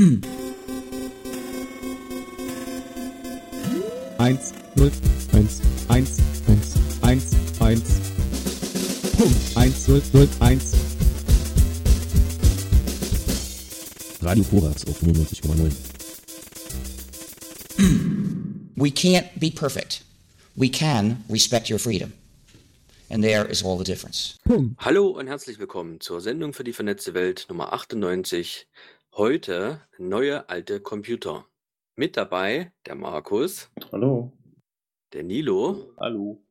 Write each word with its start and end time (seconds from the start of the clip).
Eins, 0.00 0.14
null, 4.74 4.90
eins, 5.34 5.60
eins, 5.90 6.18
eins, 6.48 6.74
eins, 7.02 7.60
eins. 7.60 8.00
Punkt. 9.18 9.56
Eins, 9.56 9.88
null, 9.88 10.02
null, 10.14 10.28
eins. 10.40 10.72
Radio 14.22 14.42
Korax 14.44 14.86
auf 14.86 15.02
95,9. 15.02 15.70
We 18.76 18.90
can't 18.90 19.26
be 19.38 19.50
perfect. 19.50 20.02
We 20.56 20.70
can 20.70 21.22
respect 21.28 21.68
your 21.68 21.78
freedom. 21.78 22.14
And 23.10 23.22
there 23.22 23.44
is 23.44 23.62
all 23.62 23.76
the 23.76 23.84
difference. 23.84 24.38
Hallo 24.78 25.08
und 25.08 25.26
herzlich 25.26 25.58
willkommen 25.58 26.00
zur 26.00 26.22
Sendung 26.22 26.54
für 26.54 26.64
die 26.64 26.72
vernetzte 26.72 27.12
Welt 27.12 27.44
Nummer 27.50 27.74
98. 27.74 28.66
Heute 29.16 29.82
neue 29.98 30.48
alte 30.48 30.80
Computer. 30.80 31.46
Mit 31.96 32.16
dabei 32.16 32.72
der 32.86 32.94
Markus, 32.94 33.70
Hallo. 33.92 34.32
der 35.12 35.24
Nilo, 35.24 35.92
Hallo. 35.98 36.42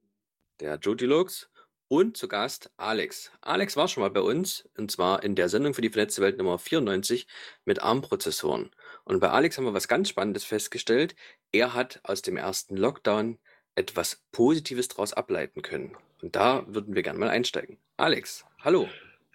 der 0.60 0.76
Jotilux 0.76 1.50
und 1.88 2.18
zu 2.18 2.28
Gast 2.28 2.72
Alex. 2.78 3.32
Alex 3.42 3.78
war 3.78 3.88
schon 3.88 4.02
mal 4.04 4.12
bei 4.12 4.22
uns 4.22 4.70
und 4.78 4.92
zwar 4.92 5.24
in 5.24 5.36
der 5.36 5.50
Sendung 5.50 5.74
für 5.74 5.82
die 5.82 5.90
vernetzte 5.90 6.22
Welt 6.22 6.38
Nummer 6.38 6.60
94 6.60 7.28
mit 7.66 7.82
ARM-Prozessoren. 7.82 8.70
Und 9.06 9.20
bei 9.22 9.30
Alex 9.30 9.58
haben 9.58 9.66
wir 9.66 9.74
was 9.74 9.88
ganz 9.88 10.10
Spannendes 10.10 10.44
festgestellt. 10.44 11.16
Er 11.52 11.74
hat 11.74 12.02
aus 12.04 12.22
dem 12.22 12.38
ersten 12.38 12.76
Lockdown 12.78 13.40
etwas 13.76 14.22
Positives 14.32 14.90
daraus 14.90 15.14
ableiten 15.14 15.62
können. 15.62 15.96
Und 16.22 16.36
da 16.36 16.66
würden 16.68 16.94
wir 16.94 17.02
gerne 17.04 17.18
mal 17.18 17.30
einsteigen. 17.30 17.80
Alex, 17.98 18.46
hallo. 18.60 18.88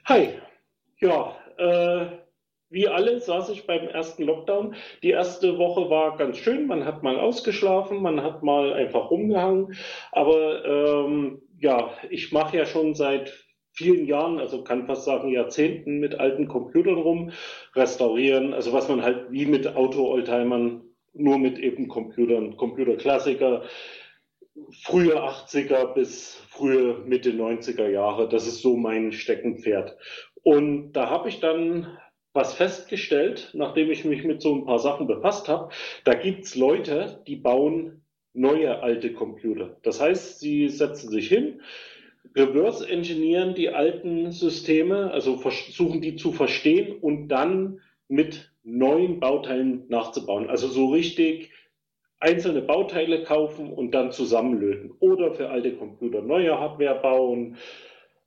Hi. 0.05 0.39
Ja, 0.99 1.37
äh, 1.57 2.19
wie 2.75 2.89
alle 2.89 3.21
saß 3.21 3.49
ich 3.51 3.67
beim 3.67 3.89
ersten 3.89 4.25
Lockdown. 4.25 4.75
Die 5.03 5.11
erste 5.11 5.57
Woche 5.59 5.89
war 5.89 6.17
ganz 6.17 6.37
schön. 6.37 6.67
Man 6.67 6.85
hat 6.85 7.03
mal 7.03 7.19
ausgeschlafen, 7.19 8.03
man 8.03 8.23
hat 8.23 8.43
mal 8.43 8.75
einfach 8.75 9.11
rumgehangen. 9.11 9.75
Aber 10.13 10.65
ähm, 10.65 11.41
ja, 11.59 11.91
ich 12.11 12.33
mache 12.33 12.59
ja 12.59 12.67
schon 12.67 12.95
seit 12.95 13.33
vielen 13.73 14.07
Jahren, 14.07 14.39
also 14.39 14.63
kann 14.63 14.87
fast 14.87 15.05
sagen 15.05 15.31
Jahrzehnten 15.31 15.99
mit 15.99 16.15
alten 16.21 16.49
Computern 16.49 16.99
rum, 16.99 17.31
restaurieren. 17.75 18.53
Also 18.55 18.73
was 18.73 18.89
man 18.89 19.03
halt 19.03 19.31
wie 19.31 19.47
mit 19.47 19.75
Auto-Oldtimern, 19.75 20.83
nur 21.13 21.39
mit 21.39 21.59
eben 21.59 21.89
Computern, 21.89 22.57
Computerklassiker, 22.57 23.63
frühe 24.83 25.17
80er 25.17 25.95
bis 25.95 26.35
frühe 26.49 26.99
Mitte 27.07 27.31
90er 27.31 27.89
Jahre. 27.89 28.29
Das 28.29 28.47
ist 28.47 28.63
so 28.63 28.77
mein 28.77 29.13
Steckenpferd. 29.13 29.97
Und 30.43 30.93
da 30.93 31.09
habe 31.11 31.29
ich 31.29 31.41
dann 31.41 31.99
was 32.35 32.53
festgestellt, 32.55 33.51
nachdem 33.55 33.91
ich 33.91 34.05
mich 34.05 34.25
mit 34.25 34.43
so 34.43 34.55
ein 34.55 34.65
paar 34.67 34.81
Sachen 34.81 35.07
befasst 35.07 35.49
habe. 35.49 35.71
Da 36.03 36.15
gibt's 36.15 36.57
Leute, 36.57 37.23
die 37.27 37.37
bauen 37.37 38.03
neue 38.35 38.83
alte 38.83 39.13
Computer. 39.13 39.77
Das 39.83 40.01
heißt, 40.01 40.41
sie 40.41 40.69
setzen 40.69 41.09
sich 41.11 41.29
hin, 41.29 41.63
reverse 42.37 42.89
engineeren 42.89 43.55
die 43.55 43.69
alten 43.69 44.33
Systeme, 44.33 45.13
also 45.13 45.37
versuchen 45.37 46.01
die 46.01 46.17
zu 46.17 46.33
verstehen 46.33 46.99
und 47.01 47.29
dann 47.29 47.81
mit 48.09 48.53
neuen 48.65 49.21
Bauteilen 49.21 49.85
nachzubauen. 49.89 50.51
Also 50.51 50.67
so 50.67 50.89
richtig 50.89 51.53
einzelne 52.19 52.63
Bauteile 52.63 53.23
kaufen 53.23 53.73
und 53.73 53.93
dann 53.93 54.11
zusammenlöten. 54.11 54.91
Oder 54.99 55.35
für 55.35 55.51
alte 55.51 55.77
Computer 55.77 56.23
neue 56.23 56.59
Hardware 56.59 57.01
bauen, 57.01 57.59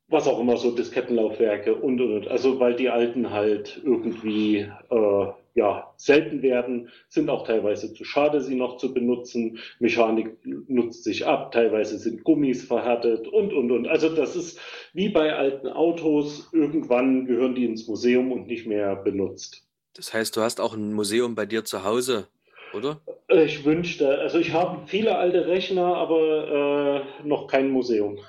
was 0.10 0.28
auch 0.28 0.40
immer, 0.40 0.58
so 0.58 0.72
Diskettenlaufwerke 0.72 1.76
und 1.76 2.00
und 2.00 2.14
und. 2.16 2.28
Also 2.28 2.60
weil 2.60 2.76
die 2.76 2.90
alten 2.90 3.32
halt 3.32 3.82
irgendwie 3.84 4.70
äh, 4.90 5.28
ja 5.54 5.92
selten 5.98 6.42
werden, 6.42 6.90
sind 7.10 7.30
auch 7.30 7.46
teilweise 7.46 7.94
zu 7.94 8.06
schade, 8.06 8.42
sie 8.42 8.56
noch 8.56 8.78
zu 8.78 8.94
benutzen. 8.94 9.60
Mechanik 9.80 10.38
nutzt 10.46 11.04
sich 11.04 11.26
ab, 11.26 11.52
teilweise 11.52 11.98
sind 11.98 12.24
Gummis 12.24 12.64
verhärtet 12.64 13.28
und 13.28 13.54
und 13.54 13.72
und. 13.72 13.88
Also 13.88 14.10
das 14.10 14.36
ist 14.36 14.60
wie 14.94 15.10
bei 15.10 15.36
alten 15.36 15.68
Autos, 15.68 16.50
irgendwann 16.54 17.26
gehören 17.26 17.56
die 17.56 17.66
ins 17.66 17.88
Museum 17.88 18.32
und 18.32 18.48
nicht 18.48 18.66
mehr 18.66 18.96
benutzt. 18.96 19.66
Das 19.94 20.14
heißt, 20.14 20.38
du 20.38 20.42
hast 20.42 20.62
auch 20.62 20.74
ein 20.74 20.94
Museum 20.94 21.36
bei 21.36 21.46
dir 21.46 21.66
zu 21.66 21.84
Hause, 21.84 22.28
oder? 22.74 23.02
Ich 23.30 23.66
wünschte, 23.66 24.20
also 24.20 24.38
ich 24.38 24.54
habe 24.54 24.88
viele 24.88 25.18
alte 25.18 25.48
Rechner, 25.48 25.96
aber 25.96 27.04
äh, 27.24 27.28
noch 27.28 27.48
kein 27.48 27.72
Museum. 27.72 28.20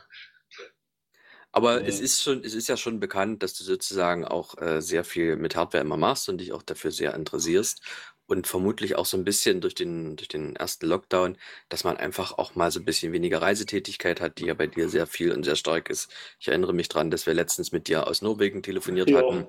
Aber 1.58 1.86
es 1.86 1.98
ist 2.00 2.22
schon, 2.22 2.44
es 2.44 2.54
ist 2.54 2.68
ja 2.68 2.76
schon 2.76 3.00
bekannt, 3.00 3.42
dass 3.42 3.54
du 3.54 3.64
sozusagen 3.64 4.24
auch 4.24 4.56
äh, 4.58 4.80
sehr 4.80 5.04
viel 5.04 5.36
mit 5.36 5.56
Hardware 5.56 5.82
immer 5.82 5.96
machst 5.96 6.28
und 6.28 6.38
dich 6.38 6.52
auch 6.52 6.62
dafür 6.62 6.90
sehr 6.92 7.14
interessierst. 7.14 7.82
Und 8.26 8.46
vermutlich 8.46 8.94
auch 8.96 9.06
so 9.06 9.16
ein 9.16 9.24
bisschen 9.24 9.62
durch 9.62 9.74
den, 9.74 10.14
durch 10.16 10.28
den 10.28 10.54
ersten 10.54 10.86
Lockdown, 10.86 11.38
dass 11.70 11.82
man 11.84 11.96
einfach 11.96 12.36
auch 12.36 12.54
mal 12.54 12.70
so 12.70 12.78
ein 12.78 12.84
bisschen 12.84 13.12
weniger 13.14 13.40
Reisetätigkeit 13.40 14.20
hat, 14.20 14.38
die 14.38 14.44
ja 14.46 14.54
bei 14.54 14.66
dir 14.66 14.90
sehr 14.90 15.06
viel 15.06 15.32
und 15.32 15.44
sehr 15.44 15.56
stark 15.56 15.88
ist. 15.88 16.12
Ich 16.38 16.48
erinnere 16.48 16.74
mich 16.74 16.88
dran, 16.88 17.10
dass 17.10 17.24
wir 17.26 17.32
letztens 17.32 17.72
mit 17.72 17.88
dir 17.88 18.06
aus 18.06 18.20
Norwegen 18.20 18.62
telefoniert 18.62 19.10
Ja. 19.10 19.18
hatten 19.20 19.48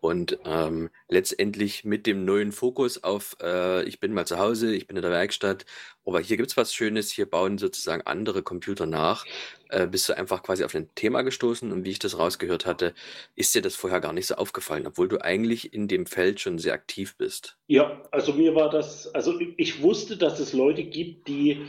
und 0.00 0.38
ähm, 0.44 0.90
letztendlich 1.08 1.84
mit 1.84 2.06
dem 2.06 2.24
neuen 2.24 2.52
Fokus 2.52 3.02
auf, 3.04 3.36
äh, 3.40 3.84
ich 3.84 4.00
bin 4.00 4.12
mal 4.12 4.26
zu 4.26 4.38
Hause, 4.38 4.74
ich 4.74 4.86
bin 4.86 4.96
in 4.96 5.02
der 5.02 5.10
Werkstatt, 5.12 5.64
aber 6.04 6.20
hier 6.20 6.36
gibt's 6.36 6.56
was 6.56 6.74
Schönes, 6.74 7.10
hier 7.10 7.30
bauen 7.30 7.58
sozusagen 7.58 8.02
andere 8.06 8.42
Computer 8.42 8.86
nach. 8.86 9.28
Äh, 9.72 9.86
bist 9.86 10.06
du 10.08 10.16
einfach 10.16 10.42
quasi 10.42 10.64
auf 10.64 10.74
ein 10.74 10.90
Thema 10.94 11.22
gestoßen 11.22 11.72
und 11.72 11.86
wie 11.86 11.90
ich 11.90 11.98
das 11.98 12.18
rausgehört 12.18 12.66
hatte, 12.66 12.92
ist 13.36 13.54
dir 13.54 13.62
das 13.62 13.74
vorher 13.74 14.00
gar 14.00 14.12
nicht 14.12 14.26
so 14.26 14.34
aufgefallen, 14.34 14.86
obwohl 14.86 15.08
du 15.08 15.24
eigentlich 15.24 15.72
in 15.72 15.88
dem 15.88 16.04
Feld 16.04 16.40
schon 16.40 16.58
sehr 16.58 16.74
aktiv 16.74 17.16
bist. 17.16 17.56
Ja, 17.68 18.02
also 18.10 18.34
mir 18.34 18.54
war 18.54 18.68
das, 18.68 19.12
also 19.14 19.40
ich 19.56 19.82
wusste, 19.82 20.18
dass 20.18 20.40
es 20.40 20.52
Leute 20.52 20.84
gibt, 20.84 21.26
die 21.26 21.62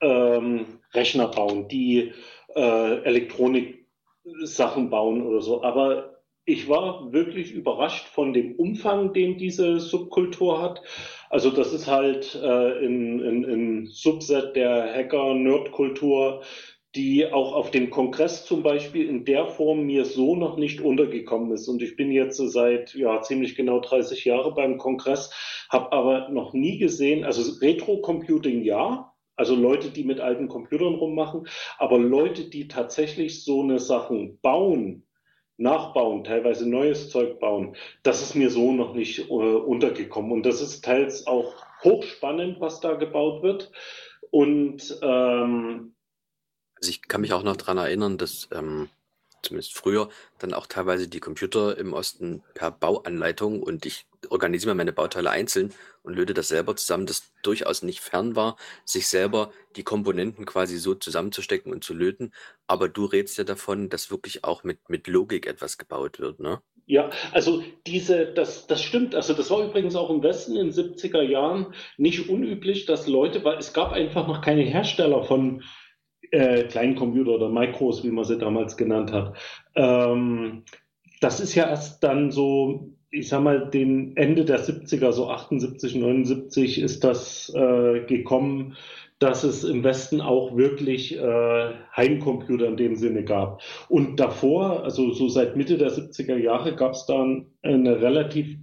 ähm, 0.00 0.80
Rechner 0.94 1.28
bauen, 1.28 1.68
die 1.68 2.14
äh, 2.54 3.02
Elektronik-Sachen 3.02 4.88
bauen 4.88 5.20
oder 5.26 5.42
so, 5.42 5.62
aber 5.62 6.22
ich 6.46 6.66
war 6.66 7.12
wirklich 7.12 7.52
überrascht 7.52 8.06
von 8.08 8.32
dem 8.32 8.54
Umfang, 8.54 9.12
den 9.12 9.36
diese 9.36 9.78
Subkultur 9.80 10.62
hat. 10.62 10.82
Also 11.28 11.50
das 11.50 11.74
ist 11.74 11.86
halt 11.86 12.34
äh, 12.42 12.86
ein, 12.86 13.20
ein, 13.20 13.44
ein 13.44 13.86
Subset 13.86 14.56
der 14.56 14.92
Hacker-Nerd-Kultur, 14.94 16.42
die 16.96 17.30
auch 17.32 17.54
auf 17.54 17.70
dem 17.70 17.90
Kongress 17.90 18.44
zum 18.44 18.62
Beispiel 18.62 19.08
in 19.08 19.24
der 19.24 19.46
Form 19.46 19.86
mir 19.86 20.04
so 20.04 20.34
noch 20.34 20.56
nicht 20.56 20.80
untergekommen 20.80 21.52
ist. 21.52 21.68
Und 21.68 21.82
ich 21.82 21.94
bin 21.94 22.10
jetzt 22.10 22.38
seit 22.38 22.94
ja 22.94 23.22
ziemlich 23.22 23.54
genau 23.54 23.80
30 23.80 24.24
Jahre 24.24 24.52
beim 24.54 24.76
Kongress, 24.76 25.32
habe 25.68 25.92
aber 25.92 26.28
noch 26.30 26.52
nie 26.52 26.78
gesehen, 26.78 27.24
also 27.24 27.60
Retro-Computing 27.60 28.62
ja, 28.62 29.12
also 29.36 29.54
Leute, 29.54 29.90
die 29.90 30.04
mit 30.04 30.20
alten 30.20 30.48
Computern 30.48 30.96
rummachen, 30.96 31.46
aber 31.78 31.98
Leute, 31.98 32.50
die 32.50 32.68
tatsächlich 32.68 33.44
so 33.44 33.62
eine 33.62 33.78
Sachen 33.78 34.38
bauen, 34.40 35.06
nachbauen, 35.56 36.24
teilweise 36.24 36.68
neues 36.68 37.08
Zeug 37.08 37.38
bauen, 37.38 37.76
das 38.02 38.20
ist 38.20 38.34
mir 38.34 38.50
so 38.50 38.72
noch 38.72 38.94
nicht 38.94 39.30
äh, 39.30 39.32
untergekommen. 39.32 40.32
Und 40.32 40.44
das 40.44 40.60
ist 40.60 40.84
teils 40.84 41.26
auch 41.26 41.54
hochspannend, 41.84 42.60
was 42.60 42.80
da 42.80 42.94
gebaut 42.94 43.42
wird. 43.42 43.70
Und 44.30 44.98
ähm, 45.02 45.94
Also 46.80 46.90
ich 46.90 47.02
kann 47.02 47.20
mich 47.20 47.32
auch 47.32 47.42
noch 47.42 47.56
dran 47.56 47.78
erinnern, 47.78 48.18
dass 48.18 48.48
ähm, 48.52 48.88
zumindest 49.42 49.76
früher 49.76 50.08
dann 50.38 50.54
auch 50.54 50.66
teilweise 50.66 51.08
die 51.08 51.20
Computer 51.20 51.76
im 51.78 51.92
Osten 51.92 52.42
per 52.54 52.70
Bauanleitung 52.70 53.62
und 53.62 53.86
ich 53.86 54.06
organisiere 54.28 54.74
meine 54.74 54.92
Bauteile 54.92 55.30
einzeln 55.30 55.72
und 56.02 56.14
löte 56.14 56.34
das 56.34 56.48
selber 56.48 56.76
zusammen, 56.76 57.06
das 57.06 57.32
durchaus 57.42 57.82
nicht 57.82 58.00
fern 58.00 58.36
war, 58.36 58.56
sich 58.84 59.08
selber 59.08 59.52
die 59.76 59.82
Komponenten 59.82 60.46
quasi 60.46 60.78
so 60.78 60.94
zusammenzustecken 60.94 61.72
und 61.72 61.84
zu 61.84 61.94
löten. 61.94 62.32
Aber 62.66 62.88
du 62.88 63.04
redest 63.06 63.38
ja 63.38 63.44
davon, 63.44 63.88
dass 63.88 64.10
wirklich 64.10 64.44
auch 64.44 64.64
mit, 64.64 64.88
mit 64.88 65.06
Logik 65.06 65.46
etwas 65.46 65.78
gebaut 65.78 66.18
wird, 66.18 66.40
ne? 66.40 66.60
Ja, 66.86 67.10
also 67.30 67.62
diese, 67.86 68.26
das, 68.26 68.66
das 68.66 68.82
stimmt. 68.82 69.14
Also 69.14 69.32
das 69.32 69.48
war 69.50 69.64
übrigens 69.64 69.94
auch 69.94 70.10
im 70.10 70.24
Westen 70.24 70.56
in 70.56 70.70
den 70.70 70.72
70er 70.72 71.22
Jahren 71.22 71.72
nicht 71.98 72.28
unüblich, 72.28 72.84
dass 72.84 73.06
Leute, 73.06 73.44
weil 73.44 73.58
es 73.58 73.72
gab 73.72 73.92
einfach 73.92 74.26
noch 74.26 74.40
keine 74.40 74.62
Hersteller 74.62 75.22
von 75.22 75.62
äh, 76.30 76.64
kleinen 76.64 76.96
Computer 76.96 77.32
oder 77.32 77.48
Micros, 77.48 78.04
wie 78.04 78.10
man 78.10 78.24
sie 78.24 78.38
damals 78.38 78.76
genannt 78.76 79.12
hat. 79.12 79.36
Ähm, 79.74 80.64
das 81.20 81.40
ist 81.40 81.54
ja 81.54 81.68
erst 81.68 82.02
dann 82.02 82.30
so, 82.30 82.92
ich 83.10 83.28
sag 83.28 83.42
mal, 83.42 83.68
den 83.68 84.16
Ende 84.16 84.44
der 84.44 84.60
70er, 84.60 85.12
so 85.12 85.30
78, 85.30 85.94
79 85.94 86.80
ist 86.80 87.04
das 87.04 87.52
äh, 87.54 88.04
gekommen, 88.06 88.76
dass 89.18 89.44
es 89.44 89.64
im 89.64 89.84
Westen 89.84 90.22
auch 90.22 90.56
wirklich 90.56 91.16
äh, 91.16 91.74
Heimcomputer 91.94 92.66
in 92.66 92.78
dem 92.78 92.96
Sinne 92.96 93.22
gab. 93.22 93.60
Und 93.88 94.18
davor, 94.18 94.82
also 94.82 95.12
so 95.12 95.28
seit 95.28 95.56
Mitte 95.56 95.76
der 95.76 95.90
70er 95.90 96.36
Jahre, 96.36 96.74
gab 96.74 96.92
es 96.92 97.04
dann 97.04 97.46
eine 97.62 98.00
relativ 98.00 98.56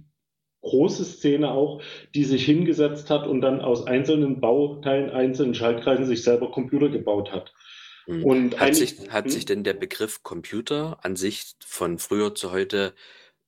große 0.62 1.04
Szene 1.04 1.50
auch, 1.50 1.82
die 2.14 2.24
sich 2.24 2.44
hingesetzt 2.44 3.10
hat 3.10 3.26
und 3.26 3.40
dann 3.40 3.60
aus 3.60 3.86
einzelnen 3.86 4.40
Bauteilen, 4.40 5.10
einzelnen 5.10 5.54
Schaltkreisen 5.54 6.06
sich 6.06 6.22
selber 6.22 6.50
Computer 6.50 6.88
gebaut 6.88 7.32
hat. 7.32 7.52
Hm. 8.06 8.24
Und 8.24 8.60
Hat 8.60 8.74
sich, 8.74 8.96
hat 9.10 9.26
hm? 9.26 9.30
sich 9.30 9.44
denn 9.44 9.64
der 9.64 9.74
Begriff 9.74 10.22
Computer 10.22 10.98
an 11.02 11.16
sich 11.16 11.54
von 11.64 11.98
früher 11.98 12.34
zu 12.34 12.52
heute 12.52 12.94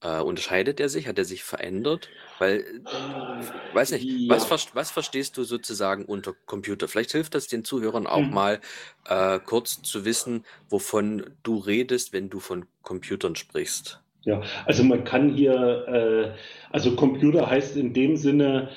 Äh, 0.02 0.20
unterscheidet 0.22 0.80
er 0.80 0.88
sich? 0.88 1.06
Hat 1.08 1.18
er 1.18 1.26
sich 1.26 1.44
verändert? 1.44 2.08
Weil, 2.38 2.60
äh, 2.86 3.74
weiß 3.74 3.90
nicht, 3.90 4.04
ja. 4.04 4.30
was, 4.30 4.74
was, 4.74 4.90
verstehst 4.90 5.36
du 5.36 5.44
sozusagen 5.44 6.06
unter 6.06 6.32
Computer? 6.46 6.88
Vielleicht 6.88 7.12
hilft 7.12 7.34
das 7.34 7.48
den 7.48 7.64
Zuhörern 7.64 8.06
auch 8.06 8.22
mhm. 8.22 8.32
mal 8.32 8.60
äh, 9.04 9.38
kurz 9.40 9.82
zu 9.82 10.06
wissen, 10.06 10.46
wovon 10.70 11.36
du 11.42 11.58
redest, 11.58 12.14
wenn 12.14 12.30
du 12.30 12.40
von 12.40 12.64
Computern 12.80 13.36
sprichst. 13.36 14.00
Ja, 14.22 14.42
also 14.66 14.84
man 14.84 15.04
kann 15.04 15.30
hier, 15.34 15.54
äh, 15.88 16.38
also 16.70 16.94
Computer 16.94 17.48
heißt 17.48 17.76
in 17.76 17.94
dem 17.94 18.16
Sinne, 18.16 18.68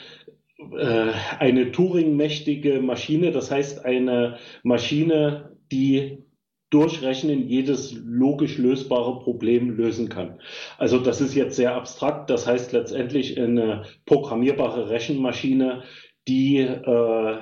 äh, 0.58 1.12
eine 1.40 1.72
Turing-mächtige 1.72 2.82
Maschine, 2.82 3.32
das 3.32 3.52
heißt 3.52 3.84
eine 3.84 4.38
Maschine, 4.64 5.58
die 5.72 6.24
Durchrechnen 6.74 7.48
jedes 7.48 7.94
logisch 7.94 8.58
lösbare 8.58 9.20
Problem 9.20 9.70
lösen 9.70 10.10
kann. 10.10 10.40
Also 10.80 10.98
das 10.98 11.22
ist 11.22 11.36
jetzt 11.36 11.56
sehr 11.56 11.76
abstrakt. 11.76 12.32
Das 12.32 12.48
heißt 12.48 12.72
letztendlich 12.72 13.40
eine 13.40 13.84
programmierbare 14.08 14.90
Rechenmaschine, 14.90 15.84
die 16.28 16.58
äh, 16.62 17.38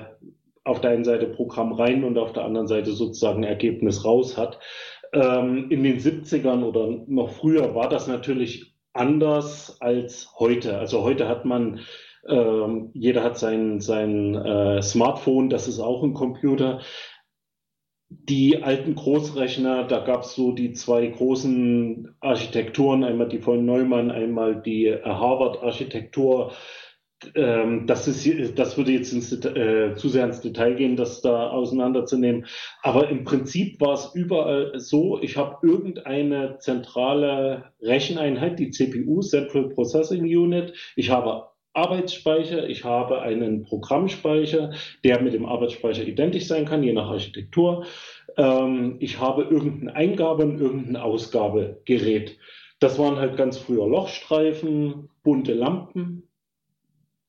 auf 0.64 0.80
der 0.82 0.90
einen 0.90 1.04
Seite 1.04 1.26
Programm 1.28 1.72
rein 1.72 2.04
und 2.04 2.18
auf 2.18 2.34
der 2.34 2.44
anderen 2.44 2.66
Seite 2.66 2.92
sozusagen 2.92 3.42
Ergebnis 3.42 4.04
raus 4.04 4.36
hat. 4.36 4.58
Ähm, 5.12 5.70
in 5.70 5.82
den 5.82 5.98
70ern 5.98 6.62
oder 6.64 6.88
noch 7.06 7.30
früher 7.30 7.74
war 7.74 7.88
das 7.88 8.06
natürlich 8.06 8.74
anders 8.92 9.76
als 9.80 10.34
heute. 10.38 10.78
Also 10.78 11.02
heute 11.02 11.28
hat 11.28 11.44
man 11.44 11.80
ähm, 12.28 12.90
jeder 12.94 13.24
hat 13.24 13.38
sein, 13.38 13.80
sein 13.80 14.34
äh, 14.34 14.80
Smartphone, 14.80 15.50
das 15.50 15.66
ist 15.66 15.80
auch 15.80 16.02
ein 16.02 16.14
Computer 16.14 16.80
die 18.28 18.62
alten 18.62 18.94
Großrechner, 18.94 19.84
da 19.84 20.00
gab 20.00 20.22
es 20.22 20.34
so 20.34 20.52
die 20.52 20.72
zwei 20.72 21.06
großen 21.06 22.14
Architekturen, 22.20 23.04
einmal 23.04 23.28
die 23.28 23.38
von 23.38 23.64
Neumann, 23.64 24.10
einmal 24.10 24.60
die 24.60 24.86
äh, 24.86 25.02
Harvard-Architektur. 25.04 26.52
Ähm, 27.34 27.86
das, 27.86 28.08
ist, 28.08 28.58
das 28.58 28.76
würde 28.76 28.92
jetzt 28.92 29.12
ins, 29.12 29.32
äh, 29.32 29.94
zu 29.94 30.08
sehr 30.08 30.24
ins 30.24 30.40
Detail 30.40 30.74
gehen, 30.74 30.96
das 30.96 31.22
da 31.22 31.50
auseinanderzunehmen. 31.50 32.46
Aber 32.82 33.08
im 33.08 33.24
Prinzip 33.24 33.80
war 33.80 33.94
es 33.94 34.10
überall 34.14 34.72
so, 34.78 35.20
ich 35.20 35.36
habe 35.36 35.66
irgendeine 35.66 36.58
zentrale 36.58 37.72
Recheneinheit, 37.80 38.58
die 38.58 38.70
CPU, 38.70 39.20
Central 39.20 39.68
Processing 39.68 40.24
Unit. 40.24 40.74
Ich 40.96 41.10
habe 41.10 41.48
Arbeitsspeicher, 41.74 42.68
ich 42.68 42.84
habe 42.84 43.22
einen 43.22 43.62
Programmspeicher, 43.62 44.72
der 45.04 45.22
mit 45.22 45.32
dem 45.32 45.46
Arbeitsspeicher 45.46 46.02
identisch 46.02 46.46
sein 46.46 46.66
kann, 46.66 46.82
je 46.82 46.92
nach 46.92 47.08
Architektur. 47.08 47.86
Ähm, 48.36 48.96
ich 49.00 49.18
habe 49.20 49.44
irgendein 49.44 49.88
Eingabe- 49.88 50.44
und 50.44 50.60
irgendein 50.60 50.96
Ausgabegerät. 50.96 52.38
Das 52.78 52.98
waren 52.98 53.16
halt 53.16 53.36
ganz 53.36 53.58
früher 53.58 53.86
Lochstreifen, 53.86 55.08
bunte 55.22 55.54
Lampen, 55.54 56.28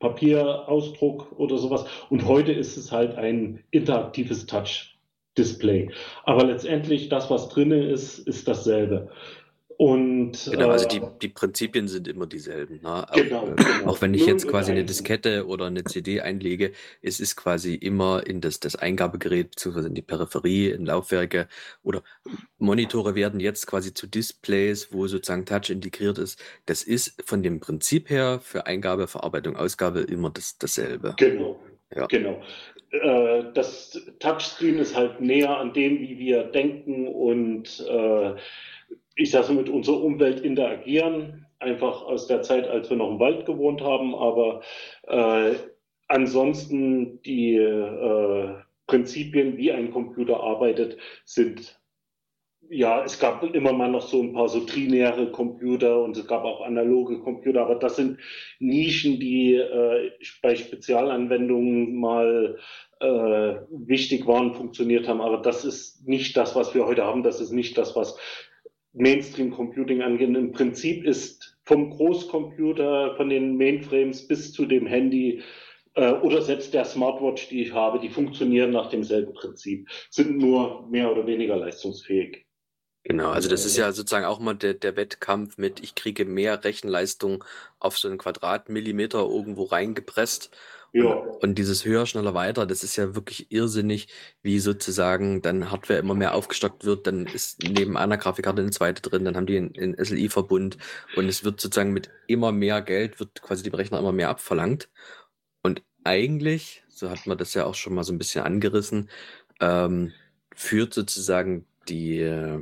Papier, 0.03 0.67
Ausdruck 0.67 1.31
oder 1.39 1.57
sowas. 1.57 1.85
Und 2.09 2.27
heute 2.27 2.51
ist 2.51 2.75
es 2.75 2.91
halt 2.91 3.15
ein 3.15 3.63
interaktives 3.71 4.45
Touch-Display. 4.45 5.91
Aber 6.25 6.43
letztendlich 6.43 7.07
das, 7.07 7.29
was 7.29 7.47
drinnen 7.47 7.89
ist, 7.89 8.19
ist 8.19 8.45
dasselbe. 8.49 9.09
Und, 9.77 10.49
genau, 10.51 10.69
also 10.69 10.87
die, 10.87 10.97
äh, 10.97 11.09
die 11.21 11.29
Prinzipien 11.29 11.87
sind 11.87 12.07
immer 12.07 12.27
dieselben. 12.27 12.81
Ne? 12.81 13.05
Genau, 13.13 13.39
auch, 13.39 13.47
äh, 13.49 13.55
genau. 13.55 13.91
auch 13.91 14.01
wenn 14.01 14.13
ich 14.13 14.25
jetzt 14.25 14.47
quasi 14.47 14.71
eine 14.71 14.83
Diskette 14.83 15.47
oder 15.47 15.65
eine 15.65 15.83
CD 15.83 16.21
einlege, 16.21 16.71
es 17.01 17.19
ist 17.19 17.35
quasi 17.35 17.75
immer 17.75 18.25
in 18.25 18.41
das, 18.41 18.59
das 18.59 18.75
Eingabegerät 18.75 19.51
beziehungsweise 19.51 19.87
in 19.87 19.95
die 19.95 20.01
Peripherie, 20.01 20.69
in 20.69 20.85
Laufwerke 20.85 21.47
oder 21.81 22.03
Monitore 22.57 23.15
werden 23.15 23.39
jetzt 23.39 23.67
quasi 23.67 23.93
zu 23.93 24.07
Displays, 24.07 24.89
wo 24.91 25.07
sozusagen 25.07 25.45
Touch 25.45 25.69
integriert 25.69 26.17
ist. 26.17 26.41
Das 26.65 26.83
ist 26.83 27.21
von 27.25 27.41
dem 27.41 27.59
Prinzip 27.59 28.09
her 28.09 28.39
für 28.41 28.65
Eingabe, 28.65 29.07
Verarbeitung, 29.07 29.55
Ausgabe 29.55 30.01
immer 30.01 30.29
das, 30.29 30.57
dasselbe. 30.57 31.15
Genau. 31.17 31.59
Ja. 31.95 32.07
Genau. 32.07 32.41
Äh, 32.91 33.45
das 33.53 33.99
Touchscreen 34.19 34.79
ist 34.79 34.95
halt 34.95 35.19
näher 35.19 35.57
an 35.57 35.73
dem, 35.73 35.99
wie 35.99 36.17
wir 36.17 36.43
denken 36.43 37.07
und 37.07 37.79
ich 39.15 39.31
sage 39.31 39.47
so, 39.47 39.53
mit 39.53 39.69
unserer 39.69 40.01
Umwelt 40.01 40.41
interagieren, 40.41 41.45
einfach 41.59 42.03
aus 42.03 42.27
der 42.27 42.41
Zeit, 42.41 42.67
als 42.67 42.89
wir 42.89 42.97
noch 42.97 43.11
im 43.11 43.19
Wald 43.19 43.45
gewohnt 43.45 43.81
haben, 43.81 44.15
aber 44.15 44.61
äh, 45.07 45.55
ansonsten 46.07 47.21
die 47.21 47.55
äh, 47.55 48.55
Prinzipien, 48.87 49.57
wie 49.57 49.71
ein 49.71 49.91
Computer 49.91 50.41
arbeitet, 50.41 50.97
sind 51.25 51.79
ja, 52.69 53.03
es 53.03 53.19
gab 53.19 53.43
immer 53.43 53.73
mal 53.73 53.91
noch 53.91 54.01
so 54.01 54.21
ein 54.21 54.33
paar 54.33 54.49
so 54.49 54.61
trinäre 54.61 55.31
Computer 55.31 56.01
und 56.01 56.17
es 56.17 56.27
gab 56.27 56.43
auch 56.43 56.61
analoge 56.61 57.19
Computer, 57.19 57.61
aber 57.61 57.75
das 57.75 57.97
sind 57.97 58.19
Nischen, 58.59 59.19
die 59.19 59.55
äh, 59.55 60.11
bei 60.41 60.55
Spezialanwendungen 60.55 61.95
mal 61.95 62.57
äh, 62.99 63.55
wichtig 63.69 64.25
waren, 64.25 64.53
funktioniert 64.53 65.07
haben. 65.07 65.21
Aber 65.21 65.37
das 65.37 65.65
ist 65.65 66.07
nicht 66.07 66.37
das, 66.37 66.55
was 66.55 66.73
wir 66.73 66.85
heute 66.85 67.03
haben. 67.03 67.23
Das 67.23 67.39
ist 67.41 67.51
nicht 67.51 67.77
das, 67.77 67.95
was 67.95 68.17
Mainstream 68.93 69.51
Computing 69.51 70.01
angehen. 70.01 70.35
Im 70.35 70.51
Prinzip 70.51 71.03
ist 71.05 71.57
vom 71.65 71.89
Großcomputer, 71.89 73.15
von 73.15 73.29
den 73.29 73.57
Mainframes 73.57 74.27
bis 74.27 74.53
zu 74.53 74.65
dem 74.65 74.85
Handy 74.85 75.41
äh, 75.95 76.11
oder 76.11 76.41
selbst 76.41 76.73
der 76.73 76.85
Smartwatch, 76.85 77.49
die 77.49 77.63
ich 77.63 77.73
habe, 77.73 77.99
die 77.99 78.09
funktionieren 78.09 78.71
nach 78.71 78.89
demselben 78.89 79.33
Prinzip, 79.33 79.89
sind 80.09 80.37
nur 80.37 80.87
mehr 80.89 81.11
oder 81.11 81.25
weniger 81.25 81.57
leistungsfähig. 81.57 82.45
Genau, 83.05 83.31
also 83.31 83.49
das 83.49 83.65
ist 83.65 83.75
ja 83.75 83.91
sozusagen 83.91 84.25
auch 84.25 84.39
mal 84.39 84.53
der, 84.53 84.75
der 84.75 84.95
Wettkampf 84.95 85.57
mit, 85.57 85.81
ich 85.81 85.93
kriege 85.93 86.23
mehr 86.23 86.63
Rechenleistung 86.63 87.43
auf 87.79 87.97
so 87.97 88.07
einen 88.07 88.17
Quadratmillimeter 88.17 89.19
irgendwo 89.19 89.65
reingepresst 89.65 90.55
ja. 90.93 91.05
Und 91.41 91.55
dieses 91.55 91.85
höher, 91.85 92.05
schneller, 92.05 92.35
weiter, 92.35 92.67
das 92.67 92.83
ist 92.83 92.95
ja 92.97 93.15
wirklich 93.15 93.51
irrsinnig, 93.51 94.07
wie 94.43 94.59
sozusagen 94.59 95.41
dann 95.41 95.71
Hardware 95.71 95.97
immer 95.97 96.13
mehr 96.13 96.35
aufgestockt 96.35 96.85
wird. 96.85 97.07
Dann 97.07 97.25
ist 97.25 97.63
neben 97.63 97.97
einer 97.97 98.17
Grafikkarte 98.17 98.61
eine 98.61 98.69
zweite 98.69 99.01
drin, 99.01 99.25
dann 99.25 99.35
haben 99.35 99.47
die 99.47 99.57
einen, 99.57 99.95
SLI-Verbund 99.97 100.77
und 101.15 101.27
es 101.27 101.43
wird 101.43 101.59
sozusagen 101.59 101.93
mit 101.93 102.11
immer 102.27 102.51
mehr 102.51 102.81
Geld, 102.83 103.19
wird 103.19 103.41
quasi 103.41 103.63
dem 103.63 103.73
Rechner 103.73 103.97
immer 103.97 104.11
mehr 104.11 104.29
abverlangt. 104.29 104.87
Und 105.63 105.81
eigentlich, 106.03 106.83
so 106.89 107.09
hat 107.09 107.25
man 107.25 107.39
das 107.39 107.55
ja 107.55 107.65
auch 107.65 107.75
schon 107.75 107.95
mal 107.95 108.03
so 108.03 108.13
ein 108.13 108.19
bisschen 108.19 108.43
angerissen, 108.43 109.09
ähm, 109.61 110.13
führt 110.55 110.93
sozusagen 110.93 111.65
die, 111.89 112.59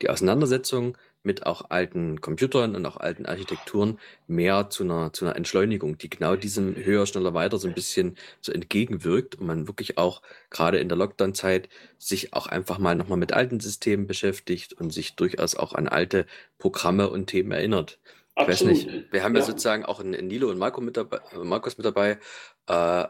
die 0.00 0.08
Auseinandersetzung 0.08 0.96
mit 1.22 1.46
auch 1.46 1.70
alten 1.70 2.20
Computern 2.20 2.74
und 2.74 2.84
auch 2.86 2.96
alten 2.96 3.26
Architekturen 3.26 3.98
mehr 4.26 4.70
zu 4.70 4.84
einer, 4.84 5.12
zu 5.12 5.24
einer 5.24 5.36
Entschleunigung, 5.36 5.98
die 5.98 6.10
genau 6.10 6.36
diesem 6.36 6.76
höher, 6.76 7.06
schneller, 7.06 7.34
weiter 7.34 7.58
so 7.58 7.68
ein 7.68 7.74
bisschen 7.74 8.16
so 8.40 8.52
entgegenwirkt 8.52 9.36
und 9.36 9.46
man 9.46 9.68
wirklich 9.68 9.98
auch 9.98 10.22
gerade 10.50 10.78
in 10.78 10.88
der 10.88 10.98
Lockdown-Zeit 10.98 11.68
sich 11.98 12.34
auch 12.34 12.46
einfach 12.46 12.78
mal 12.78 12.94
nochmal 12.94 13.18
mit 13.18 13.32
alten 13.32 13.60
Systemen 13.60 14.06
beschäftigt 14.06 14.72
und 14.72 14.90
sich 14.90 15.14
durchaus 15.14 15.54
auch 15.54 15.72
an 15.74 15.88
alte 15.88 16.26
Programme 16.58 17.08
und 17.08 17.26
Themen 17.26 17.52
erinnert. 17.52 17.98
Ich 18.36 18.48
weiß 18.48 18.64
nicht, 18.64 19.12
wir 19.12 19.22
haben 19.22 19.34
ja, 19.34 19.40
ja 19.40 19.46
sozusagen 19.46 19.84
auch 19.84 20.00
in, 20.00 20.10
Nilo 20.10 20.50
und 20.50 20.58
Marco 20.58 20.80
mit 20.80 20.96
dabei, 20.96 21.20
Markus 21.42 21.76
mit 21.76 21.84
dabei. 21.84 22.18
Äh, 22.66 23.04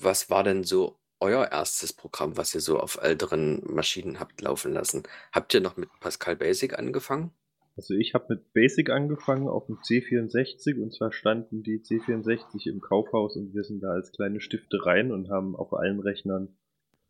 was 0.00 0.30
war 0.30 0.42
denn 0.44 0.64
so 0.64 0.99
euer 1.20 1.50
erstes 1.52 1.92
Programm, 1.92 2.36
was 2.36 2.54
ihr 2.54 2.60
so 2.60 2.78
auf 2.78 2.98
älteren 3.02 3.62
Maschinen 3.66 4.18
habt 4.18 4.40
laufen 4.40 4.72
lassen? 4.72 5.02
Habt 5.32 5.54
ihr 5.54 5.60
noch 5.60 5.76
mit 5.76 5.88
Pascal 6.00 6.36
Basic 6.36 6.78
angefangen? 6.78 7.32
Also 7.76 7.94
ich 7.94 8.14
habe 8.14 8.26
mit 8.30 8.52
Basic 8.52 8.90
angefangen 8.90 9.48
auf 9.48 9.66
dem 9.66 9.76
C64 9.76 10.82
und 10.82 10.92
zwar 10.92 11.12
standen 11.12 11.62
die 11.62 11.78
C64 11.78 12.68
im 12.68 12.80
Kaufhaus 12.80 13.36
und 13.36 13.54
wir 13.54 13.64
sind 13.64 13.82
da 13.82 13.90
als 13.90 14.12
kleine 14.12 14.40
Stifte 14.40 14.84
rein 14.84 15.12
und 15.12 15.30
haben 15.30 15.56
auf 15.56 15.72
allen 15.72 16.00
Rechnern 16.00 16.56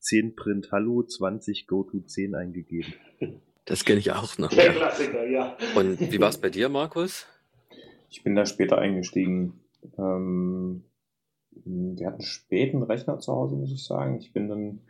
10 0.00 0.36
Print 0.36 0.70
Hallo, 0.72 1.02
20 1.02 1.66
GoTo 1.66 2.00
10 2.00 2.34
eingegeben. 2.34 2.94
Das 3.64 3.84
kenne 3.84 4.00
ich 4.00 4.10
auch 4.10 4.38
noch. 4.38 4.50
Der 4.50 4.72
Klassiker, 4.72 5.26
ja. 5.26 5.56
Und 5.76 6.00
wie 6.00 6.20
war 6.20 6.30
es 6.30 6.38
bei 6.38 6.50
dir, 6.50 6.68
Markus? 6.68 7.26
Ich 8.08 8.24
bin 8.24 8.34
da 8.34 8.46
später 8.46 8.78
eingestiegen. 8.78 9.60
Ähm, 9.98 10.84
wir 11.52 12.06
hatten 12.06 12.22
späten 12.22 12.82
Rechner 12.82 13.18
zu 13.18 13.32
Hause, 13.32 13.56
muss 13.56 13.72
ich 13.72 13.84
sagen. 13.84 14.16
Ich 14.16 14.32
bin 14.32 14.48
dann, 14.48 14.80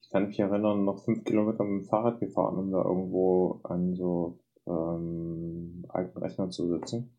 ich 0.00 0.10
kann 0.10 0.28
mich 0.28 0.38
erinnern, 0.38 0.84
noch 0.84 1.04
fünf 1.04 1.24
Kilometer 1.24 1.64
mit 1.64 1.82
dem 1.82 1.88
Fahrrad 1.88 2.20
gefahren, 2.20 2.58
um 2.58 2.70
da 2.70 2.82
irgendwo 2.82 3.60
an 3.64 3.94
so 3.94 4.38
ähm, 4.66 5.84
alten 5.88 6.18
Rechnern 6.18 6.50
zu 6.50 6.68
sitzen. 6.68 7.16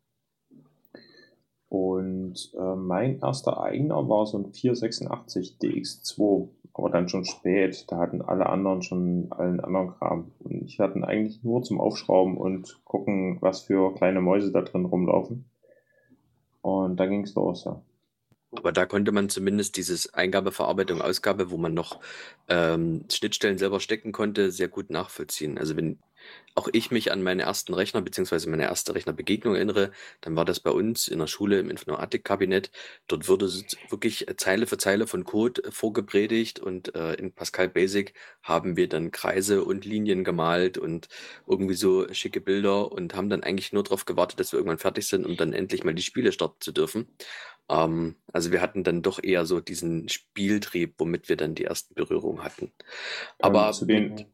Und 1.70 2.54
äh, 2.58 2.76
mein 2.76 3.20
erster 3.20 3.62
eigener 3.62 4.08
war 4.08 4.26
so 4.26 4.38
ein 4.38 4.54
486 4.54 5.58
DX2, 5.62 6.48
aber 6.74 6.90
dann 6.90 7.10
schon 7.10 7.26
spät. 7.26 7.86
Da 7.90 7.98
hatten 7.98 8.22
alle 8.22 8.48
anderen 8.48 8.82
schon 8.82 9.28
allen 9.32 9.60
anderen 9.60 9.90
Kram. 9.90 10.32
Und 10.40 10.64
ich 10.64 10.80
hatte 10.80 11.06
eigentlich 11.06 11.44
nur 11.44 11.64
zum 11.64 11.82
Aufschrauben 11.82 12.38
und 12.38 12.80
gucken, 12.86 13.38
was 13.42 13.62
für 13.62 13.94
kleine 13.96 14.22
Mäuse 14.22 14.52
da 14.52 14.62
drin 14.62 14.86
rumlaufen. 14.86 15.50
Und 16.62 16.98
da 16.98 17.06
ging 17.06 17.24
es 17.24 17.36
los, 17.36 17.66
ja. 17.66 17.82
Aber 18.52 18.72
da 18.72 18.86
konnte 18.86 19.12
man 19.12 19.30
zumindest 19.30 19.76
dieses 19.76 20.14
Eingabe, 20.14 20.52
Verarbeitung, 20.52 21.02
Ausgabe, 21.02 21.52
wo 21.52 21.58
man 21.58 21.74
noch 21.74 22.00
ähm, 22.48 23.06
Schnittstellen 23.12 23.58
selber 23.58 23.80
stecken 23.82 24.14
konnte, 24.14 24.52
sehr 24.52 24.70
gut 24.70 24.90
nachvollziehen. 24.90 25.58
Also 25.58 25.76
wenn 25.76 26.00
auch 26.56 26.68
ich 26.72 26.90
mich 26.90 27.12
an 27.12 27.22
meinen 27.22 27.40
ersten 27.40 27.74
Rechner 27.74 28.02
beziehungsweise 28.02 28.50
meine 28.50 28.64
erste 28.64 28.96
Rechnerbegegnung 28.96 29.56
erinnere, 29.56 29.92
dann 30.22 30.36
war 30.36 30.46
das 30.46 30.60
bei 30.60 30.72
uns 30.72 31.08
in 31.08 31.20
der 31.20 31.28
Schule 31.28 31.60
im 31.60 31.70
Informatikkabinett. 31.70 32.72
Dort 33.08 33.28
wurde 33.30 33.52
wirklich 33.90 34.26
Zeile 34.38 34.66
für 34.66 34.78
Zeile 34.78 35.08
von 35.08 35.24
Code 35.24 35.62
vorgepredigt 35.72 36.60
und 36.60 36.96
äh, 36.96 37.14
in 37.16 37.34
Pascal 37.34 37.70
Basic 37.70 38.14
haben 38.42 38.76
wir 38.76 38.90
dann 38.90 39.12
Kreise 39.12 39.64
und 39.64 39.86
Linien 39.86 40.24
gemalt 40.24 40.78
und 40.78 41.08
irgendwie 41.48 41.76
so 41.76 42.12
schicke 42.14 42.42
Bilder 42.42 42.92
und 42.92 43.14
haben 43.14 43.30
dann 43.30 43.44
eigentlich 43.44 43.72
nur 43.74 43.84
darauf 43.84 44.06
gewartet, 44.06 44.40
dass 44.40 44.52
wir 44.52 44.58
irgendwann 44.58 44.80
fertig 44.80 45.08
sind, 45.08 45.26
um 45.26 45.38
dann 45.38 45.54
endlich 45.54 45.84
mal 45.84 45.94
die 45.94 46.02
Spiele 46.02 46.32
starten 46.32 46.60
zu 46.60 46.72
dürfen. 46.72 47.08
Ähm, 47.70 48.16
also 48.32 48.52
wir 48.52 48.62
hatten 48.62 48.84
dann 48.84 49.02
doch 49.02 49.22
eher 49.22 49.46
so 49.46 49.60
diesen 49.60 50.10
Spieltrieb, 50.10 50.96
womit 50.98 51.30
wir 51.30 51.38
dann 51.38 51.56
die 51.56 51.66
ersten 51.66 51.96
Berührungen 51.96 52.44
hatten. 52.44 52.72
Aber 53.40 53.68
ähm, 53.68 53.74
zu 53.74 53.86
den, 53.86 54.26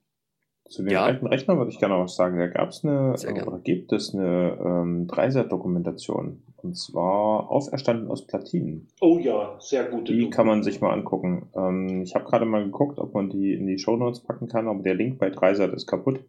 zu 0.69 0.83
den 0.83 0.91
ja. 0.91 1.03
alten 1.03 1.27
Rechnern 1.27 1.57
würde 1.57 1.71
ich 1.71 1.79
gerne 1.79 1.95
noch 1.95 2.03
was 2.03 2.15
sagen. 2.15 2.37
Da 2.37 2.47
gab 2.47 2.69
es 2.69 2.83
eine, 2.83 3.13
oder 3.45 3.59
gibt 3.59 3.91
es 3.91 4.13
eine 4.13 4.57
ähm, 4.63 5.07
Dreiser-Dokumentation. 5.07 6.43
Und 6.57 6.77
zwar 6.77 7.49
auferstanden 7.51 8.09
aus 8.09 8.25
Platinen. 8.25 8.87
Oh 9.01 9.19
ja, 9.19 9.57
sehr 9.59 9.83
gut. 9.83 10.07
Die 10.07 10.29
kann 10.29 10.47
man 10.47 10.63
sich 10.63 10.79
mal 10.79 10.93
angucken. 10.93 11.49
Ähm, 11.55 12.03
ich 12.03 12.15
habe 12.15 12.23
gerade 12.25 12.45
mal 12.45 12.63
geguckt, 12.63 12.99
ob 12.99 13.13
man 13.13 13.29
die 13.29 13.53
in 13.53 13.67
die 13.67 13.77
Shownotes 13.77 14.21
packen 14.21 14.47
kann, 14.47 14.69
aber 14.69 14.81
der 14.81 14.95
Link 14.95 15.19
bei 15.19 15.29
Dreisat 15.29 15.73
ist 15.73 15.87
kaputt. 15.87 16.23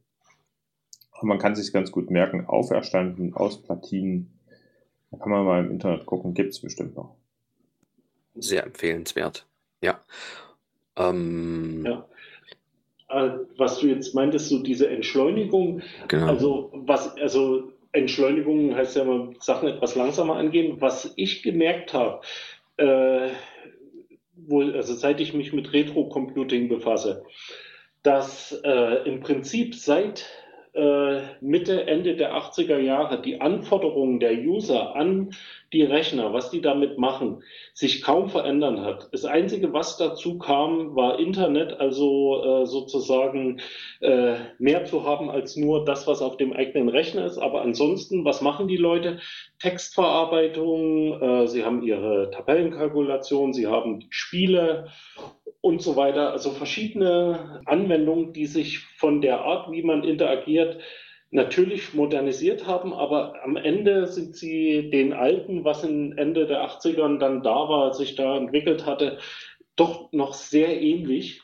Aber 1.12 1.28
man 1.28 1.38
kann 1.38 1.54
sich 1.54 1.72
ganz 1.72 1.92
gut 1.92 2.10
merken, 2.10 2.46
auferstanden 2.46 3.34
aus 3.34 3.62
Platinen 3.62 4.40
da 5.14 5.22
kann 5.22 5.32
man 5.32 5.44
mal 5.44 5.64
im 5.64 5.70
Internet 5.70 6.06
gucken, 6.06 6.34
gibt 6.34 6.50
es 6.50 6.60
bestimmt 6.60 6.96
noch. 6.96 7.14
Sehr 8.34 8.64
empfehlenswert. 8.64 9.46
Ja. 9.80 10.00
Ähm, 10.96 11.84
ja. 11.86 12.06
Äh, 13.08 13.38
was 13.56 13.78
du 13.78 13.88
jetzt 13.88 14.14
meintest, 14.14 14.48
so 14.48 14.62
diese 14.62 14.88
Entschleunigung, 14.88 15.82
genau. 16.08 16.26
also 16.26 16.72
was, 16.74 17.16
also 17.16 17.72
Entschleunigung 17.92 18.74
heißt 18.74 18.96
ja 18.96 19.02
immer, 19.02 19.32
Sachen 19.38 19.68
etwas 19.68 19.94
langsamer 19.94 20.36
angehen. 20.36 20.80
Was 20.80 21.12
ich 21.16 21.42
gemerkt 21.42 21.94
habe, 21.94 22.22
äh, 22.76 23.28
wohl, 24.34 24.74
also 24.74 24.94
seit 24.94 25.20
ich 25.20 25.32
mich 25.32 25.52
mit 25.52 25.72
Retro-Computing 25.72 26.68
befasse, 26.68 27.24
dass 28.02 28.52
äh, 28.64 29.08
im 29.08 29.20
Prinzip 29.20 29.74
seit 29.76 30.26
Mitte, 31.40 31.86
Ende 31.86 32.16
der 32.16 32.34
80er 32.34 32.78
Jahre 32.78 33.22
die 33.22 33.40
Anforderungen 33.40 34.18
der 34.18 34.32
User 34.32 34.96
an 34.96 35.30
die 35.74 35.82
Rechner, 35.82 36.32
was 36.32 36.50
die 36.50 36.60
damit 36.60 36.98
machen, 36.98 37.42
sich 37.74 38.00
kaum 38.00 38.28
verändern 38.28 38.80
hat. 38.82 39.08
Das 39.12 39.24
Einzige, 39.24 39.72
was 39.72 39.96
dazu 39.96 40.38
kam, 40.38 40.94
war 40.94 41.18
Internet, 41.18 41.80
also 41.80 42.62
äh, 42.62 42.66
sozusagen 42.66 43.60
äh, 44.00 44.36
mehr 44.58 44.84
zu 44.84 45.04
haben 45.04 45.30
als 45.30 45.56
nur 45.56 45.84
das, 45.84 46.06
was 46.06 46.22
auf 46.22 46.36
dem 46.36 46.52
eigenen 46.52 46.88
Rechner 46.88 47.26
ist. 47.26 47.38
Aber 47.38 47.62
ansonsten, 47.62 48.24
was 48.24 48.40
machen 48.40 48.68
die 48.68 48.76
Leute? 48.76 49.18
Textverarbeitung, 49.58 51.20
äh, 51.20 51.48
sie 51.48 51.64
haben 51.64 51.82
ihre 51.82 52.30
Tabellenkalkulation, 52.30 53.52
sie 53.52 53.66
haben 53.66 54.06
Spiele 54.10 54.86
und 55.64 55.80
so 55.80 55.96
weiter. 55.96 56.30
Also 56.30 56.50
verschiedene 56.50 57.62
Anwendungen, 57.64 58.34
die 58.34 58.44
sich 58.44 58.80
von 58.98 59.22
der 59.22 59.40
Art, 59.40 59.72
wie 59.72 59.82
man 59.82 60.04
interagiert, 60.04 60.78
natürlich 61.30 61.94
modernisiert 61.94 62.66
haben, 62.66 62.92
aber 62.92 63.42
am 63.42 63.56
Ende 63.56 64.06
sind 64.06 64.36
sie 64.36 64.90
den 64.90 65.14
alten, 65.14 65.64
was 65.64 65.82
in 65.82 66.18
Ende 66.18 66.46
der 66.46 66.68
80ern 66.68 67.18
dann 67.18 67.42
da 67.42 67.54
war, 67.54 67.94
sich 67.94 68.14
da 68.14 68.36
entwickelt 68.36 68.84
hatte, 68.84 69.18
doch 69.74 70.12
noch 70.12 70.34
sehr 70.34 70.80
ähnlich. 70.82 71.40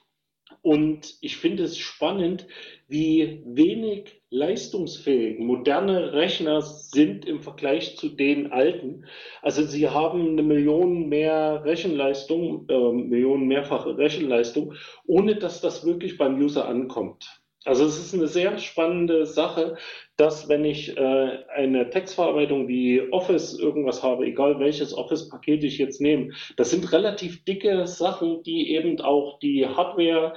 Und 0.61 1.17
ich 1.23 1.39
finde 1.39 1.63
es 1.63 1.79
spannend, 1.79 2.47
wie 2.89 3.43
wenig 3.47 4.20
leistungsfähig 4.31 5.41
moderne 5.41 6.13
Rechner 6.13 6.63
sind 6.63 7.27
im 7.27 7.43
Vergleich 7.43 7.97
zu 7.99 8.09
den 8.09 8.53
alten. 8.53 9.05
Also 9.43 9.65
sie 9.65 9.89
haben 9.89 10.31
eine 10.31 10.43
Million 10.43 11.09
mehr 11.09 11.65
Rechenleistung, 11.65 12.67
äh, 12.69 12.93
Millionen 12.93 13.49
mehrfache 13.49 13.99
Rechenleistung, 13.99 14.75
ohne 15.05 15.35
dass 15.35 15.61
das 15.61 15.85
wirklich 15.85 16.17
beim 16.17 16.41
User 16.41 16.69
ankommt. 16.69 17.41
Also 17.65 17.85
es 17.85 17.99
ist 17.99 18.15
eine 18.15 18.29
sehr 18.29 18.57
spannende 18.59 19.27
Sache, 19.27 19.77
dass 20.17 20.49
wenn 20.49 20.65
ich 20.65 20.97
äh, 20.97 21.45
eine 21.55 21.91
Textverarbeitung 21.91 22.69
wie 22.69 23.03
Office 23.13 23.59
irgendwas 23.59 24.03
habe, 24.03 24.25
egal 24.25 24.59
welches 24.61 24.97
Office-Paket 24.97 25.65
ich 25.65 25.77
jetzt 25.77 26.01
nehme, 26.01 26.31
das 26.57 26.71
sind 26.71 26.91
relativ 26.93 27.45
dicke 27.45 27.87
Sachen, 27.87 28.43
die 28.45 28.71
eben 28.71 28.99
auch 29.01 29.39
die 29.41 29.67
Hardware 29.67 30.35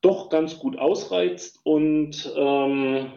doch 0.00 0.28
ganz 0.28 0.58
gut 0.58 0.78
ausreizt. 0.78 1.60
Und 1.64 2.32
ähm, 2.36 3.12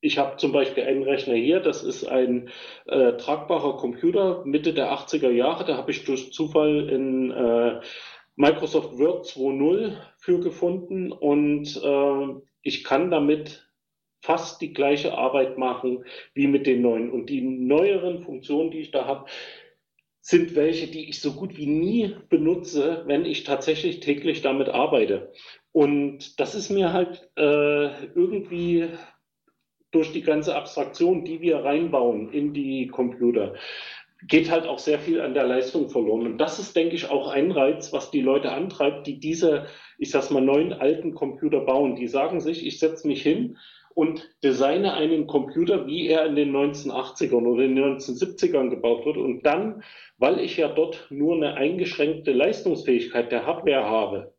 ich 0.00 0.18
habe 0.18 0.36
zum 0.36 0.52
Beispiel 0.52 0.84
einen 0.84 1.02
Rechner 1.02 1.34
hier, 1.34 1.60
das 1.60 1.82
ist 1.82 2.04
ein 2.04 2.50
äh, 2.86 3.12
tragbarer 3.14 3.76
Computer 3.78 4.44
Mitte 4.44 4.74
der 4.74 4.92
80er 4.92 5.30
Jahre. 5.30 5.64
Da 5.64 5.76
habe 5.76 5.90
ich 5.90 6.04
durch 6.04 6.32
Zufall 6.32 6.90
in 6.90 7.30
äh, 7.30 7.80
Microsoft 8.36 8.98
Word 8.98 9.26
2.0 9.26 9.96
für 10.18 10.40
gefunden 10.40 11.12
und 11.12 11.80
äh, 11.82 12.40
ich 12.62 12.82
kann 12.84 13.10
damit 13.10 13.70
fast 14.20 14.60
die 14.60 14.72
gleiche 14.72 15.16
Arbeit 15.16 15.58
machen 15.58 16.04
wie 16.32 16.46
mit 16.46 16.66
den 16.66 16.82
neuen. 16.82 17.10
Und 17.10 17.28
die 17.28 17.42
neueren 17.42 18.22
Funktionen, 18.24 18.70
die 18.70 18.80
ich 18.80 18.90
da 18.90 19.06
habe, 19.06 19.26
sind 20.20 20.54
welche, 20.54 20.86
die 20.86 21.10
ich 21.10 21.20
so 21.20 21.34
gut 21.34 21.58
wie 21.58 21.66
nie 21.66 22.16
benutze, 22.30 23.02
wenn 23.06 23.26
ich 23.26 23.44
tatsächlich 23.44 24.00
täglich 24.00 24.40
damit 24.40 24.70
arbeite. 24.70 25.30
Und 25.74 26.38
das 26.38 26.54
ist 26.54 26.70
mir 26.70 26.92
halt 26.92 27.28
äh, 27.36 28.06
irgendwie 28.14 28.90
durch 29.90 30.12
die 30.12 30.22
ganze 30.22 30.54
Abstraktion, 30.54 31.24
die 31.24 31.40
wir 31.40 31.64
reinbauen 31.64 32.32
in 32.32 32.54
die 32.54 32.86
Computer, 32.86 33.54
geht 34.28 34.52
halt 34.52 34.68
auch 34.68 34.78
sehr 34.78 35.00
viel 35.00 35.20
an 35.20 35.34
der 35.34 35.48
Leistung 35.48 35.90
verloren. 35.90 36.26
Und 36.26 36.38
das 36.38 36.60
ist, 36.60 36.76
denke 36.76 36.94
ich, 36.94 37.10
auch 37.10 37.26
ein 37.26 37.50
Reiz, 37.50 37.92
was 37.92 38.12
die 38.12 38.20
Leute 38.20 38.52
antreibt, 38.52 39.08
die 39.08 39.18
diese, 39.18 39.66
ich 39.98 40.12
sag's 40.12 40.30
mal, 40.30 40.40
neuen 40.40 40.72
alten 40.72 41.12
Computer 41.12 41.58
bauen. 41.58 41.96
Die 41.96 42.06
sagen 42.06 42.38
sich, 42.38 42.64
ich 42.64 42.78
setze 42.78 43.08
mich 43.08 43.24
hin 43.24 43.58
und 43.94 44.30
designe 44.44 44.94
einen 44.94 45.26
Computer, 45.26 45.88
wie 45.88 46.06
er 46.06 46.24
in 46.26 46.36
den 46.36 46.54
1980ern 46.54 47.46
oder 47.46 47.64
in 47.64 47.74
den 47.74 47.96
1970ern 47.96 48.70
gebaut 48.70 49.04
wird. 49.06 49.16
Und 49.16 49.44
dann, 49.44 49.82
weil 50.18 50.38
ich 50.38 50.56
ja 50.56 50.68
dort 50.68 51.08
nur 51.10 51.34
eine 51.34 51.54
eingeschränkte 51.54 52.30
Leistungsfähigkeit 52.30 53.32
der 53.32 53.44
Hardware 53.44 53.86
habe, 53.86 54.33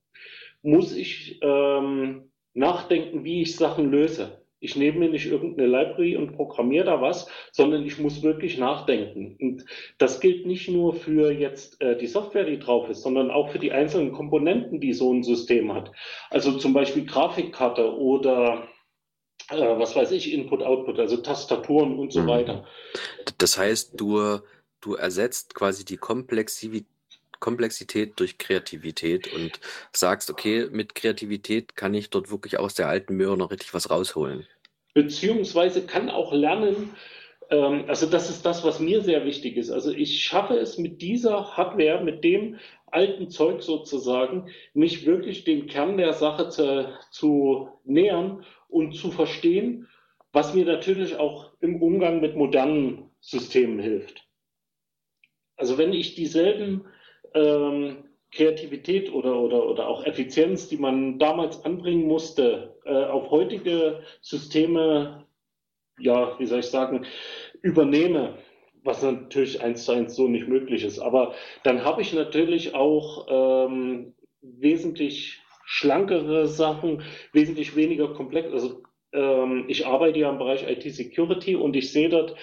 muss 0.66 0.96
ich 0.96 1.40
ähm, 1.42 2.32
nachdenken, 2.54 3.24
wie 3.24 3.42
ich 3.42 3.56
Sachen 3.56 3.92
löse. 3.92 4.42
Ich 4.60 4.76
nehme 4.76 5.00
mir 5.00 5.10
nicht 5.10 5.28
irgendeine 5.28 5.68
Library 5.68 6.18
und 6.18 6.36
programmiere 6.36 6.86
da 6.86 7.02
was, 7.02 7.28
sondern 7.52 7.86
ich 7.86 8.00
muss 8.00 8.24
wirklich 8.24 8.58
nachdenken. 8.58 9.38
Und 9.40 9.66
das 10.00 10.20
gilt 10.20 10.48
nicht 10.48 10.70
nur 10.70 10.96
für 10.96 11.32
jetzt 11.32 11.80
äh, 11.82 11.98
die 11.98 12.08
Software, 12.08 12.46
die 12.46 12.58
drauf 12.58 12.90
ist, 12.90 13.04
sondern 13.04 13.30
auch 13.30 13.50
für 13.50 13.60
die 13.60 13.72
einzelnen 13.72 14.12
Komponenten, 14.12 14.80
die 14.80 14.94
so 14.94 15.14
ein 15.14 15.24
System 15.24 15.74
hat. 15.74 15.92
Also 16.30 16.58
zum 16.58 16.74
Beispiel 16.74 17.06
Grafikkarte 17.06 17.96
oder 17.96 18.68
äh, 19.50 19.78
was 19.78 19.96
weiß 19.96 20.12
ich, 20.12 20.34
Input, 20.34 20.64
Output, 20.64 21.00
also 21.00 21.18
Tastaturen 21.18 22.00
und 22.00 22.12
so 22.12 22.22
mhm. 22.22 22.28
weiter. 22.28 22.66
Das 23.38 23.58
heißt, 23.58 24.00
du, 24.00 24.40
du 24.82 24.96
ersetzt 24.96 25.54
quasi 25.54 25.86
die 25.86 25.98
Komplexität 25.98 26.86
Komplexität 27.46 28.20
durch 28.20 28.40
Kreativität 28.40 29.32
und 29.32 29.60
sagst, 29.92 30.32
okay, 30.32 30.68
mit 30.72 30.96
Kreativität 30.96 31.76
kann 31.76 31.94
ich 31.94 32.10
dort 32.10 32.32
wirklich 32.32 32.58
aus 32.58 32.74
der 32.74 32.88
alten 32.88 33.16
Möhre 33.16 33.38
noch 33.38 33.52
richtig 33.52 33.72
was 33.76 33.92
rausholen. 33.92 34.48
Beziehungsweise 34.96 35.86
kann 35.86 36.10
auch 36.10 36.34
lernen, 36.34 36.96
ähm, 37.52 37.86
also 37.88 38.08
das 38.08 38.32
ist 38.32 38.48
das, 38.48 38.64
was 38.64 38.80
mir 38.80 39.02
sehr 39.02 39.26
wichtig 39.26 39.58
ist. 39.58 39.70
Also 39.70 39.92
ich 39.92 40.24
schaffe 40.24 40.56
es 40.56 40.80
mit 40.80 41.04
dieser 41.04 41.56
Hardware, 41.56 42.04
mit 42.04 42.24
dem 42.24 42.56
alten 42.88 43.30
Zeug 43.30 43.62
sozusagen, 43.62 44.50
mich 44.74 45.06
wirklich 45.06 45.44
dem 45.44 45.68
Kern 45.68 45.98
der 45.98 46.14
Sache 46.14 46.50
zu, 46.50 46.88
zu 47.12 47.70
nähern 47.84 48.44
und 48.70 48.94
zu 48.94 49.12
verstehen, 49.12 49.88
was 50.32 50.56
mir 50.56 50.66
natürlich 50.66 51.18
auch 51.18 51.52
im 51.60 51.80
Umgang 51.80 52.22
mit 52.22 52.36
modernen 52.36 53.12
Systemen 53.20 53.78
hilft. 53.78 54.28
Also 55.58 55.78
wenn 55.78 55.94
ich 55.94 56.16
dieselben 56.16 56.86
ähm, 57.36 57.98
Kreativität 58.32 59.14
oder, 59.14 59.40
oder, 59.40 59.68
oder 59.68 59.88
auch 59.88 60.06
Effizienz, 60.06 60.68
die 60.68 60.78
man 60.78 61.20
damals 61.20 61.64
anbringen 61.64 62.08
musste, 62.08 62.76
äh, 62.86 63.06
auf 63.06 63.30
heutige 63.32 64.02
Systeme, 64.22 65.26
ja, 66.00 66.38
wie 66.40 66.46
soll 66.46 66.60
ich 66.60 66.68
sagen, 66.68 67.06
übernehme, 67.62 68.38
was 68.84 69.02
natürlich 69.02 69.62
eins 69.62 69.86
zu 69.86 69.94
eins 69.94 70.16
so 70.16 70.28
nicht 70.28 70.48
möglich 70.48 70.84
ist. 70.84 71.00
Aber 71.00 71.34
dann 71.64 71.84
habe 71.84 72.02
ich 72.02 72.14
natürlich 72.14 72.76
auch 72.76 73.28
ähm, 73.30 74.14
wesentlich 74.42 75.42
schlankere 75.66 76.48
Sachen, 76.48 77.04
wesentlich 77.34 77.76
weniger 77.76 78.14
komplex. 78.14 78.52
Also 78.52 78.84
ähm, 79.14 79.66
ich 79.68 79.88
arbeite 79.88 80.20
ja 80.20 80.30
im 80.30 80.38
Bereich 80.38 80.68
IT-Security 80.68 81.56
und 81.56 81.76
ich 81.76 81.92
sehe 81.92 82.10
dort, 82.10 82.36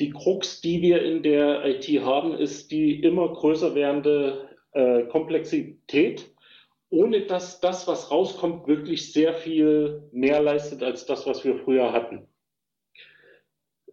die 0.00 0.10
Krux, 0.10 0.60
die 0.60 0.82
wir 0.82 1.02
in 1.02 1.22
der 1.22 1.64
IT 1.64 1.86
haben, 2.02 2.34
ist 2.34 2.70
die 2.70 3.00
immer 3.00 3.32
größer 3.32 3.74
werdende 3.74 4.48
äh, 4.72 5.04
Komplexität 5.04 6.34
ohne 6.94 7.22
dass 7.22 7.60
das, 7.60 7.88
was 7.88 8.12
rauskommt, 8.12 8.68
wirklich 8.68 9.12
sehr 9.12 9.34
viel 9.34 10.08
mehr 10.12 10.40
leistet 10.40 10.82
als 10.82 11.06
das, 11.06 11.26
was 11.26 11.44
wir 11.44 11.56
früher 11.58 11.92
hatten. 11.92 12.28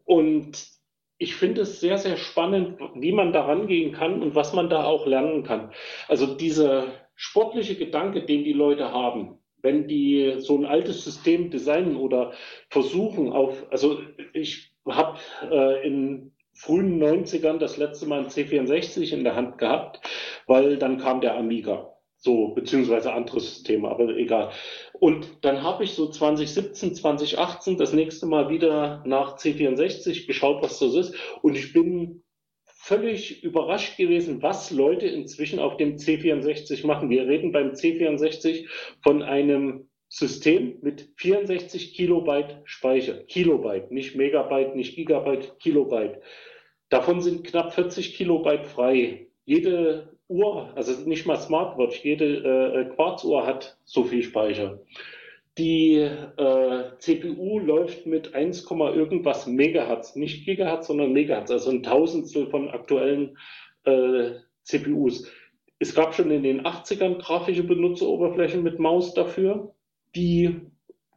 Und 0.04 0.68
ich 1.18 1.36
finde 1.36 1.62
es 1.62 1.80
sehr, 1.80 1.98
sehr 1.98 2.18
spannend, 2.18 2.80
wie 2.96 3.12
man 3.12 3.34
da 3.34 3.46
rangehen 3.46 3.92
kann 3.92 4.22
und 4.22 4.36
was 4.36 4.54
man 4.54 4.70
da 4.70 4.84
auch 4.84 5.08
lernen 5.08 5.44
kann. 5.44 5.72
Also 6.08 6.36
dieser 6.36 6.88
sportliche 7.16 7.76
Gedanke, 7.76 8.24
den 8.24 8.44
die 8.44 8.54
Leute 8.54 8.92
haben, 8.92 9.40
wenn 9.64 9.88
die 9.88 10.36
so 10.38 10.58
ein 10.58 10.66
altes 10.66 11.04
System 11.04 11.50
designen 11.50 11.96
oder 11.96 12.34
versuchen 12.70 13.32
auf, 13.32 13.66
also 13.72 14.00
ich 14.34 14.71
habe 14.88 15.20
äh, 15.50 15.88
in 15.88 16.32
frühen 16.54 17.02
90ern 17.02 17.58
das 17.58 17.78
letzte 17.78 18.06
Mal 18.08 18.20
ein 18.20 18.28
C64 18.28 19.14
in 19.14 19.24
der 19.24 19.36
Hand 19.36 19.58
gehabt, 19.58 20.02
weil 20.48 20.78
dann 20.78 20.98
kam 20.98 21.22
der 21.22 21.36
Amiga. 21.36 21.88
So, 22.24 22.50
beziehungsweise 22.50 23.14
andere 23.14 23.40
Systeme, 23.40 23.90
aber 23.90 24.16
egal. 24.16 24.52
Und 24.94 25.44
dann 25.44 25.64
habe 25.64 25.84
ich 25.84 25.94
so 25.94 26.08
2017, 26.08 26.94
2018 26.94 27.78
das 27.78 27.94
nächste 27.94 28.28
Mal 28.28 28.50
wieder 28.50 29.02
nach 29.08 29.38
C64 29.38 30.28
geschaut, 30.28 30.62
was 30.62 30.78
das 30.78 30.94
ist. 30.94 31.16
Und 31.42 31.58
ich 31.58 31.74
bin 31.74 32.24
völlig 32.64 33.44
überrascht 33.44 33.98
gewesen, 33.98 34.44
was 34.44 34.70
Leute 34.70 35.08
inzwischen 35.08 35.58
auf 35.60 35.78
dem 35.78 35.98
C64 35.98 36.86
machen. 36.86 37.10
Wir 37.10 37.28
reden 37.28 37.52
beim 37.52 37.72
C64 37.72 38.68
von 39.02 39.24
einem 39.24 39.90
System 40.14 40.78
mit 40.82 41.08
64 41.16 41.94
Kilobyte 41.94 42.58
Speicher. 42.66 43.14
Kilobyte, 43.14 43.92
nicht 43.92 44.18
Megabyte, 44.18 44.76
nicht 44.76 44.94
Gigabyte, 44.98 45.58
Kilobyte. 45.58 46.22
Davon 46.90 47.22
sind 47.22 47.46
knapp 47.46 47.74
40 47.74 48.14
Kilobyte 48.16 48.68
frei. 48.68 49.28
Jede 49.46 50.10
Uhr, 50.28 50.74
also 50.76 51.08
nicht 51.08 51.26
mal 51.26 51.38
Smartwatch, 51.38 52.04
jede 52.04 52.26
äh, 52.26 52.94
Quarzuhr 52.94 53.48
hat 53.48 53.78
so 53.86 54.04
viel 54.04 54.22
Speicher. 54.22 54.82
Die 55.58 55.96
äh, 55.96 56.84
CPU 56.98 57.60
läuft 57.60 58.06
mit 58.06 58.36
1, 58.36 58.70
irgendwas 58.70 59.48
Megahertz, 59.48 60.18
nicht 60.18 60.46
Gigahertz, 60.46 60.88
sondern 60.88 61.14
Megahertz, 61.14 61.52
also 61.52 61.72
ein 61.72 61.84
Tausendstel 61.84 62.48
von 62.48 62.70
aktuellen 62.70 63.38
äh, 63.86 64.32
CPUs. 64.64 65.32
Es 65.80 65.96
gab 65.96 66.14
schon 66.14 66.32
in 66.32 66.44
den 66.44 66.66
80ern 66.66 67.18
grafische 67.20 67.64
Benutzeroberflächen 67.64 68.62
mit 68.62 68.78
Maus 68.78 69.14
dafür, 69.14 69.74
die 70.16 70.62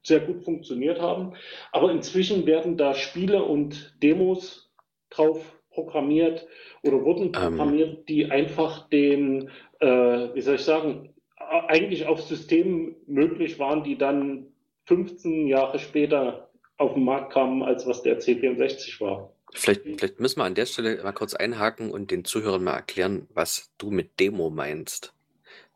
sehr 0.02 0.20
gut 0.20 0.44
funktioniert 0.44 1.00
haben. 1.00 1.34
Aber 1.72 1.90
inzwischen 1.90 2.46
werden 2.46 2.76
da 2.76 2.94
Spiele 2.94 3.42
und 3.42 3.94
Demos 4.02 4.70
drauf 5.10 5.58
programmiert 5.70 6.46
oder 6.82 7.02
wurden 7.02 7.26
ähm. 7.26 7.32
programmiert, 7.32 7.98
ähm. 7.98 8.06
die 8.06 8.30
einfach 8.30 8.88
den, 8.88 9.50
äh, 9.80 9.86
wie 9.86 10.40
soll 10.40 10.56
ich 10.56 10.64
sagen, 10.64 11.14
eigentlich 11.36 12.06
auf 12.06 12.22
Systemen 12.22 12.96
möglich 13.06 13.58
waren, 13.58 13.84
die 13.84 13.98
dann 13.98 14.46
15 14.86 15.46
Jahre 15.46 15.78
später 15.78 16.50
auf 16.76 16.94
den 16.94 17.04
Markt 17.04 17.32
kamen, 17.32 17.62
als 17.62 17.86
was 17.86 18.02
der 18.02 18.20
C64 18.20 19.00
war. 19.00 19.32
Vielleicht, 19.52 19.82
vielleicht 19.82 20.20
müssen 20.20 20.40
wir 20.40 20.44
an 20.44 20.54
der 20.54 20.66
Stelle 20.66 21.02
mal 21.02 21.12
kurz 21.12 21.34
einhaken 21.34 21.90
und 21.90 22.10
den 22.10 22.24
Zuhörern 22.24 22.64
mal 22.64 22.74
erklären, 22.74 23.28
was 23.32 23.72
du 23.78 23.90
mit 23.90 24.18
Demo 24.18 24.50
meinst. 24.50 25.13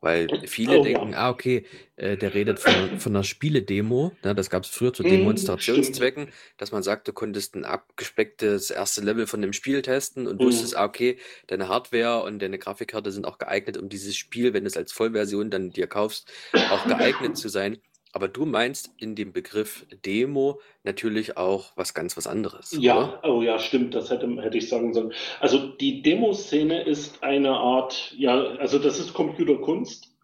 Weil 0.00 0.28
viele 0.46 0.78
oh, 0.78 0.84
denken, 0.84 1.10
ja. 1.10 1.18
ah, 1.18 1.30
okay, 1.30 1.64
äh, 1.96 2.16
der 2.16 2.32
redet 2.32 2.60
von, 2.60 3.00
von 3.00 3.16
einer 3.16 3.24
Spiele-Demo. 3.24 4.12
Ne, 4.22 4.34
das 4.34 4.48
gab 4.48 4.62
es 4.62 4.70
früher 4.70 4.92
zu 4.92 5.02
mhm, 5.02 5.08
Demonstrationszwecken, 5.08 6.28
dass 6.56 6.70
man 6.70 6.84
sagt, 6.84 7.08
du 7.08 7.12
konntest 7.12 7.56
ein 7.56 7.64
abgespecktes 7.64 8.70
erste 8.70 9.00
Level 9.00 9.26
von 9.26 9.42
dem 9.42 9.52
Spiel 9.52 9.82
testen 9.82 10.28
und 10.28 10.40
mm. 10.40 10.44
wusstest, 10.44 10.76
ah, 10.76 10.84
okay, 10.84 11.18
deine 11.48 11.68
Hardware 11.68 12.22
und 12.22 12.38
deine 12.40 12.58
Grafikkarte 12.58 13.10
sind 13.10 13.26
auch 13.26 13.38
geeignet, 13.38 13.76
um 13.76 13.88
dieses 13.88 14.16
Spiel, 14.16 14.54
wenn 14.54 14.62
du 14.62 14.68
es 14.68 14.76
als 14.76 14.92
Vollversion 14.92 15.50
dann 15.50 15.70
dir 15.70 15.88
kaufst, 15.88 16.30
auch 16.70 16.86
geeignet 16.86 17.36
zu 17.36 17.48
sein. 17.48 17.78
Aber 18.12 18.28
du 18.28 18.46
meinst 18.46 18.90
in 18.98 19.14
dem 19.14 19.32
Begriff 19.32 19.86
Demo 20.04 20.60
natürlich 20.82 21.36
auch 21.36 21.72
was 21.76 21.92
ganz 21.92 22.16
was 22.16 22.26
anderes. 22.26 22.76
Ja, 22.78 22.96
oder? 22.96 23.20
oh 23.24 23.42
ja, 23.42 23.58
stimmt, 23.58 23.94
das 23.94 24.10
hätte, 24.10 24.28
hätte 24.42 24.58
ich 24.58 24.68
sagen 24.68 24.94
sollen. 24.94 25.12
Also 25.40 25.58
die 25.58 26.02
Demoszene 26.02 26.82
ist 26.84 27.22
eine 27.22 27.50
Art, 27.50 28.14
ja, 28.16 28.34
also 28.34 28.78
das 28.78 28.98
ist 28.98 29.12
Computerkunst. 29.12 30.14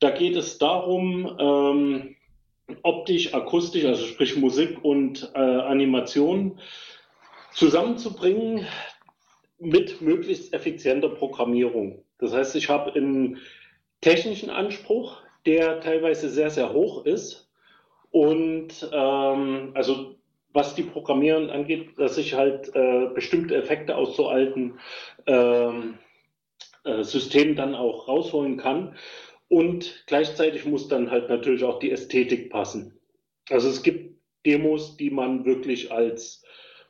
Da 0.00 0.10
geht 0.10 0.34
es 0.36 0.58
darum, 0.58 1.36
ähm, 1.38 2.16
optisch, 2.82 3.34
akustisch, 3.34 3.84
also 3.84 4.06
sprich 4.06 4.36
Musik 4.36 4.82
und 4.82 5.30
äh, 5.34 5.38
Animation 5.38 6.60
zusammenzubringen 7.52 8.66
mit 9.58 10.00
möglichst 10.00 10.52
effizienter 10.54 11.10
Programmierung. 11.10 12.02
Das 12.18 12.32
heißt, 12.32 12.56
ich 12.56 12.68
habe 12.68 12.92
einen 12.94 13.38
technischen 14.00 14.50
Anspruch, 14.50 15.22
der 15.46 15.80
teilweise 15.80 16.28
sehr, 16.28 16.50
sehr 16.50 16.72
hoch 16.72 17.04
ist. 17.04 17.50
Und 18.10 18.88
ähm, 18.92 19.70
also 19.74 20.16
was 20.52 20.74
die 20.74 20.82
Programmieren 20.82 21.50
angeht, 21.50 21.98
dass 21.98 22.18
ich 22.18 22.34
halt 22.34 22.74
äh, 22.74 23.06
bestimmte 23.14 23.54
Effekte 23.54 23.96
aus 23.96 24.16
so 24.16 24.28
alten 24.28 24.78
ähm, 25.26 25.98
äh, 26.84 27.04
Systemen 27.04 27.56
dann 27.56 27.74
auch 27.74 28.08
rausholen 28.08 28.56
kann. 28.56 28.96
Und 29.48 30.04
gleichzeitig 30.06 30.64
muss 30.64 30.88
dann 30.88 31.10
halt 31.10 31.28
natürlich 31.28 31.64
auch 31.64 31.78
die 31.78 31.90
Ästhetik 31.90 32.50
passen. 32.50 32.98
Also 33.48 33.68
es 33.68 33.82
gibt 33.82 34.18
Demos, 34.46 34.96
die 34.96 35.10
man 35.10 35.44
wirklich 35.44 35.92
als 35.92 36.44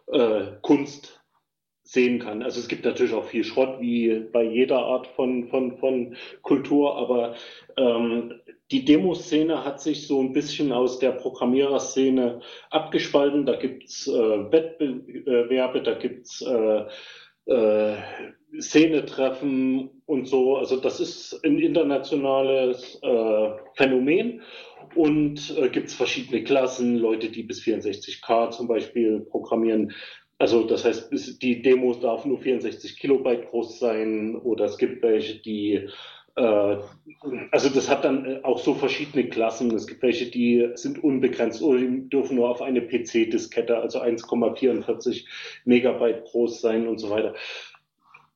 äh, 0.07 0.43
Kunst 0.63 1.20
sehen 1.91 2.21
kann. 2.21 2.43
Also 2.43 2.61
es 2.61 2.69
gibt 2.69 2.85
natürlich 2.85 3.15
auch 3.15 3.25
viel 3.25 3.43
Schrott, 3.43 3.81
wie 3.81 4.21
bei 4.33 4.45
jeder 4.45 4.79
Art 4.79 5.09
von, 5.09 5.49
von, 5.49 5.77
von 5.79 6.17
Kultur, 6.43 6.97
aber 6.97 7.35
ähm, 7.77 8.35
die 8.71 8.85
Demoszene 8.85 9.65
hat 9.65 9.81
sich 9.81 10.07
so 10.07 10.21
ein 10.21 10.33
bisschen 10.33 10.71
aus 10.71 11.01
der 11.01 11.11
Programmiererszene 11.11 12.41
abgespalten. 12.71 13.45
Da 13.45 13.57
gibt's 13.57 14.07
äh, 14.07 14.13
Wettbewerbe, 14.13 15.83
da 15.83 15.95
gibt's 15.95 16.41
äh, 16.43 16.85
äh, 17.47 17.97
Szenetreffen 18.61 20.03
und 20.07 20.29
so. 20.29 20.57
Also 20.57 20.77
das 20.77 21.01
ist 21.01 21.41
ein 21.45 21.59
internationales 21.59 23.01
äh, 23.03 23.51
Phänomen 23.75 24.43
und 24.95 25.57
äh, 25.57 25.69
gibt 25.69 25.89
es 25.89 25.95
verschiedene 25.95 26.45
Klassen, 26.45 26.97
Leute, 26.97 27.31
die 27.31 27.43
bis 27.43 27.63
64K 27.63 28.51
zum 28.51 28.69
Beispiel 28.69 29.21
programmieren. 29.21 29.93
Also 30.41 30.65
das 30.65 30.87
heißt, 30.87 31.13
die 31.43 31.61
Demo 31.61 31.93
darf 31.93 32.25
nur 32.25 32.39
64 32.39 32.99
Kilobyte 32.99 33.51
groß 33.51 33.79
sein 33.79 34.37
oder 34.37 34.65
es 34.65 34.79
gibt 34.79 35.03
welche, 35.03 35.39
die 35.43 35.87
äh, 36.35 36.77
also 37.51 37.69
das 37.69 37.91
hat 37.91 38.07
dann 38.07 38.25
äh, 38.25 38.41
auch 38.43 38.59
so 38.59 38.75
verschiedene 38.75 39.29
Klassen. 39.29 39.71
Es 39.75 39.87
gibt 39.87 40.03
welche, 40.03 40.31
die 40.31 40.71
sind 40.77 41.05
unbegrenzt 41.05 41.61
oder 41.61 41.81
die 41.81 42.09
dürfen 42.09 42.37
nur 42.37 42.49
auf 42.49 42.63
eine 42.63 42.81
PC-Diskette, 42.81 43.77
also 43.77 44.01
1,44 44.01 45.27
Megabyte 45.67 46.25
groß 46.25 46.63
sein 46.63 46.89
und 46.89 46.97
so 46.97 47.11
weiter. 47.11 47.35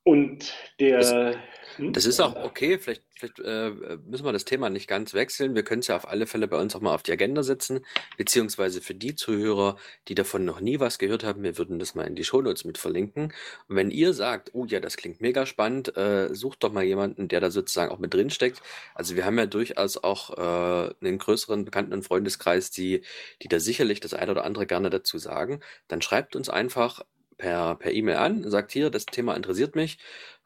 Und 0.03 0.53
der. 0.81 1.37
Das, 1.77 1.79
hm? 1.79 1.93
das 1.93 2.07
ist 2.07 2.21
auch 2.21 2.37
okay, 2.37 2.79
vielleicht 2.79 3.03
vielleicht 3.15 3.39
äh, 3.41 3.71
müssen 4.07 4.25
wir 4.25 4.33
das 4.33 4.45
Thema 4.45 4.71
nicht 4.71 4.89
ganz 4.89 5.15
wechseln. 5.15 5.55
Wir 5.55 5.63
können 5.63 5.81
es 5.81 5.87
ja 5.87 5.97
auf 5.97 6.09
alle 6.09 6.27
Fälle 6.27 6.49
bei 6.49 6.61
uns 6.61 6.75
auch 6.75 6.81
mal 6.81 6.95
auf 6.95 7.03
die 7.03 7.13
Agenda 7.13 7.43
setzen, 7.43 7.85
beziehungsweise 8.17 8.81
für 8.81 8.95
die 8.95 9.15
Zuhörer, 9.15 9.77
die 10.09 10.15
davon 10.15 10.45
noch 10.45 10.61
nie 10.61 10.81
was 10.81 10.99
gehört 10.99 11.25
haben, 11.25 11.43
wir 11.43 11.57
würden 11.59 11.79
das 11.79 11.95
mal 11.95 12.07
in 12.07 12.15
die 12.15 12.25
Shownotes 12.25 12.65
mit 12.65 12.79
verlinken. 12.79 13.33
Und 13.69 13.77
wenn 13.77 13.91
ihr 13.91 14.13
sagt, 14.15 14.51
oh 14.55 14.65
ja, 14.65 14.81
das 14.81 14.97
klingt 14.97 15.21
mega 15.21 15.47
spannend, 15.47 15.97
äh, 15.97 16.35
sucht 16.35 16.65
doch 16.65 16.73
mal 16.73 16.85
jemanden, 16.85 17.29
der 17.29 17.41
da 17.41 17.51
sozusagen 17.51 17.93
auch 17.93 17.99
mit 17.99 18.15
drin 18.15 18.31
steckt. 18.31 18.63
Also 18.95 19.17
wir 19.17 19.25
haben 19.25 19.39
ja 19.39 19.47
durchaus 19.47 20.03
auch 20.03 20.37
äh, 20.37 20.95
einen 21.01 21.19
größeren 21.19 21.65
Bekannten- 21.65 21.93
und 21.93 22.03
Freundeskreis, 22.05 22.71
die, 22.71 23.03
die 23.43 23.49
da 23.49 23.61
sicherlich 23.61 24.01
das 24.01 24.15
eine 24.15 24.33
oder 24.33 24.45
andere 24.45 24.67
gerne 24.67 24.91
dazu 24.91 25.19
sagen. 25.19 25.61
Dann 25.89 26.03
schreibt 26.03 26.37
uns 26.37 26.49
einfach 26.49 27.03
per 27.45 27.75
per 27.75 27.93
E-Mail 27.93 28.17
an, 28.17 28.51
sagt 28.51 28.73
hier, 28.73 28.89
das 28.89 29.05
Thema 29.05 29.35
interessiert 29.35 29.77
mich, 29.77 29.99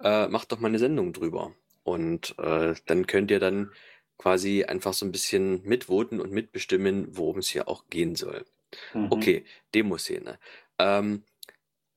äh, 0.02 0.26
macht 0.26 0.50
doch 0.50 0.58
mal 0.58 0.66
eine 0.68 0.80
Sendung 0.80 1.12
drüber. 1.12 1.54
Und 1.84 2.34
äh, 2.38 2.74
dann 2.86 3.06
könnt 3.06 3.30
ihr 3.30 3.38
dann 3.38 3.70
quasi 4.18 4.64
einfach 4.64 4.92
so 4.92 5.06
ein 5.06 5.12
bisschen 5.12 5.62
mitvoten 5.62 6.20
und 6.20 6.32
mitbestimmen, 6.32 7.16
worum 7.16 7.38
es 7.38 7.48
hier 7.48 7.68
auch 7.68 7.84
gehen 7.88 8.16
soll. 8.16 8.44
Mhm. 8.94 9.06
Okay, 9.10 9.44
Demoszene. 9.74 10.40
Ähm, 10.80 11.22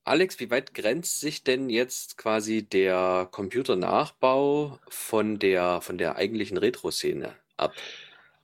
Alex, 0.04 0.38
wie 0.38 0.50
weit 0.50 0.72
grenzt 0.72 1.20
sich 1.20 1.42
denn 1.42 1.68
jetzt 1.68 2.16
quasi 2.16 2.62
der 2.62 3.28
Computernachbau 3.30 4.78
von 4.88 5.38
der, 5.40 5.80
von 5.80 5.98
der 5.98 6.14
eigentlichen 6.16 6.58
Retro-Szene 6.58 7.34
ab? 7.56 7.74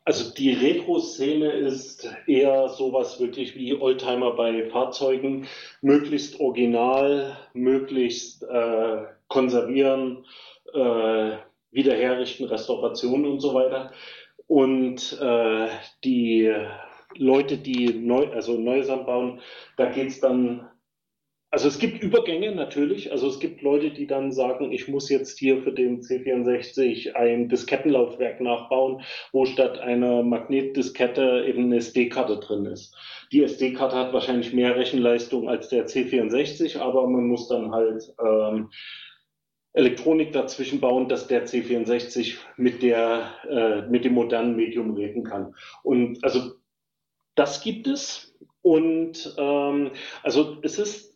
Also 0.08 0.32
die 0.32 0.54
Retro-Szene 0.54 1.50
ist 1.52 2.08
eher 2.26 2.70
sowas 2.70 3.20
wirklich 3.20 3.54
wie 3.56 3.74
Oldtimer 3.74 4.32
bei 4.32 4.64
Fahrzeugen, 4.70 5.46
möglichst 5.82 6.40
original, 6.40 7.36
möglichst 7.52 8.42
äh, 8.42 9.02
konservieren, 9.28 10.24
äh, 10.72 11.32
wiederherrichten, 11.72 12.46
Restaurationen 12.46 13.32
und 13.32 13.40
so 13.40 13.52
weiter. 13.52 13.92
Und 14.46 15.20
äh, 15.20 15.68
die 16.02 16.54
Leute, 17.14 17.58
die 17.58 17.92
neu, 17.92 18.32
also 18.32 18.58
Neues 18.58 18.88
anbauen, 18.88 19.42
da 19.76 19.90
geht 19.90 20.08
es 20.08 20.20
dann 20.20 20.70
also 21.50 21.68
es 21.68 21.78
gibt 21.78 22.02
Übergänge 22.02 22.54
natürlich. 22.54 23.10
Also 23.10 23.28
es 23.28 23.38
gibt 23.38 23.62
Leute, 23.62 23.90
die 23.90 24.06
dann 24.06 24.32
sagen, 24.32 24.70
ich 24.70 24.86
muss 24.86 25.08
jetzt 25.08 25.38
hier 25.38 25.62
für 25.62 25.72
den 25.72 26.02
C64 26.02 27.14
ein 27.14 27.48
Diskettenlaufwerk 27.48 28.40
nachbauen, 28.40 29.02
wo 29.32 29.46
statt 29.46 29.78
einer 29.78 30.22
Magnetdiskette 30.22 31.46
eben 31.48 31.64
eine 31.64 31.76
SD-Karte 31.76 32.38
drin 32.38 32.66
ist. 32.66 32.94
Die 33.32 33.42
SD-Karte 33.42 33.96
hat 33.96 34.12
wahrscheinlich 34.12 34.52
mehr 34.52 34.76
Rechenleistung 34.76 35.48
als 35.48 35.68
der 35.70 35.86
C64, 35.86 36.78
aber 36.78 37.08
man 37.08 37.26
muss 37.26 37.48
dann 37.48 37.72
halt 37.72 38.14
ähm, 38.22 38.68
Elektronik 39.72 40.32
dazwischen 40.32 40.80
bauen, 40.80 41.08
dass 41.08 41.28
der 41.28 41.46
C64 41.46 42.36
mit 42.56 42.82
der 42.82 43.32
äh, 43.48 43.82
mit 43.88 44.04
dem 44.04 44.14
modernen 44.14 44.56
Medium 44.56 44.94
reden 44.94 45.24
kann. 45.24 45.54
Und 45.82 46.22
also 46.24 46.52
das 47.36 47.62
gibt 47.62 47.86
es. 47.86 48.34
Und 48.60 49.34
ähm, 49.38 49.92
also 50.22 50.58
es 50.62 50.78
ist 50.78 51.07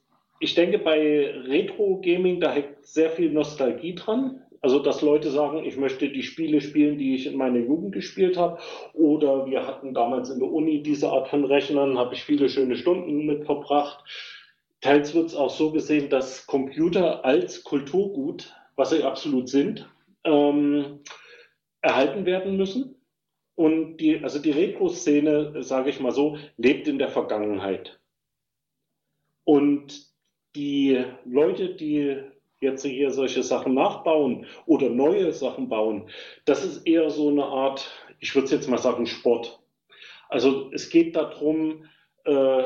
ich 0.42 0.55
denke, 0.57 0.78
bei 0.78 1.31
Retro-Gaming, 1.46 2.40
da 2.40 2.52
hängt 2.52 2.85
sehr 2.85 3.11
viel 3.11 3.31
Nostalgie 3.31 3.94
dran. 3.94 4.42
Also, 4.61 4.81
dass 4.81 5.00
Leute 5.00 5.31
sagen, 5.31 5.64
ich 5.64 5.76
möchte 5.76 6.09
die 6.09 6.24
Spiele 6.24 6.61
spielen, 6.61 6.98
die 6.98 7.14
ich 7.14 7.26
in 7.26 7.37
meiner 7.37 7.61
Jugend 7.61 7.92
gespielt 7.92 8.37
habe. 8.37 8.59
Oder 8.92 9.46
wir 9.46 9.66
hatten 9.66 9.94
damals 9.94 10.31
in 10.31 10.40
der 10.40 10.50
Uni 10.50 10.83
diese 10.83 11.11
Art 11.11 11.28
von 11.28 11.44
Rechnern, 11.44 11.96
habe 11.96 12.14
ich 12.14 12.24
viele 12.24 12.48
schöne 12.48 12.74
Stunden 12.74 13.24
mit 13.24 13.44
verbracht. 13.44 14.05
Teils 14.81 15.14
wird 15.14 15.26
es 15.26 15.37
auch 15.37 15.50
so 15.50 15.70
gesehen, 15.70 16.11
dass 16.11 16.46
Computer 16.48 17.24
als 17.24 17.62
Kulturgut, 17.62 18.52
was 18.74 18.90
sie 18.90 19.05
absolut 19.05 19.48
sind, 19.48 19.88
ähm, 20.24 21.00
erhalten 21.83 22.26
werden 22.26 22.57
müssen. 22.57 22.96
Und 23.55 23.98
die, 23.98 24.24
also 24.24 24.40
die 24.40 24.50
Retro-Szene, 24.50 25.62
sage 25.62 25.90
ich 25.90 26.00
mal 26.00 26.11
so, 26.11 26.37
lebt 26.57 26.88
in 26.88 26.98
der 26.98 27.11
Vergangenheit. 27.11 28.00
Und 29.44 30.12
die 30.54 31.04
Leute, 31.24 31.74
die 31.74 32.18
jetzt 32.60 32.84
hier 32.84 33.10
solche 33.10 33.42
Sachen 33.42 33.74
nachbauen 33.74 34.46
oder 34.66 34.88
neue 34.88 35.32
Sachen 35.32 35.68
bauen, 35.68 36.08
das 36.44 36.64
ist 36.64 36.86
eher 36.86 37.10
so 37.10 37.28
eine 37.28 37.44
Art, 37.44 37.90
ich 38.20 38.34
würde 38.34 38.46
es 38.46 38.52
jetzt 38.52 38.68
mal 38.68 38.78
sagen, 38.78 39.06
Sport. 39.06 39.60
Also 40.28 40.70
es 40.72 40.88
geht 40.88 41.16
darum, 41.16 41.84
äh, 42.24 42.62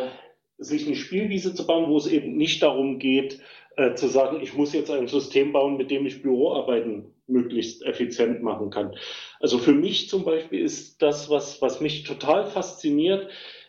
sich 0.59 0.87
eine 0.87 0.97
Spielwiese 0.97 1.55
zu 1.55 1.67
bauen, 1.67 1.91
wo 1.91 1.97
es 1.97 2.07
eben 2.07 2.37
nicht 2.37 2.63
darum 2.63 2.99
geht, 2.99 3.41
äh, 3.77 3.95
zu 3.95 4.09
sagen, 4.09 4.41
ich 4.41 4.55
muss 4.55 4.73
jetzt 4.73 4.91
ein 4.91 5.09
System 5.09 5.53
bauen, 5.53 5.77
mit 5.77 5.91
dem 5.91 6.07
ich 6.07 6.23
Büroarbeiten 6.23 7.13
möglichst 7.27 7.83
effizient 7.85 8.43
machen 8.43 8.71
kann. 8.71 8.97
Also 9.41 9.59
für 9.59 9.73
mich 9.73 10.09
zum 10.09 10.25
Beispiel 10.25 10.61
ist 10.61 11.03
das, 11.03 11.29
was, 11.29 11.61
was 11.61 11.81
mich 11.81 12.05
total 12.05 12.47
fasziniert, 12.47 13.29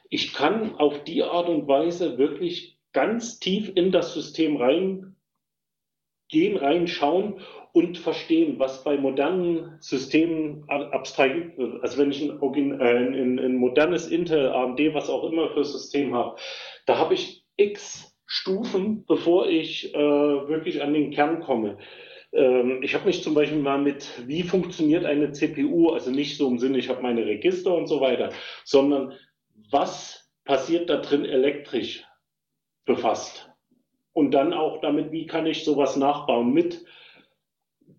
ich 0.10 0.34
kann 0.34 0.75
auf 0.75 1.03
die 1.03 1.23
Art 1.23 1.49
und 1.49 1.67
Weise 1.67 2.17
wirklich 2.17 2.77
ganz 2.98 3.40
tief 3.40 3.72
in 3.76 3.92
das 3.92 4.16
System 4.16 4.58
reingehen, 4.58 5.14
reinschauen 6.58 7.42
und 7.72 8.00
verstehen, 8.00 8.58
was 8.58 8.84
bei 8.84 8.98
modernen 8.98 9.78
Systemen 9.82 10.68
wird. 10.68 11.84
Also 11.84 12.00
wenn 12.00 12.10
ich 12.10 12.24
ein, 12.24 12.42
ein, 12.42 13.14
ein, 13.14 13.40
ein 13.40 13.56
modernes 13.56 14.08
Intel, 14.08 14.50
AMD, 14.50 14.80
was 14.96 15.12
auch 15.12 15.30
immer 15.32 15.50
für 15.50 15.64
System 15.64 16.16
habe, 16.16 16.38
da 16.88 16.98
habe 16.98 17.14
ich 17.14 17.44
x 17.56 18.18
Stufen, 18.26 19.06
bevor 19.06 19.48
ich 19.48 19.94
äh, 19.94 19.98
wirklich 20.00 20.82
an 20.82 20.96
den 20.96 21.12
Kern 21.12 21.40
komme. 21.42 21.78
Ähm, 22.34 22.82
ich 22.82 22.96
habe 22.96 23.06
mich 23.06 23.22
zum 23.22 23.36
Beispiel 23.36 23.60
mal 23.60 23.78
mit, 23.78 24.10
wie 24.26 24.42
funktioniert 24.42 25.06
eine 25.06 25.34
CPU, 25.34 25.92
also 25.92 26.10
nicht 26.10 26.36
so 26.36 26.48
im 26.48 26.58
Sinne, 26.58 26.80
ich 26.80 26.90
habe 26.90 27.04
meine 27.04 27.28
Register 27.28 27.76
und 27.76 27.86
so 27.86 28.02
weiter, 28.02 28.32
sondern 28.66 29.14
was 29.70 30.32
passiert 30.46 30.90
da 30.90 30.98
drin 30.98 31.26
elektrisch? 31.26 32.07
Befasst. 32.88 33.52
Und 34.13 34.32
dann 34.32 34.52
auch 34.52 34.82
damit, 34.82 35.12
wie 35.12 35.28
kann 35.28 35.45
ich 35.45 35.63
sowas 35.63 35.95
nachbauen 35.95 36.52
mit 36.52 36.84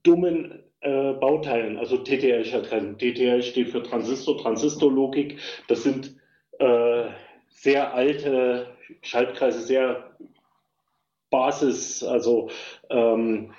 dummen 0.02 0.64
äh, 0.80 1.12
Bauteilen, 1.12 1.76
also 1.76 1.98
TTL 1.98 2.42
drin. 2.42 2.98
TTL 2.98 3.42
steht 3.42 3.68
für 3.68 3.84
Transistor, 3.84 4.36
Transistorlogik. 4.38 5.38
Das 5.68 5.84
sind 5.84 6.16
äh, 6.58 7.04
sehr 7.50 7.94
alte 7.94 8.66
Schaltkreise, 9.02 9.60
sehr 9.60 10.16
Basis, 11.30 12.02
also 12.02 12.50
ähm, 12.90 13.52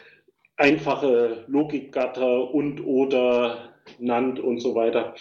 einfache 0.57 1.45
Logikgatter 1.47 2.53
und 2.53 2.81
oder 2.81 3.73
NAND 3.99 4.39
und 4.39 4.59
so 4.59 4.75
weiter. 4.75 5.15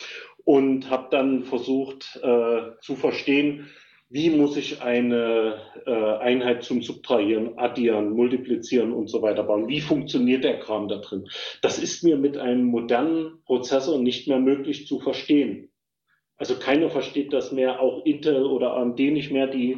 Und 0.45 0.91
habe 0.91 1.09
dann 1.11 1.45
versucht 1.45 2.19
äh, 2.23 2.79
zu 2.81 2.97
verstehen, 2.97 3.69
wie 4.11 4.31
muss 4.31 4.57
ich 4.57 4.81
eine 4.81 5.61
äh, 5.85 5.91
Einheit 5.91 6.65
zum 6.65 6.83
Subtrahieren, 6.83 7.59
Addieren, 7.59 8.11
Multiplizieren 8.11 8.93
und 8.93 9.09
so 9.09 9.21
weiter 9.21 9.43
bauen? 9.43 9.69
Wie 9.69 9.83
funktioniert 9.83 10.45
der 10.45 10.61
Kram 10.61 10.89
da 10.89 10.97
drin? 10.97 11.29
Das 11.61 11.79
ist 11.79 12.03
mir 12.03 12.17
mit 12.17 12.39
einem 12.39 12.65
modernen 12.65 13.43
Prozessor 13.45 13.99
nicht 13.99 14.27
mehr 14.27 14.39
möglich 14.39 14.87
zu 14.87 14.99
verstehen. 14.99 15.71
Also 16.39 16.55
keiner 16.55 16.89
versteht 16.89 17.33
das 17.33 17.53
mehr, 17.53 17.81
auch 17.81 18.07
Intel 18.07 18.47
oder 18.47 18.75
AMD 18.75 18.99
nicht 18.99 19.33
mehr, 19.33 19.49
die 19.49 19.73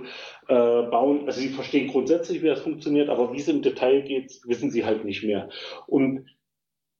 äh, 0.46 0.82
bauen, 0.82 1.26
also 1.26 1.40
sie 1.40 1.48
verstehen 1.48 1.88
grundsätzlich, 1.88 2.42
wie 2.42 2.48
das 2.48 2.60
funktioniert, 2.60 3.08
aber 3.08 3.32
wie 3.32 3.38
es 3.38 3.48
im 3.48 3.62
Detail 3.62 4.02
geht, 4.02 4.40
wissen 4.44 4.70
sie 4.70 4.84
halt 4.84 5.04
nicht 5.04 5.24
mehr. 5.24 5.48
Und 5.86 6.26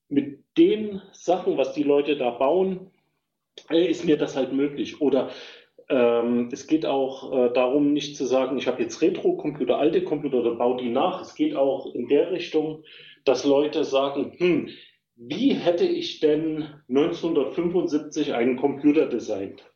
mit 0.09 0.43
den 0.57 1.03
Sachen, 1.13 1.59
was 1.59 1.75
die 1.75 1.83
Leute 1.83 2.17
da 2.17 2.31
bauen, 2.31 2.91
äh, 3.69 3.85
ist 3.87 4.05
mir 4.05 4.17
das 4.17 4.35
halt 4.35 4.53
möglich. 4.53 5.01
Oder 5.01 5.31
ähm, 5.91 6.49
es 6.53 6.69
geht 6.69 6.87
auch 6.87 7.33
äh, 7.33 7.53
darum, 7.53 7.93
nicht 7.93 8.17
zu 8.17 8.25
sagen, 8.25 8.57
ich 8.57 8.69
habe 8.69 8.81
jetzt 8.81 9.03
Retro-Computer, 9.03 9.77
alte 9.77 10.05
Computer 10.05 10.39
oder 10.39 10.55
baue 10.55 10.81
die 10.81 10.89
nach. 10.89 11.21
Es 11.21 11.35
geht 11.35 11.57
auch 11.57 11.93
in 11.95 12.07
der 12.09 12.31
Richtung, 12.31 12.85
dass 13.25 13.45
Leute 13.45 13.85
sagen, 13.85 14.33
hm, 14.37 14.69
wie 15.17 15.53
hätte 15.53 15.85
ich 15.85 16.21
denn 16.21 16.69
1975 16.89 18.33
einen 18.35 18.57
Computer 18.57 19.07
designt? 19.07 19.69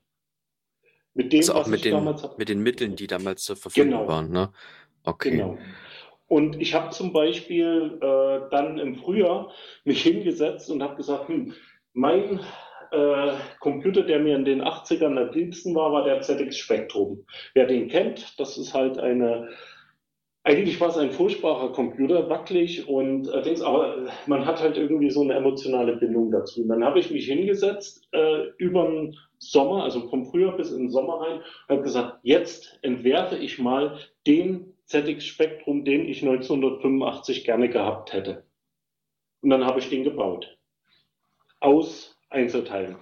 Mit 1.15 1.33
dem, 1.33 1.41
also 1.41 1.55
auch 1.55 1.67
mit 1.67 1.85
den, 1.85 2.15
mit 2.39 2.49
den 2.49 2.63
Mitteln, 2.63 2.97
die 2.97 3.07
damals 3.07 3.43
zur 3.43 3.57
Verfügung 3.57 3.91
genau. 3.91 4.09
waren. 4.09 4.31
Ne? 4.31 4.53
Okay. 5.05 5.33
Genau. 5.33 5.59
Und 6.29 6.61
ich 6.61 6.75
habe 6.75 6.91
zum 6.91 7.13
Beispiel 7.13 7.99
äh, 8.01 8.51
dann 8.51 8.79
im 8.79 8.95
Frühjahr 8.97 9.53
mich 9.85 10.03
hingesetzt 10.03 10.71
und 10.71 10.83
habe 10.83 10.97
gesagt, 10.97 11.29
hm, 11.29 11.55
mein 11.93 12.41
äh, 12.95 13.33
Computer, 13.61 14.03
der 14.03 14.21
mir 14.21 14.37
in 14.37 14.45
den 14.45 14.63
80ern 14.63 15.19
am 15.19 15.33
liebsten 15.33 15.75
war, 15.75 15.93
war 15.93 16.05
der 16.05 16.21
ZX 16.21 16.57
Spectrum. 16.57 17.25
Wer 17.55 17.67
den 17.67 17.89
kennt, 17.89 18.39
das 18.39 18.57
ist 18.59 18.75
halt 18.75 18.99
eine, 18.99 19.51
eigentlich 20.45 20.81
war 20.81 20.89
es 20.89 20.99
ein 20.99 21.11
furchtbarer 21.11 21.73
Computer, 21.73 22.29
wackelig 22.29 22.89
und 22.89 23.29
äh, 23.29 23.43
Dings, 23.43 23.63
aber 23.63 24.09
man 24.27 24.45
hat 24.47 24.61
halt 24.61 24.77
irgendwie 24.77 25.11
so 25.11 25.23
eine 25.23 25.35
emotionale 25.35 25.97
Bindung 25.97 26.31
dazu. 26.31 26.63
Und 26.63 26.69
dann 26.69 26.85
habe 26.85 26.99
ich 26.99 27.11
mich 27.11 27.27
hingesetzt 27.27 28.07
äh, 28.13 28.49
über 28.59 28.85
den 28.85 29.17
Sommer, 29.39 29.85
also 29.85 30.09
vom 30.09 30.27
Frühjahr 30.27 30.57
bis 30.57 30.71
in 30.71 30.85
den 30.85 30.91
Sommer 30.91 31.21
rein, 31.21 31.39
und 31.39 31.69
habe 31.69 31.83
gesagt, 31.83 32.19
jetzt 32.23 32.79
entwerfe 32.83 33.37
ich 33.37 33.59
mal 33.59 33.99
den 34.27 34.75
ZX 34.85 35.25
Spectrum, 35.25 35.85
den 35.85 36.07
ich 36.07 36.23
1985 36.23 37.45
gerne 37.45 37.69
gehabt 37.69 38.13
hätte. 38.13 38.45
Und 39.41 39.51
dann 39.51 39.65
habe 39.65 39.79
ich 39.79 39.89
den 39.89 40.05
gebaut. 40.05 40.59
Aus 41.61 42.14
Einzelteilen. 42.35 42.97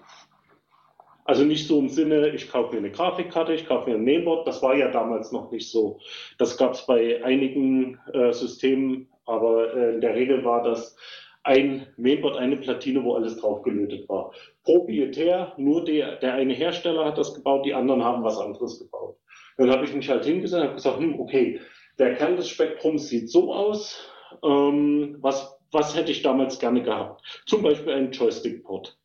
Also 1.24 1.44
nicht 1.44 1.66
so 1.68 1.78
im 1.78 1.88
Sinne, 1.88 2.30
ich 2.30 2.50
kaufe 2.50 2.72
mir 2.72 2.78
eine 2.78 2.90
Grafikkarte, 2.90 3.54
ich 3.54 3.66
kaufe 3.66 3.90
mir 3.90 3.96
ein 3.96 4.04
Mainboard. 4.04 4.46
Das 4.46 4.62
war 4.62 4.74
ja 4.74 4.90
damals 4.90 5.30
noch 5.30 5.50
nicht 5.52 5.70
so. 5.70 6.00
Das 6.38 6.56
gab 6.56 6.74
es 6.74 6.84
bei 6.84 7.24
einigen 7.24 7.98
äh, 8.12 8.32
Systemen, 8.32 9.08
aber 9.24 9.74
äh, 9.74 9.94
in 9.94 10.00
der 10.00 10.14
Regel 10.14 10.44
war 10.44 10.62
das 10.62 10.96
ein 11.44 11.86
Mainboard, 11.96 12.36
eine 12.36 12.56
Platine, 12.56 13.02
wo 13.04 13.14
alles 13.14 13.36
drauf 13.36 13.62
gelötet 13.62 14.08
war. 14.08 14.32
Proprietär, 14.64 15.52
nur 15.56 15.84
der, 15.84 16.16
der 16.16 16.34
eine 16.34 16.54
Hersteller 16.54 17.04
hat 17.04 17.18
das 17.18 17.34
gebaut, 17.34 17.66
die 17.66 17.74
anderen 17.74 18.04
haben 18.04 18.24
was 18.24 18.38
anderes 18.38 18.78
gebaut. 18.78 19.16
Dann 19.56 19.70
habe 19.70 19.84
ich 19.84 19.94
mich 19.94 20.08
halt 20.08 20.24
hingesetzt 20.24 20.64
und 20.64 20.74
gesagt, 20.74 20.98
hm, 20.98 21.20
okay, 21.20 21.60
der 21.98 22.14
Kern 22.14 22.36
des 22.36 22.48
Spektrums 22.48 23.08
sieht 23.08 23.30
so 23.30 23.52
aus. 23.52 24.08
Ähm, 24.42 25.18
was, 25.20 25.58
was 25.70 25.96
hätte 25.96 26.10
ich 26.10 26.22
damals 26.22 26.58
gerne 26.58 26.82
gehabt? 26.82 27.22
Zum 27.46 27.62
Beispiel 27.62 27.92
einen 27.92 28.12
Joystick-Port. 28.12 28.98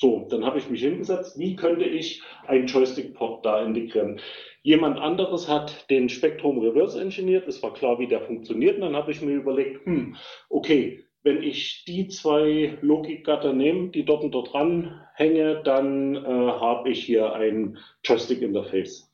So, 0.00 0.26
dann 0.30 0.46
habe 0.46 0.56
ich 0.56 0.70
mich 0.70 0.80
hingesetzt, 0.80 1.38
wie 1.38 1.56
könnte 1.56 1.84
ich 1.84 2.22
einen 2.46 2.66
Joystick-Port 2.66 3.44
da 3.44 3.62
integrieren? 3.62 4.18
Jemand 4.62 4.98
anderes 4.98 5.46
hat 5.46 5.90
den 5.90 6.08
Spektrum 6.08 6.58
reverse 6.58 6.98
engineert, 6.98 7.46
es 7.46 7.62
war 7.62 7.74
klar, 7.74 7.98
wie 7.98 8.06
der 8.06 8.22
funktioniert, 8.22 8.76
und 8.76 8.80
dann 8.80 8.96
habe 8.96 9.12
ich 9.12 9.20
mir 9.20 9.34
überlegt, 9.34 9.84
hm, 9.84 10.16
okay, 10.48 11.04
wenn 11.22 11.42
ich 11.42 11.84
die 11.86 12.08
zwei 12.08 12.78
Logikgatter 12.80 13.52
nehme, 13.52 13.90
die 13.90 14.06
dort 14.06 14.24
und 14.24 14.30
dort 14.30 14.54
ranhänge, 14.54 15.60
dann 15.64 16.16
äh, 16.16 16.20
habe 16.24 16.88
ich 16.88 17.04
hier 17.04 17.34
ein 17.34 17.76
Joystick-Interface. 18.02 19.12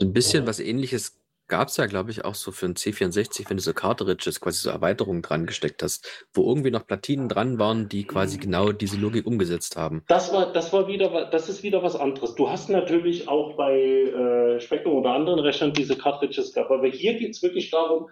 Ein 0.00 0.12
bisschen 0.12 0.46
was 0.46 0.60
ähnliches 0.60 1.17
gab 1.48 1.68
es 1.68 1.76
ja, 1.76 1.86
glaube 1.86 2.10
ich, 2.10 2.24
auch 2.24 2.34
so 2.34 2.52
für 2.52 2.66
ein 2.66 2.74
C64, 2.74 3.48
wenn 3.48 3.56
du 3.56 3.62
so 3.62 3.72
Cartridges, 3.72 4.40
quasi 4.40 4.60
so 4.60 4.70
Erweiterungen 4.70 5.22
dran 5.22 5.46
gesteckt 5.46 5.82
hast, 5.82 6.26
wo 6.32 6.48
irgendwie 6.48 6.70
noch 6.70 6.86
Platinen 6.86 7.28
dran 7.28 7.58
waren, 7.58 7.88
die 7.88 8.04
quasi 8.04 8.38
genau 8.38 8.72
diese 8.72 8.98
Logik 8.98 9.26
umgesetzt 9.26 9.76
haben. 9.76 10.04
Das 10.08 10.32
war, 10.32 10.52
das 10.52 10.72
war 10.72 10.86
wieder, 10.86 11.26
das 11.30 11.48
ist 11.48 11.62
wieder 11.62 11.82
was 11.82 11.96
anderes. 11.96 12.34
Du 12.34 12.48
hast 12.48 12.68
natürlich 12.68 13.28
auch 13.28 13.56
bei 13.56 13.74
äh, 13.74 14.60
Spektrum 14.60 14.94
oder 14.94 15.10
anderen 15.10 15.40
Rechnern 15.40 15.72
diese 15.72 15.96
Cartridges 15.96 16.52
gehabt, 16.52 16.70
aber 16.70 16.86
hier 16.86 17.14
geht 17.14 17.30
es 17.30 17.42
wirklich 17.42 17.70
darum, 17.70 18.10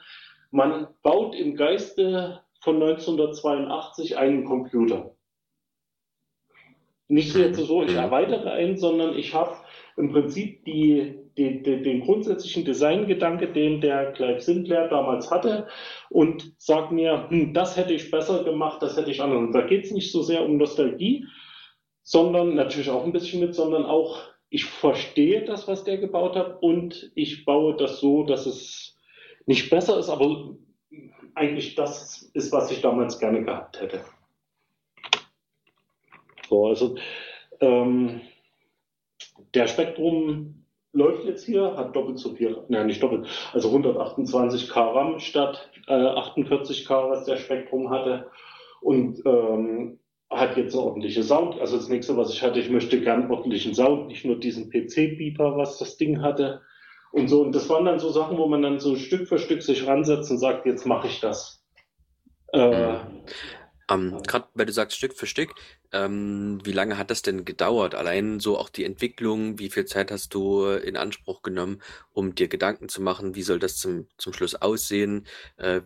man 0.51 0.88
baut 1.03 1.35
im 1.35 1.57
Geiste 1.57 2.40
von 2.61 2.83
1982 2.83 4.16
einen 4.16 4.44
Computer. 4.44 5.14
Nicht 7.09 7.37
jetzt 7.37 7.59
so, 7.59 7.85
ich 7.85 7.94
erweitere 7.94 8.51
einen, 8.51 8.77
sondern 8.77 9.16
ich 9.16 9.33
habe 9.33 9.57
im 9.96 10.11
Prinzip 10.11 10.64
die, 10.64 11.20
die, 11.37 11.62
die, 11.62 11.83
den 11.83 12.01
grundsätzlichen 12.01 12.64
Designgedanke, 12.64 13.53
den 13.53 13.81
der 13.81 14.12
Clive 14.12 14.40
Sinclair 14.40 14.88
damals 14.88 15.31
hatte, 15.31 15.66
und 16.11 16.53
sage 16.59 16.94
mir, 16.94 17.29
hm, 17.29 17.53
das 17.53 17.77
hätte 17.77 17.94
ich 17.94 18.11
besser 18.11 18.44
gemacht, 18.44 18.83
das 18.83 18.96
hätte 18.96 19.11
ich 19.11 19.22
anders. 19.22 19.38
Und 19.38 19.53
da 19.53 19.62
geht 19.62 19.85
es 19.85 19.90
nicht 19.90 20.12
so 20.12 20.22
sehr 20.22 20.44
um 20.44 20.57
Nostalgie, 20.57 21.27
sondern 22.03 22.55
natürlich 22.55 22.90
auch 22.90 23.05
ein 23.05 23.12
bisschen 23.12 23.40
mit, 23.40 23.55
sondern 23.55 23.85
auch, 23.85 24.20
ich 24.49 24.64
verstehe 24.64 25.44
das, 25.44 25.68
was 25.68 25.85
der 25.85 25.99
gebaut 25.99 26.37
hat, 26.37 26.62
und 26.62 27.11
ich 27.14 27.44
baue 27.44 27.77
das 27.77 28.01
so, 28.01 28.22
dass 28.22 28.46
es 28.46 28.96
nicht 29.44 29.70
besser 29.70 29.99
ist, 29.99 30.09
aber 30.09 30.57
eigentlich 31.35 31.75
das 31.75 32.31
ist, 32.35 32.53
was 32.53 32.70
ich 32.70 32.81
damals 32.81 33.18
gerne 33.18 33.44
gehabt 33.44 33.81
hätte. 33.81 34.01
So, 36.49 36.66
also 36.66 36.96
ähm, 37.61 38.20
der 39.55 39.66
Spektrum 39.66 40.65
läuft 40.97 41.25
jetzt 41.25 41.45
hier, 41.45 41.77
hat 41.77 41.95
doppelt 41.95 42.19
so 42.19 42.35
viel, 42.35 42.57
nein, 42.69 42.87
nicht 42.87 43.03
doppelt, 43.03 43.27
also 43.53 43.69
128 43.69 44.69
K 44.69 44.81
RAM 44.81 45.19
statt 45.21 45.71
äh, 45.87 45.93
48 45.93 46.87
K, 46.87 47.11
was 47.11 47.25
der 47.25 47.37
Spektrum 47.37 47.91
hatte. 47.91 48.31
Und 48.81 49.23
ähm, 49.25 49.99
hat 50.31 50.57
jetzt 50.57 50.75
eine 50.75 50.85
ordentliche 50.85 51.23
Sound. 51.23 51.61
Also 51.61 51.77
das 51.77 51.89
nächste, 51.89 52.17
was 52.17 52.33
ich 52.33 52.43
hatte, 52.43 52.59
ich 52.59 52.71
möchte 52.71 53.01
gern 53.01 53.31
ordentlichen 53.31 53.75
Sound, 53.75 54.09
nicht 54.09 54.25
nur 54.25 54.39
diesen 54.39 54.71
PC-Beeper, 54.71 55.57
was 55.57 55.79
das 55.79 55.97
Ding 55.97 56.21
hatte. 56.21 56.63
Und 57.13 57.29
so, 57.29 57.43
und 57.43 57.55
das 57.55 57.69
waren 57.69 57.85
dann 57.85 57.99
so 57.99 58.11
Sachen, 58.11 58.37
wo 58.37 58.47
man 58.47 58.63
dann 58.63 58.81
so 58.81 58.97
Stück 58.97 59.29
für 59.29 59.39
Stück 59.39 59.63
sich 59.63 59.87
ransetzt 59.87 60.31
und 60.31 60.39
sagt, 60.39 60.67
jetzt 60.67 60.85
mache 60.85 61.07
ich 61.07 61.21
das. 61.21 61.65
Äh, 62.53 62.97
ähm, 63.90 64.22
Gerade 64.27 64.49
weil 64.55 64.66
du 64.66 64.72
sagst 64.72 64.96
Stück 64.96 65.14
für 65.14 65.27
Stück, 65.27 65.55
ähm, 65.92 66.59
wie 66.64 66.72
lange 66.72 66.99
hat 66.99 67.11
das 67.11 67.22
denn 67.22 67.44
gedauert? 67.44 67.94
Allein 67.94 68.40
so 68.40 68.59
auch 68.59 68.68
die 68.68 68.85
Entwicklung, 68.85 69.59
wie 69.59 69.70
viel 69.70 69.85
Zeit 69.85 70.11
hast 70.11 70.35
du 70.35 70.66
in 70.66 70.96
Anspruch 70.96 71.42
genommen, 71.42 71.81
um 72.12 72.35
dir 72.35 72.49
Gedanken 72.49 72.88
zu 72.88 73.01
machen, 73.01 73.35
wie 73.35 73.42
soll 73.42 73.59
das 73.59 73.77
zum, 73.77 74.09
zum 74.18 74.33
Schluss 74.33 74.55
aussehen? 74.55 75.27
Äh, 75.57 75.83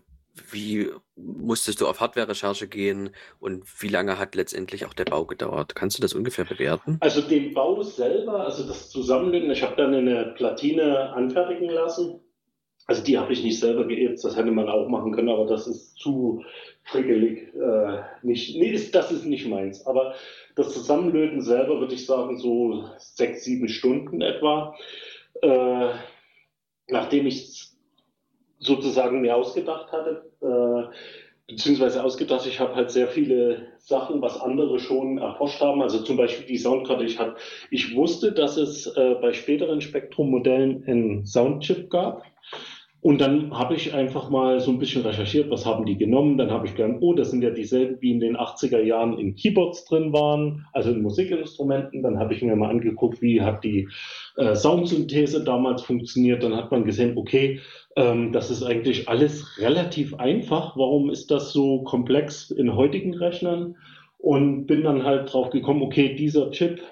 wie 0.51 0.91
musstest 1.17 1.81
du 1.81 1.89
auf 1.89 2.01
Hardware-Recherche 2.01 2.69
gehen 2.69 3.11
und 3.41 3.65
wie 3.83 3.89
lange 3.89 4.19
hat 4.19 4.35
letztendlich 4.35 4.87
auch 4.87 4.95
der 4.95 5.05
Bau 5.05 5.27
gedauert? 5.27 5.75
Kannst 5.75 5.99
du 5.99 6.03
das 6.03 6.15
ungefähr 6.15 6.45
bewerten? 6.45 6.99
Also 7.01 7.21
den 7.21 7.53
Bau 7.53 7.83
selber, 7.83 8.45
also 8.45 8.67
das 8.67 8.91
Zusammenlegen, 8.91 9.51
ich 9.51 9.63
habe 9.63 9.77
dann 9.77 9.95
eine 9.95 10.33
Platine 10.37 11.13
anfertigen 11.13 11.69
lassen. 11.69 12.21
Also 12.91 13.05
die 13.05 13.17
habe 13.17 13.33
ich 13.33 13.45
nicht 13.45 13.61
selber 13.61 13.87
geerbt, 13.87 14.19
das 14.25 14.37
hätte 14.37 14.51
man 14.51 14.69
auch 14.69 14.89
machen 14.89 15.13
können, 15.13 15.29
aber 15.29 15.47
das 15.47 15.69
ist 15.69 15.97
zu 15.97 16.43
frickelig. 16.83 17.55
Äh, 17.55 18.01
nicht, 18.23 18.57
nee, 18.57 18.73
ist, 18.73 18.93
das 18.97 19.13
ist 19.13 19.25
nicht 19.27 19.47
meins. 19.47 19.87
Aber 19.87 20.17
das 20.57 20.75
Zusammenlöten 20.75 21.41
selber 21.41 21.79
würde 21.79 21.95
ich 21.95 22.05
sagen 22.05 22.37
so 22.37 22.85
sechs, 22.99 23.45
sieben 23.45 23.69
Stunden 23.69 24.23
etwa. 24.23 24.75
Äh, 25.41 25.91
nachdem 26.89 27.29
ich 27.29 27.45
es 27.45 27.79
sozusagen 28.59 29.21
mir 29.21 29.37
ausgedacht 29.37 29.93
hatte, 29.93 30.29
äh, 30.43 30.93
beziehungsweise 31.47 32.03
ausgedacht, 32.03 32.45
ich 32.45 32.59
habe 32.59 32.75
halt 32.75 32.91
sehr 32.91 33.07
viele 33.07 33.69
Sachen, 33.79 34.21
was 34.21 34.41
andere 34.41 34.81
schon 34.81 35.19
erforscht 35.19 35.61
haben. 35.61 35.81
Also 35.81 36.03
zum 36.03 36.17
Beispiel 36.17 36.45
die 36.45 36.59
Soundkarte. 36.59 37.05
Ich, 37.05 37.21
hab, 37.21 37.39
ich 37.71 37.95
wusste, 37.95 38.33
dass 38.33 38.57
es 38.57 38.89
äh, 38.97 39.15
bei 39.21 39.33
späteren 39.33 39.81
Spektrum-Modellen 39.81 40.83
einen 40.89 41.25
Soundchip 41.25 41.89
gab. 41.89 42.25
Und 43.03 43.23
dann 43.23 43.57
habe 43.57 43.75
ich 43.75 43.95
einfach 43.95 44.29
mal 44.29 44.61
so 44.61 44.71
ein 44.71 44.79
bisschen 44.79 45.03
recherchiert, 45.03 45.51
was 45.51 45.65
haben 45.65 45.87
die 45.87 45.97
genommen. 45.97 46.37
Dann 46.37 46.51
habe 46.51 46.67
ich 46.67 46.75
gedacht, 46.75 46.99
oh, 47.01 47.15
das 47.15 47.31
sind 47.31 47.43
ja 47.43 47.49
dieselben, 47.49 47.97
wie 48.01 48.11
in 48.11 48.21
den 48.21 48.37
80er 48.37 48.81
Jahren 48.83 49.19
in 49.19 49.37
Keyboards 49.37 49.87
drin 49.87 50.13
waren, 50.13 50.67
also 50.75 50.91
in 50.91 51.01
Musikinstrumenten. 51.01 52.03
Dann 52.03 52.19
habe 52.19 52.35
ich 52.35 52.43
mir 52.43 52.55
mal 52.57 52.69
angeguckt, 52.69 53.23
wie 53.23 53.41
hat 53.41 53.65
die 53.65 53.89
äh, 54.37 54.55
Soundsynthese 54.55 55.43
damals 55.45 55.81
funktioniert. 55.81 56.43
Dann 56.43 56.55
hat 56.55 56.71
man 56.71 56.85
gesehen, 56.85 57.17
okay, 57.17 57.61
ähm, 57.97 58.33
das 58.33 58.51
ist 58.51 58.63
eigentlich 58.63 59.09
alles 59.09 59.59
relativ 59.59 60.15
einfach. 60.17 60.77
Warum 60.77 61.09
ist 61.09 61.31
das 61.31 61.55
so 61.55 61.83
komplex 61.85 62.51
in 62.51 62.77
heutigen 62.77 63.15
Rechnern? 63.15 63.77
Und 64.19 64.67
bin 64.67 64.83
dann 64.83 65.05
halt 65.05 65.33
drauf 65.33 65.49
gekommen, 65.49 65.81
okay, 65.81 66.15
dieser 66.15 66.51
Chip, 66.51 66.83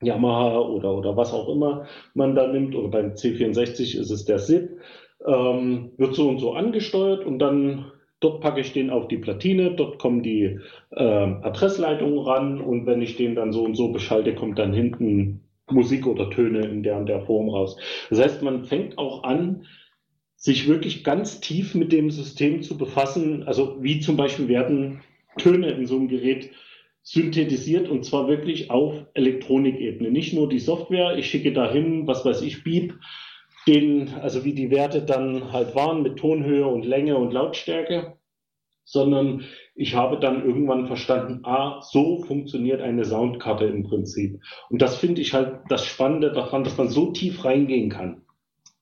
Yamaha 0.00 0.60
oder, 0.60 0.96
oder 0.96 1.16
was 1.18 1.34
auch 1.34 1.50
immer 1.50 1.86
man 2.14 2.34
da 2.34 2.46
nimmt, 2.46 2.74
oder 2.74 2.88
beim 2.88 3.12
C64 3.12 3.98
ist 3.98 4.10
es 4.10 4.24
der 4.24 4.38
SIP, 4.38 4.78
ähm, 5.26 5.90
wird 5.96 6.14
so 6.14 6.28
und 6.28 6.38
so 6.38 6.52
angesteuert 6.54 7.24
und 7.24 7.38
dann 7.38 7.92
dort 8.20 8.40
packe 8.40 8.60
ich 8.60 8.72
den 8.72 8.90
auf 8.90 9.08
die 9.08 9.18
Platine, 9.18 9.72
dort 9.72 9.98
kommen 9.98 10.22
die 10.22 10.58
äh, 10.90 11.02
Adressleitungen 11.02 12.18
ran 12.18 12.60
und 12.60 12.86
wenn 12.86 13.02
ich 13.02 13.16
den 13.16 13.34
dann 13.34 13.52
so 13.52 13.64
und 13.64 13.76
so 13.76 13.92
beschalte, 13.92 14.34
kommt 14.34 14.58
dann 14.58 14.72
hinten 14.72 15.42
Musik 15.70 16.06
oder 16.06 16.30
Töne 16.30 16.60
in 16.66 16.82
der 16.82 16.96
und 16.96 17.06
der 17.06 17.22
Form 17.22 17.48
raus. 17.48 17.76
Das 18.10 18.20
heißt, 18.20 18.42
man 18.42 18.64
fängt 18.64 18.98
auch 18.98 19.22
an, 19.24 19.66
sich 20.36 20.68
wirklich 20.68 21.02
ganz 21.02 21.40
tief 21.40 21.74
mit 21.74 21.92
dem 21.92 22.10
System 22.10 22.62
zu 22.62 22.78
befassen. 22.78 23.42
Also 23.42 23.76
wie 23.82 24.00
zum 24.00 24.16
Beispiel 24.16 24.48
werden 24.48 25.00
Töne 25.36 25.70
in 25.70 25.86
so 25.86 25.96
einem 25.96 26.08
Gerät 26.08 26.50
synthetisiert 27.02 27.88
und 27.88 28.04
zwar 28.04 28.28
wirklich 28.28 28.70
auf 28.70 29.06
Elektronikebene. 29.14 30.10
Nicht 30.10 30.34
nur 30.34 30.48
die 30.48 30.58
Software, 30.58 31.16
ich 31.18 31.28
schicke 31.28 31.52
dahin, 31.52 32.06
was 32.06 32.24
weiß 32.24 32.42
ich, 32.42 32.62
Beep, 32.64 32.94
den, 33.68 34.14
also 34.14 34.44
wie 34.44 34.54
die 34.54 34.70
Werte 34.70 35.02
dann 35.02 35.52
halt 35.52 35.74
waren 35.74 36.02
mit 36.02 36.18
Tonhöhe 36.18 36.66
und 36.66 36.84
Länge 36.84 37.16
und 37.16 37.32
Lautstärke, 37.32 38.16
sondern 38.84 39.44
ich 39.74 39.94
habe 39.94 40.18
dann 40.18 40.44
irgendwann 40.44 40.86
verstanden, 40.86 41.44
ah, 41.44 41.82
so 41.82 42.24
funktioniert 42.24 42.80
eine 42.80 43.04
Soundkarte 43.04 43.66
im 43.66 43.84
Prinzip. 43.84 44.40
Und 44.70 44.80
das 44.80 44.96
finde 44.96 45.20
ich 45.20 45.34
halt 45.34 45.60
das 45.68 45.84
Spannende 45.84 46.32
daran, 46.32 46.64
dass 46.64 46.78
man 46.78 46.88
so 46.88 47.12
tief 47.12 47.44
reingehen 47.44 47.90
kann 47.90 48.22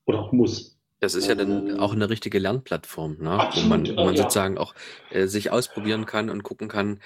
oder 0.05 0.19
auch 0.19 0.31
muss. 0.31 0.79
Das 0.99 1.13
ist 1.13 1.27
ja 1.27 1.35
dann 1.35 1.79
auch 1.79 1.93
eine 1.93 2.09
richtige 2.09 2.39
Lernplattform, 2.39 3.17
ne? 3.19 3.37
wo 3.53 3.67
man, 3.67 3.87
wo 3.87 4.05
man 4.05 4.15
ja. 4.15 4.23
sozusagen 4.23 4.57
auch 4.57 4.73
äh, 5.11 5.27
sich 5.27 5.51
ausprobieren 5.51 6.05
kann 6.07 6.29
und 6.31 6.41
gucken 6.41 6.69
kann. 6.69 7.01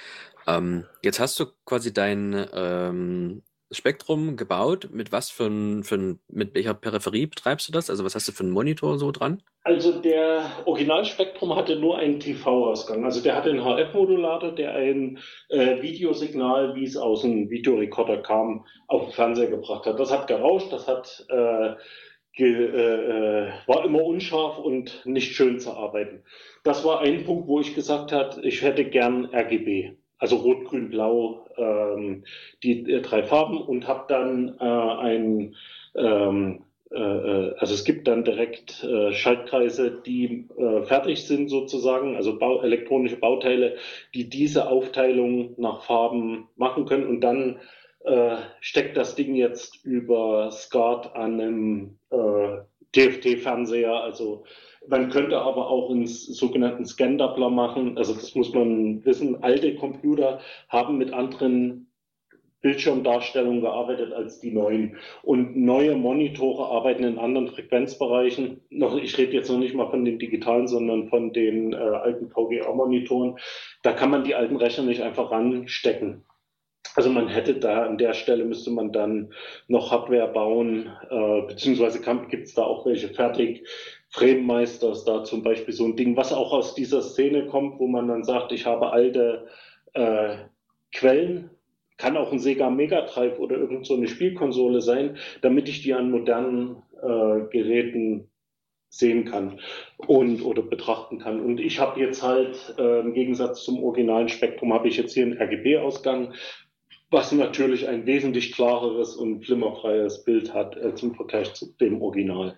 Ähm, 0.47 0.85
jetzt 1.03 1.19
hast 1.19 1.39
du 1.39 1.47
quasi 1.65 1.91
dein 1.91 2.45
ähm, 2.53 3.41
Spektrum 3.71 4.35
gebaut. 4.35 4.89
Mit 4.91 5.11
was 5.11 5.29
für 5.29 5.45
ein, 5.45 5.83
für 5.83 5.95
ein, 5.95 6.19
mit 6.27 6.53
welcher 6.53 6.73
Peripherie 6.73 7.25
betreibst 7.25 7.67
du 7.67 7.71
das? 7.71 7.89
Also 7.89 8.03
was 8.03 8.15
hast 8.15 8.27
du 8.27 8.31
für 8.31 8.43
einen 8.43 8.51
Monitor 8.51 8.99
so 8.99 9.11
dran? 9.11 9.41
Also 9.63 10.01
der 10.01 10.43
Originalspektrum 10.65 11.55
hatte 11.55 11.77
nur 11.77 11.97
einen 11.97 12.19
TV-Ausgang. 12.19 13.05
Also 13.05 13.21
der 13.21 13.35
hatte 13.35 13.51
einen 13.51 13.63
HF-Modulator, 13.63 14.53
der 14.53 14.73
ein 14.75 15.19
äh, 15.49 15.81
Videosignal, 15.81 16.75
wie 16.75 16.83
es 16.83 16.97
aus 16.97 17.21
dem 17.21 17.49
Videorekorder 17.49 18.21
kam, 18.21 18.65
auf 18.87 19.05
den 19.05 19.13
Fernseher 19.13 19.49
gebracht 19.49 19.85
hat. 19.85 19.99
Das 19.99 20.11
hat 20.11 20.27
gerauscht, 20.27 20.71
das 20.71 20.87
hat 20.87 21.25
äh, 21.29 21.75
ge, 22.33 22.53
äh, 22.53 23.47
äh 23.47 23.51
war 23.67 23.85
immer 23.85 24.03
unscharf 24.03 24.57
und 24.57 25.05
nicht 25.05 25.35
schön 25.35 25.59
zu 25.59 25.71
arbeiten. 25.71 26.23
Das 26.63 26.83
war 26.83 27.01
ein 27.01 27.23
Punkt, 27.23 27.47
wo 27.47 27.59
ich 27.59 27.75
gesagt 27.75 28.11
habe, 28.11 28.41
ich 28.41 28.61
hätte 28.63 28.85
gern 28.85 29.25
RGB 29.25 30.00
also 30.21 30.35
Rot, 30.37 30.65
Grün, 30.65 30.91
Blau, 30.91 31.47
ähm, 31.57 32.23
die 32.63 32.89
äh, 32.91 33.01
drei 33.01 33.23
Farben 33.23 33.57
und 33.57 33.87
habe 33.87 34.05
dann 34.07 34.55
äh, 34.59 34.63
ein, 34.63 35.55
ähm, 35.95 36.63
äh, 36.91 36.95
also 37.57 37.73
es 37.73 37.83
gibt 37.83 38.07
dann 38.07 38.23
direkt 38.23 38.83
äh, 38.83 39.13
Schaltkreise, 39.13 39.99
die 40.05 40.47
äh, 40.57 40.83
fertig 40.83 41.25
sind 41.25 41.49
sozusagen, 41.49 42.15
also 42.15 42.37
Bau, 42.37 42.61
elektronische 42.61 43.17
Bauteile, 43.17 43.77
die 44.13 44.29
diese 44.29 44.69
Aufteilung 44.69 45.55
nach 45.57 45.81
Farben 45.81 46.47
machen 46.55 46.85
können 46.85 47.07
und 47.07 47.21
dann 47.21 47.59
äh, 48.03 48.37
steckt 48.59 48.97
das 48.97 49.15
Ding 49.15 49.33
jetzt 49.33 49.83
über 49.83 50.51
SCART 50.51 51.15
an 51.15 51.41
einem 51.41 51.97
äh, 52.11 52.59
TFT-Fernseher, 52.93 53.93
also 53.93 54.43
man 54.87 55.09
könnte 55.09 55.39
aber 55.39 55.69
auch 55.69 55.91
einen 55.91 56.07
sogenannten 56.07 56.85
Scan-Doubler 56.85 57.49
machen. 57.49 57.97
Also 57.97 58.13
das 58.13 58.33
muss 58.35 58.53
man 58.53 59.05
wissen. 59.05 59.43
Alte 59.43 59.75
Computer 59.75 60.39
haben 60.69 60.97
mit 60.97 61.13
anderen 61.13 61.91
Bildschirmdarstellungen 62.61 63.61
gearbeitet 63.61 64.13
als 64.13 64.39
die 64.39 64.51
neuen. 64.51 64.97
Und 65.23 65.55
neue 65.55 65.95
Monitore 65.95 66.65
arbeiten 66.65 67.03
in 67.03 67.17
anderen 67.17 67.47
Frequenzbereichen. 67.47 68.61
Noch, 68.69 68.97
ich 68.97 69.17
rede 69.17 69.33
jetzt 69.33 69.49
noch 69.49 69.57
nicht 69.57 69.73
mal 69.73 69.89
von 69.89 70.05
den 70.05 70.19
digitalen, 70.19 70.67
sondern 70.67 71.09
von 71.09 71.33
den 71.33 71.73
äh, 71.73 71.77
alten 71.77 72.29
VGA-Monitoren. 72.29 73.37
Da 73.81 73.93
kann 73.93 74.11
man 74.11 74.23
die 74.23 74.35
alten 74.35 74.57
Rechner 74.57 74.83
nicht 74.83 75.01
einfach 75.01 75.31
ranstecken. 75.31 76.23
Also 76.95 77.09
man 77.09 77.27
hätte 77.27 77.55
da 77.55 77.83
an 77.85 77.97
der 77.97 78.13
Stelle 78.13 78.43
müsste 78.45 78.71
man 78.71 78.91
dann 78.91 79.33
noch 79.67 79.91
Hardware 79.91 80.27
bauen, 80.27 80.91
äh, 81.09 81.41
beziehungsweise 81.47 82.01
gibt 82.29 82.47
es 82.47 82.53
da 82.53 82.63
auch 82.63 82.85
welche 82.85 83.09
fertig. 83.09 83.67
Frame-Meister 84.09 84.91
ist 84.91 85.05
da 85.05 85.23
zum 85.23 85.41
Beispiel 85.41 85.73
so 85.73 85.85
ein 85.85 85.95
Ding, 85.95 86.17
was 86.17 86.33
auch 86.33 86.51
aus 86.51 86.75
dieser 86.75 87.01
Szene 87.01 87.47
kommt, 87.47 87.79
wo 87.79 87.87
man 87.87 88.09
dann 88.09 88.25
sagt, 88.25 88.51
ich 88.51 88.65
habe 88.65 88.91
alte 88.91 89.47
äh, 89.93 90.35
Quellen, 90.93 91.49
kann 91.97 92.17
auch 92.17 92.31
ein 92.31 92.39
Sega 92.39 92.69
Mega 92.69 93.01
Drive 93.01 93.39
oder 93.39 93.57
irgend 93.57 93.85
so 93.85 93.95
eine 93.95 94.07
Spielkonsole 94.07 94.81
sein, 94.81 95.17
damit 95.41 95.69
ich 95.69 95.83
die 95.83 95.93
an 95.93 96.11
modernen 96.11 96.81
äh, 97.01 97.47
Geräten 97.51 98.27
sehen 98.89 99.23
kann 99.23 99.59
und 99.95 100.43
oder 100.43 100.61
betrachten 100.61 101.19
kann. 101.19 101.39
Und 101.39 101.61
ich 101.61 101.79
habe 101.79 102.01
jetzt 102.01 102.23
halt 102.23 102.75
äh, 102.77 102.99
im 102.99 103.13
Gegensatz 103.13 103.63
zum 103.63 103.81
originalen 103.81 104.27
Spektrum 104.27 104.73
habe 104.73 104.89
ich 104.89 104.97
jetzt 104.97 105.13
hier 105.13 105.23
einen 105.23 105.41
RGB-Ausgang, 105.41 106.33
was 107.11 107.31
natürlich 107.33 107.87
ein 107.87 108.05
wesentlich 108.05 108.53
klareres 108.53 109.15
und 109.15 109.45
flimmerfreies 109.45 110.23
Bild 110.23 110.53
hat 110.53 110.77
äh, 110.77 110.95
zum 110.95 111.13
Vergleich 111.13 111.53
zu 111.53 111.67
dem 111.79 112.01
Original. 112.01 112.57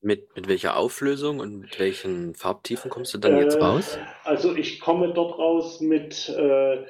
Mit, 0.00 0.34
mit 0.34 0.48
welcher 0.48 0.76
Auflösung 0.76 1.38
und 1.38 1.60
mit 1.60 1.78
welchen 1.78 2.34
Farbtiefen 2.34 2.90
kommst 2.90 3.14
du 3.14 3.18
dann 3.18 3.36
jetzt 3.38 3.56
Äh, 3.56 3.62
raus? 3.62 3.98
Also 4.24 4.56
ich 4.56 4.80
komme 4.80 5.12
dort 5.12 5.38
raus 5.38 5.80
mit 5.80 6.28
äh, 6.30 6.84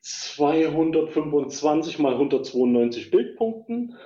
225 0.00 1.98
mal 1.98 2.14
192 2.14 3.10
Bildpunkten. 3.10 3.96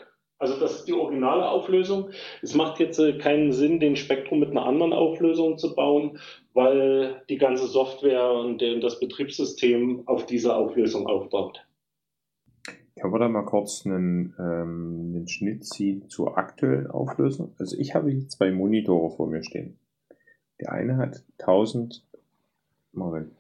Also 0.40 0.58
das 0.58 0.76
ist 0.76 0.88
die 0.88 0.94
originale 0.94 1.46
Auflösung. 1.46 2.10
Es 2.40 2.54
macht 2.54 2.80
jetzt 2.80 2.98
äh, 2.98 3.18
keinen 3.18 3.52
Sinn, 3.52 3.78
den 3.78 3.94
Spektrum 3.94 4.40
mit 4.40 4.50
einer 4.50 4.64
anderen 4.64 4.94
Auflösung 4.94 5.58
zu 5.58 5.74
bauen, 5.74 6.18
weil 6.54 7.22
die 7.28 7.36
ganze 7.36 7.66
Software 7.66 8.32
und 8.32 8.62
das 8.82 8.98
Betriebssystem 8.98 10.04
auf 10.06 10.24
dieser 10.24 10.56
Auflösung 10.56 11.06
aufbaut. 11.06 11.66
Können 12.98 13.12
wir 13.12 13.18
da 13.18 13.28
mal 13.28 13.44
kurz 13.44 13.84
einen, 13.84 14.34
ähm, 14.38 15.12
einen 15.14 15.28
Schnitt 15.28 15.66
ziehen 15.66 16.08
zur 16.08 16.38
aktuellen 16.38 16.86
Auflösung? 16.86 17.54
Also 17.58 17.76
ich 17.78 17.94
habe 17.94 18.10
hier 18.10 18.26
zwei 18.28 18.50
Monitore 18.50 19.10
vor 19.10 19.26
mir 19.26 19.44
stehen. 19.44 19.78
Der 20.58 20.72
eine 20.72 20.96
hat 20.96 21.22
1000, 21.38 22.02
Moment, 22.92 23.32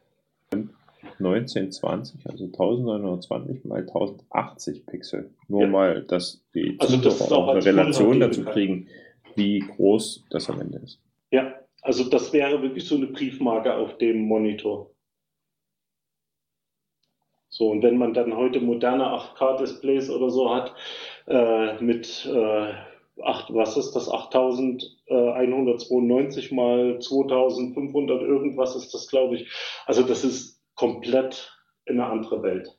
1920, 1.18 2.26
also 2.26 2.44
1920 2.44 3.64
mal 3.64 3.80
1080 3.80 4.86
Pixel. 4.86 5.30
Nur 5.48 5.62
Ja. 5.62 5.68
mal, 5.68 6.02
dass 6.02 6.42
die 6.54 6.76
Also 6.78 6.96
das 6.98 7.20
auch 7.30 7.32
auch 7.32 7.48
eine 7.48 7.64
Relation 7.64 8.20
dazu 8.20 8.44
kriegen, 8.44 8.88
wie 9.34 9.60
groß 9.60 10.26
das 10.30 10.50
am 10.50 10.60
Ende 10.60 10.78
ist. 10.78 11.00
Ja, 11.30 11.54
also 11.82 12.04
das 12.04 12.32
wäre 12.32 12.60
wirklich 12.62 12.86
so 12.86 12.96
eine 12.96 13.06
Briefmarke 13.06 13.74
auf 13.74 13.98
dem 13.98 14.20
Monitor. 14.22 14.90
So, 17.48 17.70
und 17.70 17.82
wenn 17.82 17.98
man 17.98 18.14
dann 18.14 18.36
heute 18.36 18.60
moderne 18.60 19.06
8K-Displays 19.06 20.08
oder 20.08 20.30
so 20.30 20.54
hat, 20.54 20.72
äh, 21.26 21.82
mit 21.82 22.24
äh, 22.32 22.72
8, 23.22 23.52
was 23.52 23.76
ist 23.76 23.92
das, 23.92 24.08
8192 24.08 26.52
mal 26.52 26.98
2500 27.00 28.22
irgendwas 28.22 28.76
ist 28.76 28.94
das, 28.94 29.08
glaube 29.08 29.36
ich. 29.36 29.50
Also 29.84 30.02
das 30.02 30.24
ist 30.24 30.49
komplett 30.80 31.52
in 31.84 32.00
eine 32.00 32.10
andere 32.10 32.42
Welt. 32.42 32.78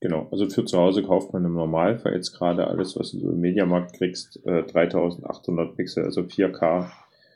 Genau, 0.00 0.26
also 0.32 0.50
für 0.50 0.64
zu 0.64 0.76
Hause 0.78 1.04
kauft 1.04 1.32
man 1.32 1.44
im 1.44 1.54
Normalfall 1.54 2.14
jetzt 2.14 2.32
gerade 2.36 2.66
alles, 2.66 2.98
was 2.98 3.12
du 3.12 3.30
im 3.30 3.40
Mediamarkt 3.40 3.92
kriegst, 3.92 4.44
äh, 4.44 4.64
3800 4.64 5.76
Pixel, 5.76 6.04
also 6.04 6.22
4K. 6.22 6.90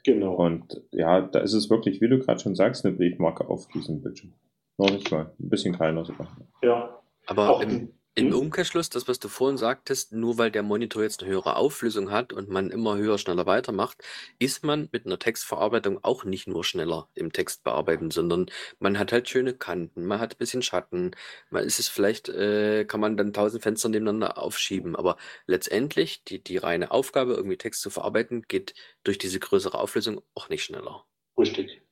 Genau. 0.05 0.35
Und 0.35 0.83
ja, 0.91 1.21
da 1.21 1.39
ist 1.39 1.53
es 1.53 1.71
wirklich, 1.71 2.01
wie 2.01 2.09
du 2.09 2.19
gerade 2.19 2.41
schon 2.41 2.57
sagst, 2.57 2.85
eine 2.85 2.97
Briefmarke 2.97 3.49
auf 3.49 3.69
diesem 3.69 4.03
Bildschirm. 4.03 4.33
Noch 4.79 4.91
nicht 4.91 5.11
mal, 5.13 5.33
ein 5.39 5.49
bisschen 5.49 5.77
kleiner 5.77 6.05
sogar. 6.05 6.37
Ja, 6.63 7.01
Aber 7.27 7.51
auch 7.51 7.61
im, 7.61 7.93
im 8.17 8.33
Hm? 8.33 8.33
Umkehrschluss, 8.33 8.91
das, 8.91 9.07
was 9.09 9.19
du 9.21 9.29
vorhin 9.29 9.59
sagtest, 9.59 10.13
nur 10.13 10.39
weil 10.39 10.51
der 10.51 10.63
Monitor 10.63 11.03
jetzt 11.03 11.23
eine 11.23 11.31
höhere 11.31 11.57
Auflösung 11.57 12.11
hat 12.11 12.33
und 12.33 12.49
man 12.49 12.71
immer 12.71 12.97
höher, 12.97 13.19
schneller 13.19 13.47
weitermacht, 13.47 14.03
ist 14.39 14.65
man 14.65 14.89
mit 14.91 15.07
einer 15.07 15.19
Textverarbeitung 15.19 16.03
auch 16.03 16.25
nicht 16.25 16.49
nur 16.49 16.65
schneller 16.65 17.09
im 17.15 17.33
Text 17.33 17.63
bearbeiten, 17.63 18.11
sondern 18.11 18.47
man 18.81 18.99
hat 18.99 19.13
halt 19.13 19.29
schöne 19.29 19.55
Kanten, 19.55 20.07
man 20.07 20.19
hat 20.19 20.35
ein 20.35 20.39
bisschen 20.39 20.63
Schatten, 20.63 21.13
man 21.51 21.65
ist 21.65 21.79
es 21.79 21.89
vielleicht, 21.89 22.29
äh, 22.31 22.85
kann 22.87 23.01
man 23.01 23.17
dann 23.19 23.33
tausend 23.35 23.63
Fenster 23.63 23.89
nebeneinander 23.91 24.39
aufschieben, 24.39 24.97
aber 24.97 25.17
letztendlich 25.47 26.25
die, 26.25 26.43
die 26.43 26.57
reine 26.57 26.91
Aufgabe, 26.91 27.35
irgendwie 27.35 27.59
Text 27.59 27.83
zu 27.83 27.91
verarbeiten, 27.91 28.43
geht 28.49 28.75
durch 29.05 29.19
diese 29.19 29.39
größere 29.41 29.79
Auflösung 29.79 30.23
auch 30.35 30.49
nicht 30.49 30.65
schneller. 30.65 31.05
richtig. 31.39 31.83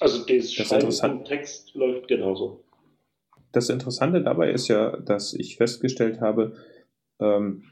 Also 0.00 0.24
das 0.26 0.36
ist 0.36 0.54
Schreiben 0.54 0.92
vom 0.92 1.24
Text 1.24 1.74
läuft 1.74 2.08
genauso. 2.08 2.64
Das 3.58 3.70
Interessante 3.70 4.22
dabei 4.22 4.52
ist 4.52 4.68
ja, 4.68 4.96
dass 4.98 5.34
ich 5.34 5.56
festgestellt 5.56 6.20
habe, 6.20 6.54
ähm, 7.18 7.64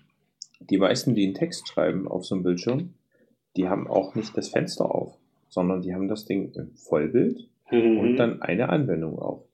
die 0.59 0.79
meisten, 0.79 1.15
die 1.15 1.25
einen 1.25 1.35
Text 1.35 1.69
schreiben 1.69 2.09
auf 2.09 2.27
so 2.27 2.35
einem 2.35 2.43
Bildschirm, 2.43 2.95
die 3.57 3.69
haben 3.69 3.87
auch 3.87 4.17
nicht 4.17 4.37
das 4.37 4.49
Fenster 4.49 4.93
auf, 4.93 5.17
sondern 5.49 5.83
die 5.83 5.95
haben 5.95 6.09
das 6.09 6.25
Ding 6.25 6.51
im 6.57 6.75
Vollbild 6.75 7.49
Mhm. 7.71 7.99
und 8.01 8.17
dann 8.17 8.43
eine 8.43 8.69
Anwendung 8.69 9.21
auf. 9.21 9.45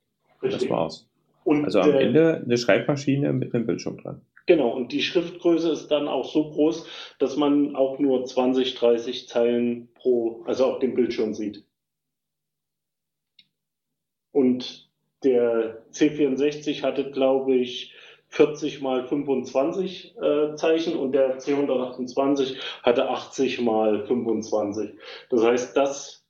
Das 0.41 0.55
Richtig. 0.55 0.71
war's. 0.71 1.07
Und, 1.45 1.67
Also 1.67 1.81
am 1.81 1.91
äh, 1.91 2.03
Ende 2.03 2.41
eine 2.43 2.57
Schreibmaschine 2.57 3.35
mit 3.35 3.55
einem 3.55 3.67
Bildschirm 3.67 3.99
dran. 3.99 4.23
Genau, 4.47 4.75
und 4.75 4.91
die 4.91 5.03
Schriftgröße 5.03 5.71
ist 5.71 5.89
dann 5.89 6.09
auch 6.09 6.25
so 6.25 6.49
groß, 6.49 6.87
dass 7.19 7.37
man 7.37 7.77
auch 7.77 7.99
nur 7.99 8.25
20, 8.25 8.75
30 8.75 9.29
Zeilen 9.29 9.91
pro, 9.93 10.43
also 10.47 10.65
auf 10.65 10.79
dem 10.79 10.95
Bildschirm 10.95 11.35
sieht. 11.35 11.67
Und 14.31 14.92
der 15.25 15.85
C64 15.93 16.83
hatte, 16.83 17.11
glaube 17.11 17.55
ich, 17.55 17.95
40 18.33 18.81
mal 18.81 19.07
25 19.07 20.17
äh, 20.17 20.55
Zeichen 20.55 20.97
und 20.97 21.13
der 21.13 21.39
C128 21.39 22.57
hatte 22.83 23.11
80 23.11 23.61
mal 23.61 24.07
25. 24.07 24.99
Das 25.29 25.45
heißt, 25.45 25.77
das, 25.77 26.27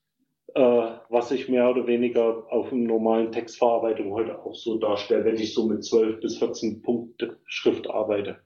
äh, 0.54 0.60
was 0.60 1.30
ich 1.30 1.48
mehr 1.48 1.70
oder 1.70 1.86
weniger 1.86 2.44
auf 2.50 2.72
einem 2.72 2.84
normalen 2.84 3.30
Textverarbeitung 3.30 4.12
heute 4.12 4.40
auch 4.44 4.54
so 4.54 4.78
darstelle, 4.78 5.24
wenn 5.24 5.36
ich 5.36 5.54
so 5.54 5.66
mit 5.66 5.84
12 5.84 6.20
bis 6.20 6.38
14 6.38 6.82
Punkte 6.82 7.38
Schrift 7.44 7.88
arbeite. 7.88 8.40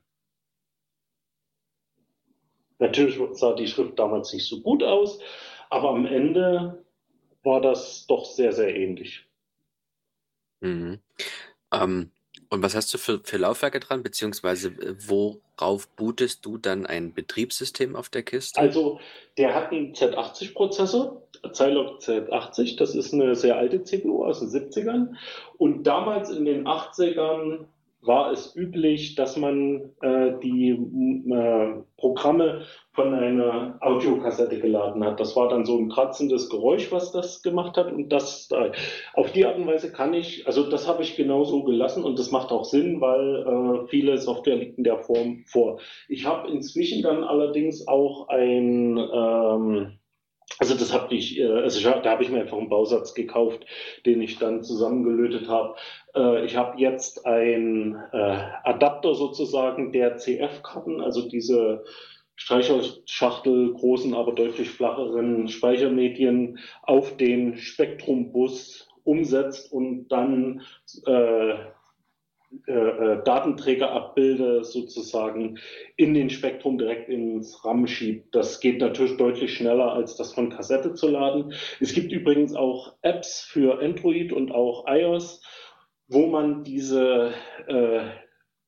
Natürlich 2.78 3.18
sah 3.32 3.54
die 3.54 3.66
Schrift 3.66 3.98
damals 3.98 4.34
nicht 4.34 4.46
so 4.46 4.60
gut 4.60 4.82
aus, 4.82 5.18
aber 5.70 5.90
am 5.90 6.04
Ende 6.04 6.84
war 7.42 7.62
das 7.62 8.06
doch 8.06 8.26
sehr, 8.26 8.52
sehr 8.52 8.76
ähnlich. 8.76 9.25
Mhm. 10.66 10.98
Ähm, 11.72 12.10
und 12.48 12.62
was 12.62 12.74
hast 12.74 12.92
du 12.94 12.98
für, 12.98 13.20
für 13.24 13.38
Laufwerke 13.38 13.80
dran, 13.80 14.02
beziehungsweise 14.02 14.68
äh, 14.68 14.94
worauf 15.06 15.88
bootest 15.88 16.44
du 16.44 16.58
dann 16.58 16.86
ein 16.86 17.12
Betriebssystem 17.12 17.96
auf 17.96 18.08
der 18.08 18.22
Kiste? 18.22 18.60
Also, 18.60 19.00
der 19.36 19.54
hat 19.54 19.72
einen 19.72 19.94
Z80-Prozessor, 19.94 21.22
Zilog 21.52 22.00
Z80, 22.00 22.76
das 22.76 22.94
ist 22.94 23.12
eine 23.12 23.34
sehr 23.34 23.56
alte 23.56 23.82
CPU 23.82 24.24
aus 24.24 24.40
den 24.40 24.48
70ern. 24.48 25.14
Und 25.58 25.84
damals 25.84 26.30
in 26.30 26.44
den 26.44 26.66
80ern 26.66 27.66
war 28.06 28.30
es 28.32 28.54
üblich, 28.54 29.14
dass 29.14 29.36
man 29.36 29.92
äh, 30.00 30.32
die 30.42 30.70
äh, 30.70 31.82
Programme 31.96 32.62
von 32.92 33.14
einer 33.14 33.78
Audiokassette 33.80 34.58
geladen 34.58 35.04
hat. 35.04 35.20
Das 35.20 35.36
war 35.36 35.48
dann 35.48 35.64
so 35.64 35.78
ein 35.78 35.88
kratzendes 35.88 36.48
Geräusch, 36.48 36.90
was 36.92 37.12
das 37.12 37.42
gemacht 37.42 37.76
hat. 37.76 37.92
Und 37.92 38.10
das 38.10 38.48
äh, 38.52 38.72
auf 39.14 39.32
die 39.32 39.44
Art 39.44 39.56
und 39.58 39.66
Weise 39.66 39.92
kann 39.92 40.14
ich, 40.14 40.46
also 40.46 40.68
das 40.68 40.88
habe 40.88 41.02
ich 41.02 41.16
genau 41.16 41.44
so 41.44 41.64
gelassen 41.64 42.04
und 42.04 42.18
das 42.18 42.30
macht 42.30 42.52
auch 42.52 42.64
Sinn, 42.64 43.00
weil 43.00 43.84
äh, 43.84 43.86
viele 43.88 44.18
Software 44.18 44.56
liegt 44.56 44.78
in 44.78 44.84
der 44.84 44.98
Form 44.98 45.44
vor. 45.46 45.80
Ich 46.08 46.24
habe 46.26 46.50
inzwischen 46.50 47.02
dann 47.02 47.24
allerdings 47.24 47.86
auch 47.86 48.28
ein 48.28 48.98
ähm, 48.98 49.98
also 50.58 50.74
das 50.74 50.92
habe 50.92 51.14
ich, 51.14 51.38
äh, 51.38 51.46
also 51.46 51.80
da 51.90 52.10
habe 52.10 52.22
ich 52.22 52.30
mir 52.30 52.40
einfach 52.40 52.56
einen 52.56 52.68
Bausatz 52.68 53.14
gekauft, 53.14 53.64
den 54.04 54.22
ich 54.22 54.38
dann 54.38 54.62
zusammengelötet 54.62 55.48
habe. 55.48 55.76
Äh, 56.14 56.44
ich 56.44 56.56
habe 56.56 56.80
jetzt 56.80 57.26
einen 57.26 57.96
äh, 58.12 58.38
Adapter 58.64 59.14
sozusagen 59.14 59.92
der 59.92 60.16
CF-Karten, 60.16 61.00
also 61.00 61.28
diese 61.28 61.84
Streicherschachtel 62.36 63.72
großen, 63.72 64.14
aber 64.14 64.32
deutlich 64.32 64.70
flacheren 64.70 65.48
Speichermedien 65.48 66.58
auf 66.82 67.16
den 67.16 67.56
Spektrum-Bus 67.56 68.88
umsetzt 69.04 69.72
und 69.72 70.08
dann 70.08 70.62
äh, 71.06 71.54
äh, 72.66 72.72
äh, 72.72 73.24
Datenträgerabbilder 73.24 74.64
sozusagen 74.64 75.58
in 75.96 76.14
den 76.14 76.30
Spektrum 76.30 76.78
direkt 76.78 77.08
ins 77.08 77.64
RAM 77.64 77.86
schiebt. 77.86 78.34
Das 78.34 78.60
geht 78.60 78.80
natürlich 78.80 79.16
deutlich 79.16 79.54
schneller, 79.54 79.92
als 79.92 80.16
das 80.16 80.32
von 80.32 80.50
Kassette 80.50 80.94
zu 80.94 81.08
laden. 81.08 81.52
Es 81.80 81.92
gibt 81.92 82.12
übrigens 82.12 82.54
auch 82.54 82.94
Apps 83.02 83.40
für 83.40 83.80
Android 83.80 84.32
und 84.32 84.52
auch 84.52 84.84
iOS, 84.88 85.42
wo 86.08 86.26
man 86.26 86.62
diese 86.62 87.32
äh, 87.66 88.00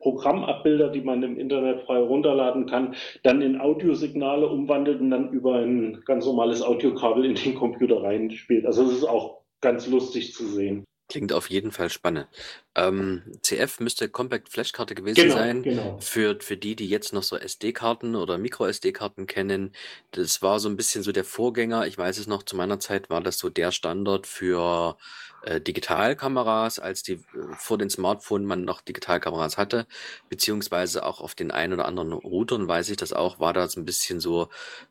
Programmabbilder, 0.00 0.90
die 0.90 1.00
man 1.00 1.22
im 1.22 1.38
Internet 1.38 1.82
frei 1.82 1.98
runterladen 1.98 2.66
kann, 2.66 2.94
dann 3.22 3.42
in 3.42 3.60
Audiosignale 3.60 4.48
umwandelt 4.48 5.00
und 5.00 5.10
dann 5.10 5.30
über 5.32 5.56
ein 5.56 6.02
ganz 6.04 6.24
normales 6.24 6.62
Audiokabel 6.62 7.24
in 7.24 7.34
den 7.34 7.54
Computer 7.54 8.02
reinspielt. 8.02 8.66
Also 8.66 8.84
das 8.84 8.92
ist 8.92 9.04
auch 9.04 9.42
ganz 9.60 9.88
lustig 9.88 10.34
zu 10.34 10.46
sehen. 10.46 10.84
Klingt 11.08 11.32
auf 11.32 11.48
jeden 11.48 11.72
Fall 11.72 11.88
spannend. 11.88 12.28
Ähm, 12.74 13.22
CF 13.42 13.80
müsste 13.80 14.10
Compact 14.10 14.50
Flashkarte 14.50 14.94
gewesen 14.94 15.22
Genau, 15.22 15.34
sein. 15.36 15.62
genau. 15.62 15.98
Für, 16.00 16.38
für 16.40 16.58
die, 16.58 16.76
die 16.76 16.86
jetzt 16.86 17.14
noch 17.14 17.22
so 17.22 17.36
SD-Karten 17.36 18.14
oder 18.14 18.36
Micro-SD-Karten 18.36 19.26
kennen, 19.26 19.72
das 20.10 20.42
war 20.42 20.60
so 20.60 20.68
ein 20.68 20.76
bisschen 20.76 21.02
so 21.02 21.10
der 21.10 21.24
Vorgänger. 21.24 21.86
Ich 21.86 21.96
weiß 21.96 22.18
es 22.18 22.26
noch, 22.26 22.42
zu 22.42 22.56
meiner 22.56 22.78
Zeit 22.78 23.08
war 23.08 23.22
das 23.22 23.38
so 23.38 23.48
der 23.48 23.72
Standard 23.72 24.26
für 24.26 24.98
äh, 25.42 25.60
Digitalkameras, 25.60 26.78
als 26.78 27.02
die 27.02 27.14
äh, 27.14 27.54
vor 27.56 27.78
den 27.78 27.90
Smartphones 27.90 28.46
man 28.46 28.64
noch 28.64 28.80
Digitalkameras 28.80 29.56
hatte, 29.58 29.86
beziehungsweise 30.28 31.04
auch 31.04 31.20
auf 31.20 31.34
den 31.34 31.50
ein 31.50 31.72
oder 31.72 31.86
anderen 31.86 32.12
Routern, 32.12 32.68
weiß 32.68 32.90
ich 32.90 32.96
das 32.96 33.12
auch, 33.12 33.40
war 33.40 33.52
da 33.52 33.68
so 33.68 33.80
ein 33.80 33.84
bisschen 33.84 34.20
so 34.20 34.48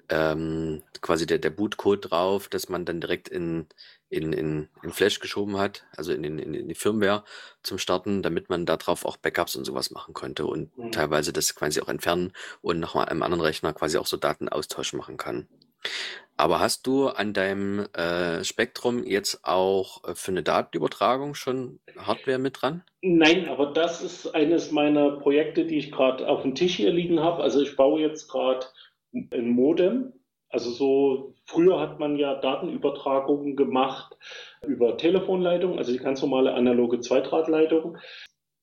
ähm, 0.10 0.84
quasi 1.02 1.26
der, 1.26 1.40
der 1.40 1.50
Bootcode 1.50 2.12
drauf, 2.12 2.48
dass 2.48 2.70
man 2.70 2.86
dann 2.86 3.02
direkt 3.02 3.28
in 3.30 3.68
in, 4.10 4.32
in, 4.32 4.70
in 4.84 4.92
Flash 4.94 5.20
geschoben 5.20 5.58
hat, 5.58 5.86
also 5.96 6.14
in, 6.14 6.24
in, 6.24 6.40
in 6.54 6.68
die 6.70 6.76
Firmware 6.76 7.26
zum 7.62 7.78
Starten, 7.78 8.22
damit 8.24 8.50
man 8.50 8.66
darauf 8.66 9.04
auch 9.06 9.18
Backups 9.18 9.56
und 9.58 9.66
sowas 9.66 9.92
machen 9.92 10.14
konnte 10.14 10.46
und 10.46 10.76
Mhm. 10.78 10.92
teilweise 10.92 11.34
das 11.34 11.56
quasi 11.56 11.82
auch 11.82 11.90
entfernen 11.90 12.32
und 12.62 12.80
nochmal 12.80 13.10
einem 13.10 13.24
anderen 13.24 13.42
Rechner 13.42 13.74
quasi 13.74 13.98
auch 13.98 14.08
so 14.08 14.16
Datenaustausch 14.16 14.94
machen 14.94 15.18
kann. 15.18 15.50
Aber 16.38 16.60
hast 16.60 16.86
du 16.86 17.08
an 17.08 17.34
deinem 17.34 17.88
äh, 17.94 18.44
Spektrum 18.44 19.04
jetzt 19.04 19.44
auch 19.44 20.04
äh, 20.04 20.14
für 20.14 20.32
eine 20.32 20.44
Datenübertragung 20.44 21.34
schon 21.34 21.80
Hardware 21.98 22.38
mit 22.38 22.62
dran? 22.62 22.84
Nein, 23.02 23.50
aber 23.50 23.74
das 23.74 24.04
ist 24.04 24.36
eines 24.36 24.72
meiner 24.72 25.18
Projekte, 25.18 25.66
die 25.66 25.80
ich 25.80 25.92
gerade 25.92 26.28
auf 26.28 26.44
dem 26.44 26.54
Tisch 26.54 26.76
hier 26.76 26.92
liegen 26.92 27.20
habe. 27.20 27.42
Also 27.42 27.60
ich 27.62 27.76
baue 27.76 28.02
jetzt 28.02 28.30
gerade 28.30 28.68
ein 29.14 29.50
Modem. 29.50 30.14
Also 30.50 30.70
so 30.70 31.34
früher 31.46 31.80
hat 31.80 32.00
man 32.00 32.18
ja 32.18 32.36
Datenübertragungen 32.36 33.56
gemacht 33.56 34.16
über 34.66 34.96
Telefonleitung, 34.96 35.78
also 35.78 35.92
die 35.92 35.98
ganz 35.98 36.22
normale 36.22 36.54
analoge 36.54 37.00
Zweidrahtleitung. 37.00 37.98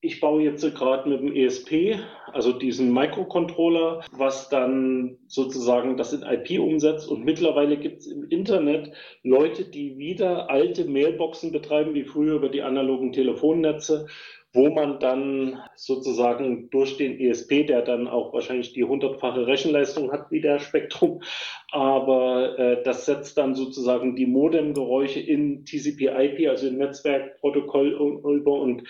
Ich 0.05 0.19
baue 0.19 0.43
jetzt 0.43 0.61
gerade 0.75 1.09
mit 1.09 1.19
dem 1.19 1.35
ESP, 1.35 1.99
also 2.31 2.51
diesen 2.53 2.93
Microcontroller, 2.93 4.03
was 4.11 4.49
dann 4.49 5.17
sozusagen 5.25 5.97
das 5.97 6.13
in 6.13 6.21
IP 6.21 6.59
umsetzt. 6.59 7.09
Und 7.09 7.25
mittlerweile 7.25 7.75
gibt 7.75 8.01
es 8.01 8.07
im 8.07 8.23
Internet 8.29 8.91
Leute, 9.23 9.65
die 9.65 9.97
wieder 9.97 10.51
alte 10.51 10.85
Mailboxen 10.85 11.51
betreiben, 11.51 11.95
wie 11.95 12.03
früher 12.03 12.35
über 12.35 12.49
die 12.49 12.61
analogen 12.61 13.13
Telefonnetze, 13.13 14.05
wo 14.53 14.69
man 14.69 14.99
dann 14.99 15.59
sozusagen 15.75 16.69
durch 16.69 16.97
den 16.97 17.19
ESP, 17.19 17.65
der 17.65 17.81
dann 17.81 18.07
auch 18.07 18.31
wahrscheinlich 18.31 18.73
die 18.73 18.83
hundertfache 18.83 19.47
Rechenleistung 19.47 20.11
hat 20.11 20.29
wie 20.29 20.39
der 20.39 20.59
Spektrum, 20.59 21.23
aber 21.71 22.59
äh, 22.59 22.83
das 22.83 23.05
setzt 23.05 23.39
dann 23.39 23.55
sozusagen 23.55 24.15
die 24.15 24.27
Modemgeräusche 24.27 25.19
in 25.19 25.65
TCP/IP, 25.65 26.47
also 26.47 26.67
im 26.67 26.77
Netzwerkprotokoll 26.77 28.21
über 28.23 28.53
und 28.53 28.83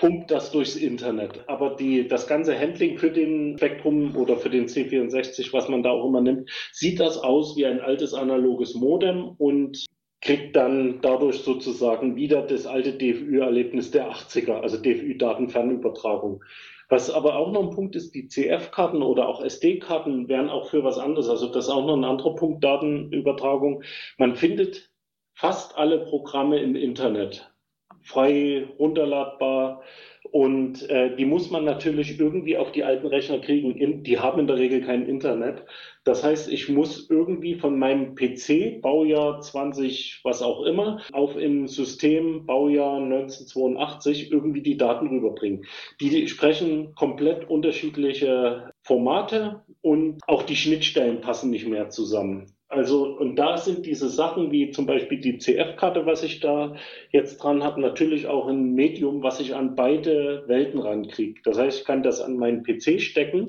pumpt 0.00 0.30
das 0.30 0.50
durchs 0.50 0.76
Internet. 0.76 1.44
Aber 1.46 1.76
die, 1.76 2.08
das 2.08 2.26
ganze 2.26 2.58
Handling 2.58 2.96
für 2.96 3.10
den 3.10 3.58
Spektrum 3.58 4.16
oder 4.16 4.38
für 4.38 4.48
den 4.48 4.66
C64, 4.66 5.52
was 5.52 5.68
man 5.68 5.82
da 5.82 5.90
auch 5.90 6.06
immer 6.06 6.22
nimmt, 6.22 6.50
sieht 6.72 6.98
das 7.00 7.18
aus 7.18 7.54
wie 7.56 7.66
ein 7.66 7.82
altes 7.82 8.14
analoges 8.14 8.74
Modem 8.74 9.28
und 9.36 9.84
kriegt 10.22 10.56
dann 10.56 11.00
dadurch 11.02 11.40
sozusagen 11.40 12.16
wieder 12.16 12.40
das 12.42 12.66
alte 12.66 12.94
DFÜ-Erlebnis 12.94 13.90
der 13.90 14.10
80er, 14.10 14.60
also 14.60 14.78
DFÜ-Datenfernübertragung. 14.78 16.42
Was 16.88 17.10
aber 17.10 17.36
auch 17.36 17.52
noch 17.52 17.68
ein 17.68 17.74
Punkt 17.74 17.94
ist, 17.94 18.14
die 18.14 18.26
CF-Karten 18.26 19.02
oder 19.02 19.28
auch 19.28 19.42
SD-Karten 19.42 20.28
wären 20.28 20.48
auch 20.48 20.70
für 20.70 20.82
was 20.82 20.96
anderes. 20.96 21.28
Also 21.28 21.46
das 21.46 21.66
ist 21.66 21.70
auch 21.70 21.86
noch 21.86 21.96
ein 21.96 22.04
anderer 22.04 22.34
Punkt, 22.34 22.64
Datenübertragung. 22.64 23.82
Man 24.16 24.34
findet 24.34 24.90
fast 25.34 25.76
alle 25.76 26.06
Programme 26.06 26.58
im 26.58 26.74
Internet, 26.74 27.52
frei 28.02 28.66
runterladbar. 28.78 29.82
Und 30.32 30.88
äh, 30.90 31.16
die 31.16 31.24
muss 31.24 31.50
man 31.50 31.64
natürlich 31.64 32.20
irgendwie 32.20 32.56
auf 32.56 32.72
die 32.72 32.84
alten 32.84 33.06
Rechner 33.06 33.38
kriegen. 33.40 33.74
In, 33.76 34.02
die 34.04 34.18
haben 34.18 34.38
in 34.38 34.46
der 34.46 34.58
Regel 34.58 34.82
kein 34.82 35.06
Internet. 35.06 35.64
Das 36.04 36.22
heißt, 36.22 36.50
ich 36.52 36.68
muss 36.68 37.08
irgendwie 37.10 37.56
von 37.56 37.78
meinem 37.78 38.14
PC, 38.14 38.80
Baujahr 38.80 39.40
20, 39.40 40.20
was 40.22 40.42
auch 40.42 40.62
immer, 40.64 41.00
auf 41.12 41.36
im 41.36 41.66
System, 41.66 42.46
Baujahr 42.46 42.96
1982, 42.96 44.30
irgendwie 44.30 44.62
die 44.62 44.76
Daten 44.76 45.08
rüberbringen. 45.08 45.64
Die, 46.00 46.10
die 46.10 46.28
sprechen 46.28 46.94
komplett 46.94 47.48
unterschiedliche 47.48 48.70
Formate 48.82 49.62
und 49.82 50.20
auch 50.26 50.42
die 50.42 50.56
Schnittstellen 50.56 51.20
passen 51.20 51.50
nicht 51.50 51.66
mehr 51.66 51.88
zusammen. 51.88 52.52
Also, 52.70 53.04
und 53.18 53.34
da 53.34 53.56
sind 53.56 53.84
diese 53.84 54.08
Sachen 54.08 54.52
wie 54.52 54.70
zum 54.70 54.86
Beispiel 54.86 55.20
die 55.20 55.38
CF-Karte, 55.38 56.06
was 56.06 56.22
ich 56.22 56.38
da 56.38 56.76
jetzt 57.10 57.38
dran 57.38 57.64
habe, 57.64 57.80
natürlich 57.80 58.28
auch 58.28 58.46
ein 58.46 58.74
Medium, 58.74 59.24
was 59.24 59.40
ich 59.40 59.56
an 59.56 59.74
beide 59.74 60.44
Welten 60.46 60.78
rankriege. 60.78 61.40
Das 61.42 61.58
heißt, 61.58 61.80
ich 61.80 61.84
kann 61.84 62.04
das 62.04 62.20
an 62.20 62.36
meinen 62.36 62.62
PC 62.62 63.00
stecken 63.00 63.48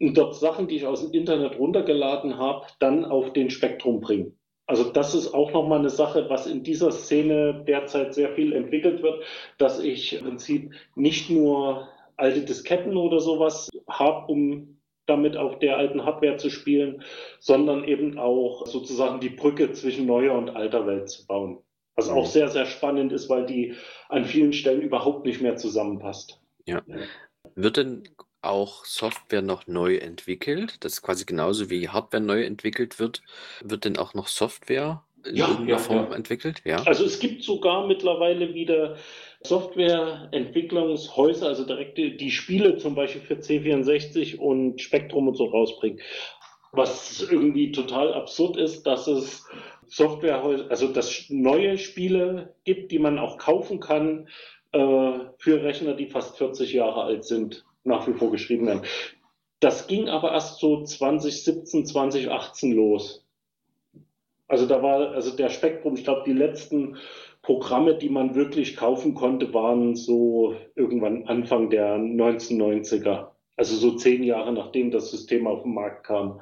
und 0.00 0.18
dort 0.18 0.34
Sachen, 0.34 0.66
die 0.66 0.74
ich 0.74 0.86
aus 0.86 1.02
dem 1.02 1.12
Internet 1.12 1.56
runtergeladen 1.56 2.36
habe, 2.36 2.66
dann 2.80 3.04
auf 3.04 3.32
den 3.32 3.50
Spektrum 3.50 4.00
bringen. 4.00 4.36
Also 4.66 4.90
das 4.90 5.14
ist 5.14 5.32
auch 5.32 5.52
nochmal 5.52 5.78
eine 5.78 5.90
Sache, 5.90 6.28
was 6.28 6.48
in 6.48 6.64
dieser 6.64 6.90
Szene 6.90 7.64
derzeit 7.66 8.12
sehr 8.12 8.34
viel 8.34 8.52
entwickelt 8.52 9.04
wird, 9.04 9.22
dass 9.58 9.80
ich 9.80 10.14
im 10.14 10.24
Prinzip 10.24 10.72
nicht 10.96 11.30
nur 11.30 11.86
alte 12.16 12.42
Disketten 12.42 12.96
oder 12.96 13.20
sowas 13.20 13.70
habe, 13.88 14.32
um 14.32 14.77
damit 15.08 15.36
auf 15.36 15.58
der 15.58 15.76
alten 15.76 16.04
Hardware 16.04 16.36
zu 16.36 16.50
spielen, 16.50 17.02
sondern 17.40 17.84
eben 17.84 18.18
auch 18.18 18.66
sozusagen 18.66 19.20
die 19.20 19.30
Brücke 19.30 19.72
zwischen 19.72 20.06
neuer 20.06 20.34
und 20.34 20.50
alter 20.50 20.86
Welt 20.86 21.08
zu 21.08 21.26
bauen. 21.26 21.58
Was 21.96 22.10
auch 22.10 22.26
sehr, 22.26 22.48
sehr 22.48 22.66
spannend 22.66 23.10
ist, 23.12 23.28
weil 23.28 23.44
die 23.44 23.74
an 24.08 24.24
vielen 24.24 24.52
Stellen 24.52 24.82
überhaupt 24.82 25.26
nicht 25.26 25.40
mehr 25.40 25.56
zusammenpasst. 25.56 26.40
Ja. 26.64 26.82
Wird 27.56 27.76
denn 27.76 28.08
auch 28.40 28.84
Software 28.84 29.42
noch 29.42 29.66
neu 29.66 29.96
entwickelt? 29.96 30.84
Das 30.84 30.92
ist 30.92 31.02
quasi 31.02 31.24
genauso 31.24 31.70
wie 31.70 31.88
Hardware 31.88 32.22
neu 32.22 32.44
entwickelt 32.44 33.00
wird. 33.00 33.22
Wird 33.64 33.84
denn 33.84 33.96
auch 33.96 34.14
noch 34.14 34.28
Software 34.28 35.02
in 35.26 35.36
Ja, 35.36 35.48
irgendeiner 35.48 35.70
ja, 35.70 35.78
Form 35.78 36.10
ja. 36.10 36.16
entwickelt? 36.16 36.62
Ja. 36.64 36.82
Also 36.84 37.04
es 37.04 37.18
gibt 37.18 37.42
sogar 37.42 37.86
mittlerweile 37.86 38.54
wieder 38.54 38.96
Softwareentwicklungshäuser, 39.42 41.46
also 41.46 41.64
direkt 41.64 41.98
die, 41.98 42.30
Spiele 42.30 42.78
zum 42.78 42.94
Beispiel 42.94 43.22
für 43.22 43.34
C64 43.34 44.38
und 44.38 44.80
Spektrum 44.80 45.28
und 45.28 45.36
so 45.36 45.46
rausbringen. 45.46 46.00
Was 46.72 47.26
irgendwie 47.30 47.72
total 47.72 48.14
absurd 48.14 48.56
ist, 48.56 48.86
dass 48.86 49.06
es 49.06 49.46
Softwarehäuser, 49.86 50.70
also 50.70 50.88
dass 50.88 51.10
es 51.10 51.30
neue 51.30 51.78
Spiele 51.78 52.54
gibt, 52.64 52.92
die 52.92 52.98
man 52.98 53.18
auch 53.18 53.38
kaufen 53.38 53.80
kann 53.80 54.28
äh, 54.72 55.18
für 55.38 55.62
Rechner, 55.62 55.94
die 55.94 56.06
fast 56.06 56.36
40 56.36 56.72
Jahre 56.72 57.04
alt 57.04 57.24
sind, 57.24 57.64
nach 57.84 58.06
wie 58.06 58.12
vor 58.12 58.30
geschrieben 58.30 58.66
werden. 58.66 58.82
Das 59.60 59.86
ging 59.86 60.08
aber 60.08 60.32
erst 60.32 60.60
so 60.60 60.84
2017, 60.84 61.86
2018 61.86 62.72
los. 62.72 63.24
Also 64.48 64.66
da 64.66 64.82
war, 64.82 65.12
also 65.12 65.36
der 65.36 65.50
Spektrum, 65.50 65.94
ich 65.94 66.04
glaube, 66.04 66.22
die 66.26 66.32
letzten 66.32 66.96
Programme, 67.42 67.96
die 67.96 68.08
man 68.08 68.34
wirklich 68.34 68.76
kaufen 68.76 69.14
konnte, 69.14 69.52
waren 69.54 69.94
so 69.94 70.56
irgendwann 70.74 71.26
Anfang 71.26 71.70
der 71.70 71.96
1990er. 71.96 73.28
Also 73.56 73.76
so 73.76 73.96
zehn 73.96 74.22
Jahre 74.22 74.52
nachdem 74.52 74.90
das 74.90 75.10
System 75.10 75.46
auf 75.46 75.62
den 75.62 75.74
Markt 75.74 76.06
kam. 76.06 76.40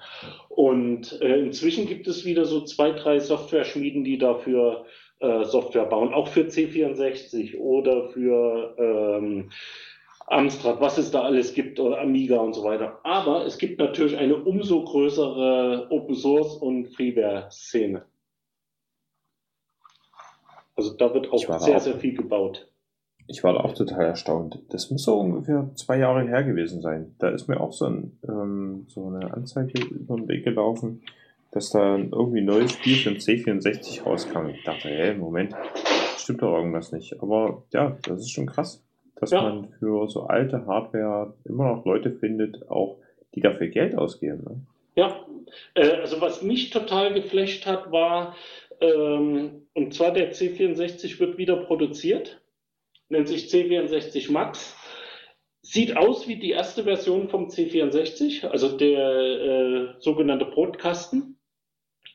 Und 0.48 1.20
äh, 1.20 1.38
inzwischen 1.40 1.86
gibt 1.86 2.06
es 2.06 2.24
wieder 2.24 2.44
so 2.44 2.62
zwei, 2.62 2.92
drei 2.92 3.18
Software-Schmieden, 3.18 4.04
die 4.04 4.18
dafür 4.18 4.84
äh, 5.20 5.44
Software 5.44 5.86
bauen, 5.86 6.12
auch 6.12 6.28
für 6.28 6.42
C64 6.42 7.58
oder 7.58 8.10
für 8.10 8.74
ähm, 8.78 9.50
Amstrad, 10.26 10.80
was 10.80 10.98
es 10.98 11.10
da 11.10 11.22
alles 11.22 11.54
gibt, 11.54 11.78
oder 11.78 12.00
Amiga 12.00 12.38
und 12.38 12.54
so 12.54 12.64
weiter. 12.64 12.98
Aber 13.04 13.46
es 13.46 13.58
gibt 13.58 13.78
natürlich 13.78 14.16
eine 14.16 14.36
umso 14.36 14.84
größere 14.84 15.86
Open 15.90 16.14
Source 16.14 16.56
und 16.56 16.88
Freeware-Szene. 16.88 18.04
Also 20.74 20.94
da 20.94 21.14
wird 21.14 21.32
auch 21.32 21.38
sehr, 21.38 21.76
auch. 21.76 21.80
sehr 21.80 21.96
viel 21.96 22.14
gebaut. 22.14 22.68
Ich 23.28 23.42
war 23.42 23.54
da 23.54 23.60
auch 23.60 23.72
total 23.72 24.04
erstaunt. 24.04 24.60
Das 24.68 24.90
muss 24.90 25.04
so 25.04 25.18
ungefähr 25.18 25.70
zwei 25.74 25.98
Jahre 25.98 26.26
her 26.26 26.44
gewesen 26.44 26.80
sein. 26.80 27.14
Da 27.18 27.30
ist 27.30 27.48
mir 27.48 27.60
auch 27.60 27.72
so, 27.72 27.86
ein, 27.86 28.18
ähm, 28.28 28.84
so 28.88 29.06
eine 29.06 29.32
Anzeige 29.32 29.82
über 29.82 30.16
den 30.16 30.28
Weg 30.28 30.44
gelaufen, 30.44 31.02
dass 31.50 31.70
da 31.70 31.96
irgendwie 31.96 32.40
ein 32.40 32.44
neues 32.44 32.72
Spiel 32.72 32.96
für 32.96 33.10
den 33.10 33.18
C64 33.18 34.04
rauskam. 34.04 34.48
Ich 34.48 34.62
dachte, 34.64 34.88
hey, 34.88 35.14
Moment, 35.14 35.54
stimmt 36.18 36.42
doch 36.42 36.54
irgendwas 36.56 36.92
nicht. 36.92 37.20
Aber 37.20 37.64
ja, 37.72 37.96
das 38.02 38.20
ist 38.20 38.30
schon 38.30 38.46
krass, 38.46 38.85
dass 39.16 39.30
Ja. 39.30 39.42
man 39.42 39.68
für 39.78 40.08
so 40.08 40.24
alte 40.24 40.66
Hardware 40.66 41.34
immer 41.44 41.74
noch 41.74 41.84
Leute 41.84 42.12
findet, 42.12 42.68
auch 42.70 42.98
die 43.34 43.40
dafür 43.40 43.68
Geld 43.68 43.96
ausgeben. 43.96 44.44
Ne? 44.44 44.60
Ja, 44.96 45.26
äh, 45.74 46.00
also 46.00 46.20
was 46.20 46.42
mich 46.42 46.70
total 46.70 47.12
geflasht 47.14 47.66
hat, 47.66 47.90
war, 47.92 48.34
ähm, 48.80 49.66
und 49.74 49.94
zwar 49.94 50.12
der 50.12 50.32
C64 50.32 51.18
wird 51.20 51.38
wieder 51.38 51.56
produziert, 51.56 52.40
nennt 53.08 53.28
sich 53.28 53.46
C64 53.46 54.32
Max, 54.32 54.76
sieht 55.62 55.96
aus 55.96 56.28
wie 56.28 56.36
die 56.36 56.50
erste 56.50 56.84
Version 56.84 57.28
vom 57.28 57.48
C64, 57.48 58.46
also 58.46 58.76
der 58.76 59.08
äh, 59.08 59.88
sogenannte 59.98 60.46
Brotkasten, 60.46 61.38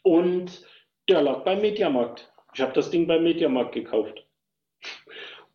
und 0.04 0.66
der 1.10 1.22
lag 1.22 1.44
beim 1.44 1.62
Mediamarkt. 1.62 2.32
Ich 2.54 2.62
habe 2.62 2.74
das 2.74 2.90
Ding 2.90 3.08
beim 3.08 3.24
Mediamarkt 3.24 3.74
gekauft. 3.74 4.26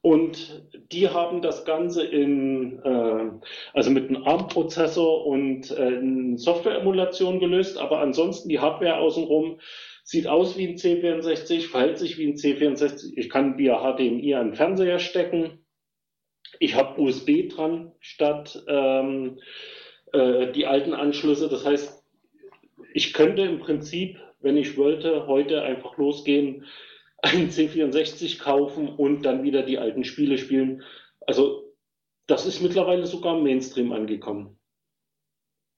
Und 0.07 0.62
die 0.92 1.09
haben 1.09 1.42
das 1.42 1.64
Ganze 1.64 2.04
in, 2.04 2.78
äh, 2.84 3.30
also 3.74 3.90
mit 3.90 4.09
einem 4.09 4.22
ARM-Prozessor 4.22 5.26
und 5.26 5.68
äh, 5.72 6.36
Software-Emulation 6.36 7.40
gelöst, 7.40 7.76
aber 7.76 7.98
ansonsten 7.98 8.48
die 8.48 8.61
Hardware 8.61 8.98
außenrum 8.98 9.59
sieht 10.04 10.28
aus 10.28 10.57
wie 10.57 10.68
ein 10.68 10.76
C64, 10.76 11.68
verhält 11.68 11.98
sich 11.98 12.18
wie 12.18 12.28
ein 12.28 12.36
C64. 12.36 13.14
Ich 13.16 13.28
kann 13.28 13.59
via 13.59 13.80
HDMI 13.80 14.36
einen 14.36 14.54
Fernseher 14.54 15.00
stecken. 15.00 15.66
Ich 16.61 16.76
habe 16.76 17.00
USB 17.00 17.48
dran 17.48 17.90
statt 17.98 18.62
ähm, 18.68 19.40
äh, 20.12 20.52
die 20.52 20.66
alten 20.66 20.94
Anschlüsse. 20.94 21.48
Das 21.48 21.66
heißt, 21.66 22.04
ich 22.94 23.12
könnte 23.12 23.42
im 23.42 23.59
Prinzip, 23.59 24.20
wenn 24.38 24.57
ich 24.57 24.76
wollte, 24.76 25.26
heute 25.26 25.62
einfach 25.62 25.96
losgehen, 25.96 26.64
einen 27.27 27.51
C64 27.51 28.39
kaufen 28.39 28.89
und 28.89 29.22
dann 29.22 29.43
wieder 29.43 29.62
die 29.62 29.79
alten 29.79 30.05
Spiele 30.05 30.39
spielen. 30.39 30.83
Also 31.27 31.74
das 32.27 32.47
ist 32.47 32.61
mittlerweile 32.61 33.07
sogar 33.07 33.37
im 33.37 33.45
Mainstream 33.45 33.93
angekommen. 33.93 34.59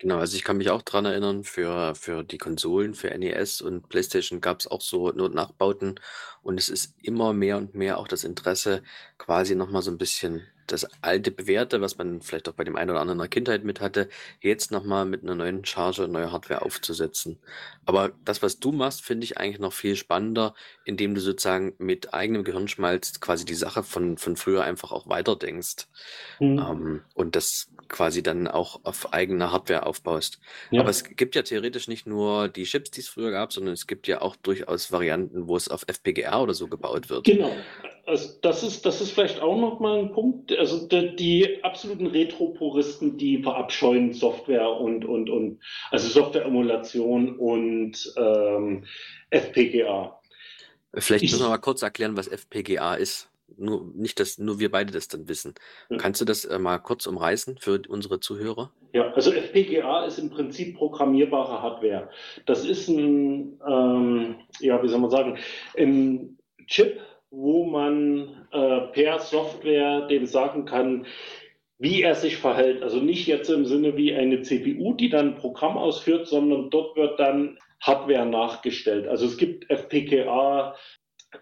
Genau, 0.01 0.19
also 0.19 0.37
ich 0.37 0.45
kann 0.45 0.59
mich 0.59 0.71
auch 0.71 0.83
dran 0.83 1.07
erinnern, 1.07 1.43
für, 1.43 1.97
für 1.97 2.23
die 2.23 2.39
Konsolen, 2.39 2.95
für 2.95 3.09
NES 3.09 3.61
und 3.61 3.89
PlayStation 3.89 4.41
gab 4.41 4.61
es 4.61 4.69
auch 4.69 4.81
so 4.81 5.11
Not 5.11 5.35
Nachbauten 5.35 5.99
und 6.41 6.57
es 6.57 6.69
ist 6.69 6.95
immer 7.03 7.33
mehr 7.33 7.57
und 7.57 7.75
mehr 7.75 7.99
auch 7.99 8.07
das 8.07 8.23
Interesse, 8.23 8.85
quasi 9.19 9.57
nochmal 9.57 9.83
so 9.83 9.91
ein 9.91 9.99
bisschen 9.99 10.47
das 10.73 10.87
alte 11.03 11.31
Bewährte, 11.31 11.81
was 11.81 11.99
man 11.99 12.21
vielleicht 12.21 12.49
auch 12.49 12.55
bei 12.55 12.65
dem 12.65 12.77
einen 12.77 12.91
oder 12.91 13.01
anderen 13.01 13.19
in 13.19 13.23
der 13.23 13.29
Kindheit 13.29 13.65
mit 13.65 13.81
hatte, 13.81 14.09
jetzt 14.41 14.71
nochmal 14.71 15.05
mit 15.05 15.23
einer 15.23 15.35
neuen 15.35 15.65
Charge, 15.65 16.09
neuer 16.09 16.33
Hardware 16.33 16.63
aufzusetzen. 16.63 17.39
Aber 17.85 18.13
das, 18.25 18.43
was 18.43 18.61
du 18.61 18.73
machst, 18.73 19.03
finde 19.03 19.25
ich 19.25 19.39
eigentlich 19.39 19.59
noch 19.59 19.73
viel 19.73 19.97
spannender, 19.97 20.55
indem 20.85 21.15
du 21.15 21.21
sozusagen 21.21 21.75
mit 21.79 22.15
eigenem 22.15 22.45
Gehirnschmalz 22.45 23.21
quasi 23.21 23.45
die 23.45 23.55
Sache 23.55 23.83
von, 23.83 24.19
von 24.19 24.37
früher 24.37 24.63
einfach 24.63 24.93
auch 24.93 25.09
weiterdenkst. 25.09 25.89
Mhm. 26.41 26.59
Ähm, 26.59 27.03
und 27.15 27.37
das 27.37 27.69
quasi 27.89 28.23
dann 28.23 28.47
auch 28.47 28.81
auf 28.85 29.13
eigener 29.13 29.53
Hardware 29.53 29.87
aufbaust. 29.87 30.41
Ja. 30.71 30.81
Aber 30.81 30.91
es 30.91 31.05
gibt 31.05 31.35
ja 31.35 31.43
theoretisch 31.43 31.89
nicht 31.89 32.07
nur 32.07 32.49
die 32.49 32.65
Chips, 32.65 32.91
die 32.91 33.01
es 33.01 33.09
früher 33.09 33.31
gab, 33.31 33.53
sondern 33.53 33.75
es 33.75 33.87
gibt 33.87 34.07
ja 34.07 34.21
auch 34.21 34.37
durchaus 34.37 34.93
Varianten, 34.93 35.49
wo 35.49 35.57
es 35.57 35.69
auf 35.69 35.85
FPGA 35.87 36.41
oder 36.41 36.55
so 36.55 36.69
gebaut 36.69 37.11
wird. 37.11 37.25
Genau. 37.25 37.51
Also 38.07 38.39
das 38.41 38.63
ist, 38.63 38.87
das 38.87 39.01
ist 39.01 39.13
vielleicht 39.13 39.41
auch 39.41 39.59
nochmal 39.59 39.99
ein 39.99 40.13
Punkt. 40.13 40.57
Also 40.57 40.87
die, 40.87 41.15
die 41.17 41.65
absoluten 41.65 42.07
Retro-Puristen, 42.07 43.19
die 43.19 43.43
verabscheuen 43.43 44.13
Software 44.13 44.71
und, 44.71 45.05
und, 45.05 45.29
und 45.29 45.61
also 45.91 46.09
Software-Emulation 46.09 47.37
und 47.37 48.15
ähm, 48.17 48.85
FPGA. 49.31 50.19
Vielleicht 50.95 51.25
ich, 51.25 51.33
müssen 51.33 51.45
wir 51.45 51.51
mal 51.51 51.59
kurz 51.59 51.83
erklären, 51.83 52.17
was 52.17 52.29
FPGA 52.29 52.95
ist 52.95 53.28
nur 53.57 53.91
nicht, 53.95 54.21
dass 54.21 54.39
nur 54.39 54.59
wir 54.59 54.71
beide 54.71 54.93
das 54.93 55.09
dann 55.09 55.29
wissen. 55.29 55.55
Ja. 55.89 55.97
Kannst 55.97 56.21
du 56.21 56.25
das 56.25 56.45
äh, 56.45 56.59
mal 56.59 56.79
kurz 56.79 57.07
umreißen 57.07 57.59
für 57.59 57.83
unsere 57.89 58.21
Zuhörer? 58.21 58.73
Ja, 58.93 59.13
also 59.13 59.33
FPGA 59.33 60.05
ist 60.05 60.19
im 60.19 60.31
Prinzip 60.31 60.77
programmierbare 60.77 61.63
Hardware. 61.63 62.11
Das 62.47 62.65
ist 62.65 62.89
ein, 62.89 63.61
ähm, 63.67 64.37
ja, 64.61 64.83
wie 64.83 64.89
soll 64.89 65.01
man 65.01 65.11
sagen, 65.11 65.39
ein 65.77 66.39
Chip, 66.67 67.01
wo 67.31 67.65
man 67.65 68.47
äh, 68.53 68.81
per 68.93 69.19
Software 69.19 70.07
dem 70.07 70.27
sagen 70.27 70.65
kann, 70.65 71.07
wie 71.79 72.03
er 72.03 72.15
sich 72.15 72.37
verhält. 72.39 72.83
Also 72.83 72.99
nicht 72.99 73.27
jetzt 73.27 73.51
im 73.51 73.65
Sinne 73.65 73.97
wie 73.97 74.15
eine 74.15 74.43
CPU, 74.43 74.95
die 74.95 75.11
dann 75.11 75.29
ein 75.29 75.37
Programm 75.37 75.77
ausführt, 75.77 76.27
sondern 76.27 76.71
dort 76.71 76.97
wird 76.97 77.21
dann 77.21 77.59
Hardware 77.81 78.27
nachgestellt. 78.27 79.07
Also 79.07 79.27
es 79.27 79.37
gibt 79.37 79.71
FPGA 79.71 80.75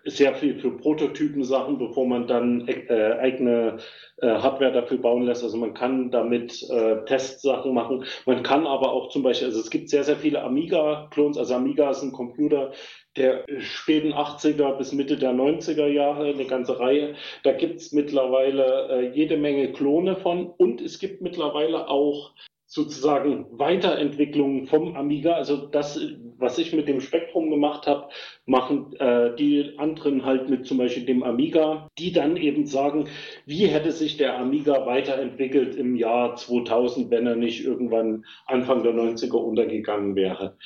sehr 0.05 0.35
viel 0.35 0.59
für 0.59 0.77
Prototypen-Sachen, 0.77 1.79
bevor 1.79 2.07
man 2.07 2.27
dann 2.27 2.67
äh, 2.69 3.13
eigene 3.21 3.79
äh, 4.19 4.27
Hardware 4.27 4.73
dafür 4.73 4.99
bauen 4.99 5.23
lässt. 5.23 5.45
Also 5.45 5.57
man 5.57 5.75
kann 5.75 6.11
damit 6.11 6.63
äh, 6.71 7.05
Testsachen 7.05 7.73
machen. 7.73 8.05
Man 8.25 8.43
kann 8.43 8.67
aber 8.67 8.93
auch 8.93 9.11
zum 9.11 9.23
Beispiel, 9.23 9.49
also 9.49 9.61
es 9.61 9.71
gibt 9.71 9.89
sehr, 9.89 10.05
sehr 10.05 10.17
viele 10.17 10.43
Amiga-Clones. 10.43 11.39
Also 11.39 11.55
Amiga 11.55 11.91
ist 11.91 12.03
ein 12.03 12.13
Computer 12.13 12.73
der 13.17 13.45
späten 13.59 14.13
80er 14.13 14.77
bis 14.77 14.93
Mitte 14.93 15.17
der 15.17 15.33
90er 15.33 15.87
Jahre, 15.87 16.27
eine 16.27 16.45
ganze 16.45 16.79
Reihe. 16.79 17.15
Da 17.45 17.53
gibt 17.53 17.81
es 17.81 17.93
mittlerweile 17.93 18.89
äh, 18.91 19.11
jede 19.15 19.37
Menge 19.37 19.73
Klone 19.73 20.17
von 20.17 20.47
und 20.47 20.81
es 20.81 20.99
gibt 20.99 21.23
mittlerweile 21.23 21.89
auch 21.89 22.35
sozusagen 22.67 23.47
Weiterentwicklungen 23.53 24.67
vom 24.67 24.97
Amiga. 24.97 25.33
Also 25.33 25.57
das, 25.57 25.99
was 26.39 26.59
ich 26.59 26.73
mit 26.73 26.89
dem 26.89 27.01
Spektrum 27.01 27.51
gemacht 27.51 27.87
habe, 27.87 28.09
machen 28.45 28.95
äh, 28.99 29.35
die 29.37 29.75
anderen 29.79 30.25
halt 30.25 30.49
mit 30.49 30.67
zum 30.67 30.79
Beispiel 30.79 31.05
dem 31.05 31.23
Amiga, 31.23 31.89
die 31.99 32.13
dann 32.13 32.37
eben 32.37 32.67
sagen, 32.67 33.09
wie 33.45 33.67
hätte 33.67 33.93
sich 33.93 34.17
der 34.17 34.39
Amiga 34.39 34.87
weiterentwickelt 34.87 35.77
im 35.77 35.97
Jahr 35.97 36.37
2000, 36.37 37.11
wenn 37.11 37.27
er 37.27 37.37
nicht 37.37 37.65
irgendwann 37.65 38.25
Anfang 38.47 38.83
der 38.83 38.93
90er 38.93 39.37
untergegangen 39.37 40.15
wäre. 40.15 40.57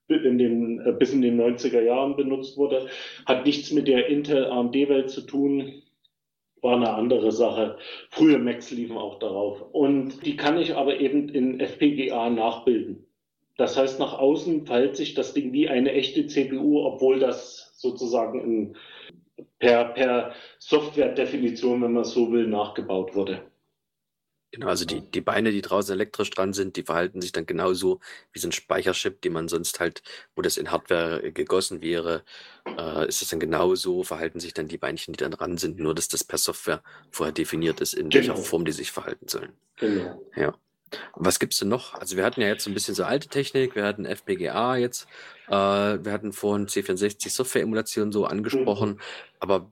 in 0.07 0.39
den, 0.39 0.87
äh, 0.87 0.93
bis 0.93 1.13
in 1.13 1.23
den 1.23 1.41
90er 1.41 1.81
Jahren 1.81 2.15
benutzt 2.15 2.57
wurde, 2.57 2.87
hat 3.27 3.45
nichts 3.45 3.73
mit 3.73 3.89
der 3.89 4.07
Intel-AMD-Welt 4.07 5.11
zu 5.11 5.23
tun 5.23 5.83
war 6.63 6.77
eine 6.77 6.93
andere 6.95 7.33
Sache. 7.33 7.77
Frühe 8.11 8.39
Macs 8.39 8.71
liefen 8.71 8.97
auch 8.97 9.19
darauf. 9.19 9.63
Und 9.73 10.25
die 10.25 10.37
kann 10.37 10.59
ich 10.59 10.77
aber 10.77 11.01
eben 11.01 11.29
in 11.29 11.61
FPGA 11.61 12.31
nachbilden. 12.31 13.07
Das 13.57 13.77
heißt, 13.77 13.99
nach 14.01 14.19
außen 14.19 14.67
verhält 14.67 14.97
sich 14.97 15.15
das 15.15 15.35
Ding 15.35 15.53
wie 15.53 15.69
eine 15.69 15.93
echte 15.93 16.27
CPU, 16.27 16.81
obwohl 16.83 17.19
das 17.19 17.73
sozusagen 17.77 18.41
in, 18.41 18.77
per, 19.59 19.85
per 19.87 20.33
Software-Definition, 20.59 21.83
wenn 21.83 21.93
man 21.93 22.05
so 22.05 22.33
will, 22.33 22.47
nachgebaut 22.47 23.15
wurde. 23.15 23.50
Genau, 24.53 24.67
also 24.67 24.85
die, 24.85 25.01
die 25.01 25.21
Beine, 25.21 25.53
die 25.53 25.63
draußen 25.63 25.95
elektrisch 25.95 26.31
dran 26.31 26.53
sind, 26.53 26.75
die 26.75 26.83
verhalten 26.83 27.21
sich 27.23 27.31
dann 27.31 27.47
genauso 27.47 28.01
wie 28.33 28.41
so 28.41 28.49
ein 28.49 28.53
Speicherchip, 28.53 29.21
den 29.23 29.33
man 29.33 29.47
sonst 29.47 29.79
halt, 29.79 30.03
wo 30.35 30.43
das 30.43 30.57
in 30.57 30.73
Hardware 30.73 31.31
gegossen 31.31 31.83
wäre, 31.83 32.25
äh, 32.67 33.07
ist 33.07 33.23
es 33.23 33.29
dann 33.29 33.39
genauso, 33.39 34.03
verhalten 34.03 34.41
sich 34.41 34.53
dann 34.53 34.67
die 34.67 34.79
Beinchen, 34.79 35.13
die 35.13 35.19
dann 35.19 35.31
dran 35.31 35.57
sind, 35.57 35.79
nur 35.79 35.95
dass 35.95 36.09
das 36.09 36.25
per 36.25 36.39
Software 36.39 36.83
vorher 37.13 37.33
definiert 37.33 37.81
ist, 37.81 37.95
in 37.95 38.11
genau. 38.11 38.29
welcher 38.29 38.43
Form 38.43 38.65
die 38.65 38.73
sich 38.73 38.91
verhalten 38.91 39.29
sollen. 39.29 39.53
Genau. 39.77 40.21
Ja. 40.35 40.55
Was 41.15 41.39
gibt's 41.39 41.59
denn 41.59 41.69
noch? 41.69 41.95
Also 41.95 42.17
wir 42.17 42.25
hatten 42.25 42.41
ja 42.41 42.49
jetzt 42.49 42.65
so 42.65 42.71
ein 42.71 42.75
bisschen 42.75 42.97
so 42.97 43.05
alte 43.05 43.29
Technik, 43.29 43.77
wir 43.77 43.85
hatten 43.85 44.05
FPGA 44.05 44.77
jetzt, 44.77 45.07
äh, 45.47 45.53
wir 45.53 46.11
hatten 46.11 46.33
vorhin 46.33 46.67
C64 46.67 47.31
Software-Emulation 47.31 48.11
so 48.11 48.27
angesprochen, 48.27 48.91
mhm. 48.91 49.01
aber 49.39 49.71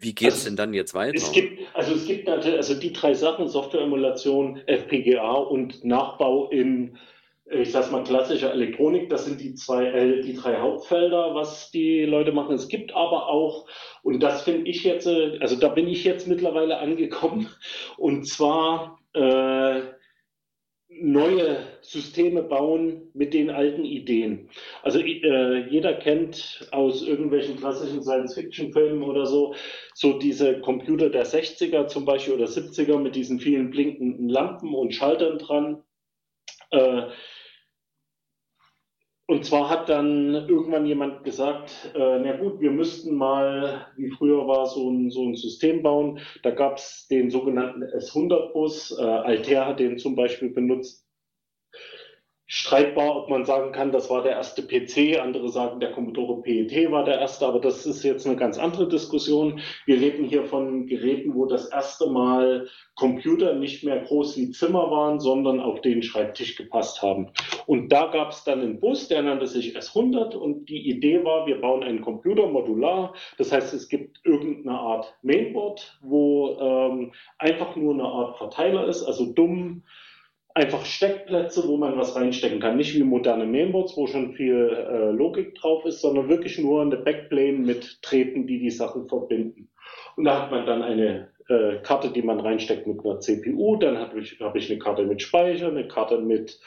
wie 0.00 0.14
geht 0.14 0.28
es 0.28 0.34
also, 0.34 0.48
denn 0.48 0.56
dann 0.56 0.74
jetzt 0.74 0.94
weiter? 0.94 1.14
Es 1.14 1.30
gibt, 1.30 1.60
also 1.74 1.94
es 1.94 2.06
gibt 2.06 2.26
natürlich, 2.26 2.56
also 2.56 2.74
die 2.74 2.92
drei 2.92 3.12
Sachen, 3.14 3.48
Software-Emulation, 3.48 4.62
FPGA 4.66 5.32
und 5.32 5.84
Nachbau 5.84 6.48
in, 6.48 6.96
ich 7.44 7.70
sag's 7.70 7.90
mal, 7.90 8.02
klassischer 8.02 8.52
Elektronik, 8.52 9.10
das 9.10 9.26
sind 9.26 9.40
die 9.40 9.54
zwei, 9.54 9.86
äh, 9.86 10.22
die 10.22 10.34
drei 10.34 10.56
Hauptfelder, 10.56 11.34
was 11.34 11.70
die 11.70 12.04
Leute 12.06 12.32
machen. 12.32 12.54
Es 12.54 12.68
gibt 12.68 12.94
aber 12.94 13.28
auch, 13.28 13.66
und 14.02 14.22
das 14.22 14.42
finde 14.42 14.70
ich 14.70 14.84
jetzt, 14.84 15.06
äh, 15.06 15.38
also 15.40 15.56
da 15.56 15.68
bin 15.68 15.86
ich 15.86 16.04
jetzt 16.04 16.26
mittlerweile 16.26 16.78
angekommen, 16.78 17.48
und 17.98 18.26
zwar 18.26 18.98
äh, 19.12 19.82
neue 20.90 21.58
Systeme 21.82 22.42
bauen 22.42 23.10
mit 23.14 23.32
den 23.32 23.50
alten 23.50 23.84
Ideen. 23.84 24.48
Also 24.82 24.98
äh, 24.98 25.68
jeder 25.68 25.94
kennt 25.94 26.68
aus 26.72 27.06
irgendwelchen 27.06 27.56
klassischen 27.56 28.02
Science-Fiction-Filmen 28.02 29.02
oder 29.02 29.24
so, 29.26 29.54
so 29.94 30.18
diese 30.18 30.60
Computer 30.60 31.08
der 31.08 31.26
60er 31.26 31.86
zum 31.86 32.04
Beispiel 32.04 32.34
oder 32.34 32.46
70er 32.46 32.98
mit 32.98 33.14
diesen 33.14 33.38
vielen 33.38 33.70
blinkenden 33.70 34.28
Lampen 34.28 34.74
und 34.74 34.94
Schaltern 34.94 35.38
dran. 35.38 35.82
Äh, 36.70 37.02
und 39.30 39.44
zwar 39.44 39.70
hat 39.70 39.88
dann 39.88 40.34
irgendwann 40.34 40.86
jemand 40.86 41.22
gesagt, 41.22 41.92
äh, 41.94 42.18
na 42.18 42.36
gut, 42.36 42.60
wir 42.60 42.72
müssten 42.72 43.14
mal, 43.14 43.86
wie 43.96 44.10
früher 44.10 44.46
war, 44.48 44.66
so 44.66 44.90
ein, 44.90 45.10
so 45.10 45.24
ein 45.24 45.36
System 45.36 45.82
bauen. 45.82 46.18
Da 46.42 46.50
gab 46.50 46.78
es 46.78 47.06
den 47.08 47.30
sogenannten 47.30 47.84
S100-Bus. 47.84 48.98
Äh, 48.98 49.02
Altair 49.02 49.66
hat 49.66 49.78
den 49.78 49.98
zum 49.98 50.16
Beispiel 50.16 50.50
benutzt. 50.50 51.06
Streitbar, 52.52 53.14
ob 53.14 53.30
man 53.30 53.44
sagen 53.44 53.70
kann, 53.70 53.92
das 53.92 54.10
war 54.10 54.24
der 54.24 54.32
erste 54.32 54.62
PC, 54.62 55.20
andere 55.20 55.50
sagen, 55.50 55.78
der 55.78 55.92
Commodore 55.92 56.42
PET 56.42 56.90
war 56.90 57.04
der 57.04 57.20
erste, 57.20 57.46
aber 57.46 57.60
das 57.60 57.86
ist 57.86 58.02
jetzt 58.02 58.26
eine 58.26 58.34
ganz 58.34 58.58
andere 58.58 58.88
Diskussion. 58.88 59.60
Wir 59.86 60.00
reden 60.00 60.24
hier 60.24 60.44
von 60.44 60.88
Geräten, 60.88 61.36
wo 61.36 61.46
das 61.46 61.70
erste 61.70 62.10
Mal 62.10 62.66
Computer 62.96 63.54
nicht 63.54 63.84
mehr 63.84 64.00
groß 64.00 64.36
wie 64.36 64.50
Zimmer 64.50 64.90
waren, 64.90 65.20
sondern 65.20 65.60
auf 65.60 65.80
den 65.80 66.02
Schreibtisch 66.02 66.56
gepasst 66.56 67.02
haben. 67.02 67.30
Und 67.66 67.92
da 67.92 68.06
gab 68.06 68.32
es 68.32 68.42
dann 68.42 68.62
einen 68.62 68.80
Bus, 68.80 69.06
der 69.06 69.22
nannte 69.22 69.46
sich 69.46 69.76
S100 69.78 70.34
und 70.34 70.68
die 70.68 70.90
Idee 70.90 71.22
war, 71.22 71.46
wir 71.46 71.60
bauen 71.60 71.84
einen 71.84 72.00
Computer 72.00 72.48
modular. 72.48 73.14
Das 73.38 73.52
heißt, 73.52 73.72
es 73.74 73.88
gibt 73.88 74.18
irgendeine 74.24 74.76
Art 74.76 75.14
Mainboard, 75.22 76.00
wo 76.02 76.58
ähm, 76.60 77.12
einfach 77.38 77.76
nur 77.76 77.94
eine 77.94 78.06
Art 78.06 78.38
Verteiler 78.38 78.88
ist, 78.88 79.04
also 79.04 79.32
dumm 79.32 79.84
einfach 80.54 80.84
Steckplätze, 80.84 81.66
wo 81.66 81.76
man 81.76 81.96
was 81.96 82.16
reinstecken 82.16 82.60
kann. 82.60 82.76
Nicht 82.76 82.94
wie 82.94 83.02
moderne 83.02 83.46
Mainboards, 83.46 83.96
wo 83.96 84.06
schon 84.06 84.32
viel 84.32 84.68
äh, 84.70 85.10
Logik 85.10 85.54
drauf 85.54 85.84
ist, 85.84 86.00
sondern 86.00 86.28
wirklich 86.28 86.58
nur 86.58 86.82
eine 86.82 86.96
Backplane 86.96 87.58
mit 87.58 88.02
Treten, 88.02 88.46
die 88.46 88.58
die 88.58 88.70
Sachen 88.70 89.08
verbinden. 89.08 89.68
Und 90.16 90.24
da 90.24 90.42
hat 90.42 90.50
man 90.50 90.66
dann 90.66 90.82
eine 90.82 91.28
äh, 91.48 91.76
Karte, 91.82 92.10
die 92.10 92.22
man 92.22 92.40
reinsteckt 92.40 92.86
mit 92.86 93.04
einer 93.04 93.20
CPU. 93.20 93.76
Dann 93.76 93.98
habe 93.98 94.20
ich, 94.20 94.40
hab 94.40 94.56
ich 94.56 94.70
eine 94.70 94.78
Karte 94.78 95.04
mit 95.04 95.22
Speicher, 95.22 95.68
eine 95.68 95.86
Karte 95.88 96.18
mit 96.18 96.60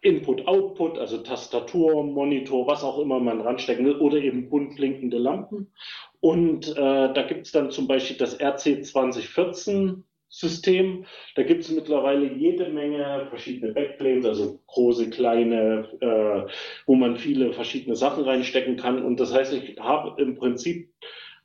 Input, 0.00 0.46
Output, 0.46 0.98
also 0.98 1.18
Tastatur, 1.18 2.04
Monitor, 2.04 2.68
was 2.68 2.84
auch 2.84 3.00
immer 3.00 3.18
man 3.18 3.40
ranstecken 3.40 3.84
will, 3.84 3.96
oder 3.96 4.18
eben 4.18 4.48
bunt 4.48 4.76
blinkende 4.76 5.18
Lampen. 5.18 5.72
Und 6.20 6.68
äh, 6.70 7.12
da 7.12 7.22
gibt 7.26 7.46
es 7.46 7.52
dann 7.52 7.70
zum 7.70 7.88
Beispiel 7.88 8.16
das 8.16 8.40
RC 8.40 8.84
2014 8.84 10.04
System. 10.34 11.06
Da 11.36 11.44
gibt 11.44 11.62
es 11.62 11.70
mittlerweile 11.70 12.32
jede 12.32 12.68
Menge 12.68 13.26
verschiedene 13.28 13.72
Backplanes, 13.72 14.26
also 14.26 14.60
große, 14.66 15.10
kleine, 15.10 15.88
äh, 16.00 16.50
wo 16.86 16.96
man 16.96 17.16
viele 17.16 17.52
verschiedene 17.52 17.94
Sachen 17.94 18.24
reinstecken 18.24 18.76
kann. 18.76 19.04
Und 19.04 19.20
das 19.20 19.32
heißt, 19.32 19.52
ich 19.52 19.78
habe 19.78 20.20
im 20.20 20.34
Prinzip 20.34 20.92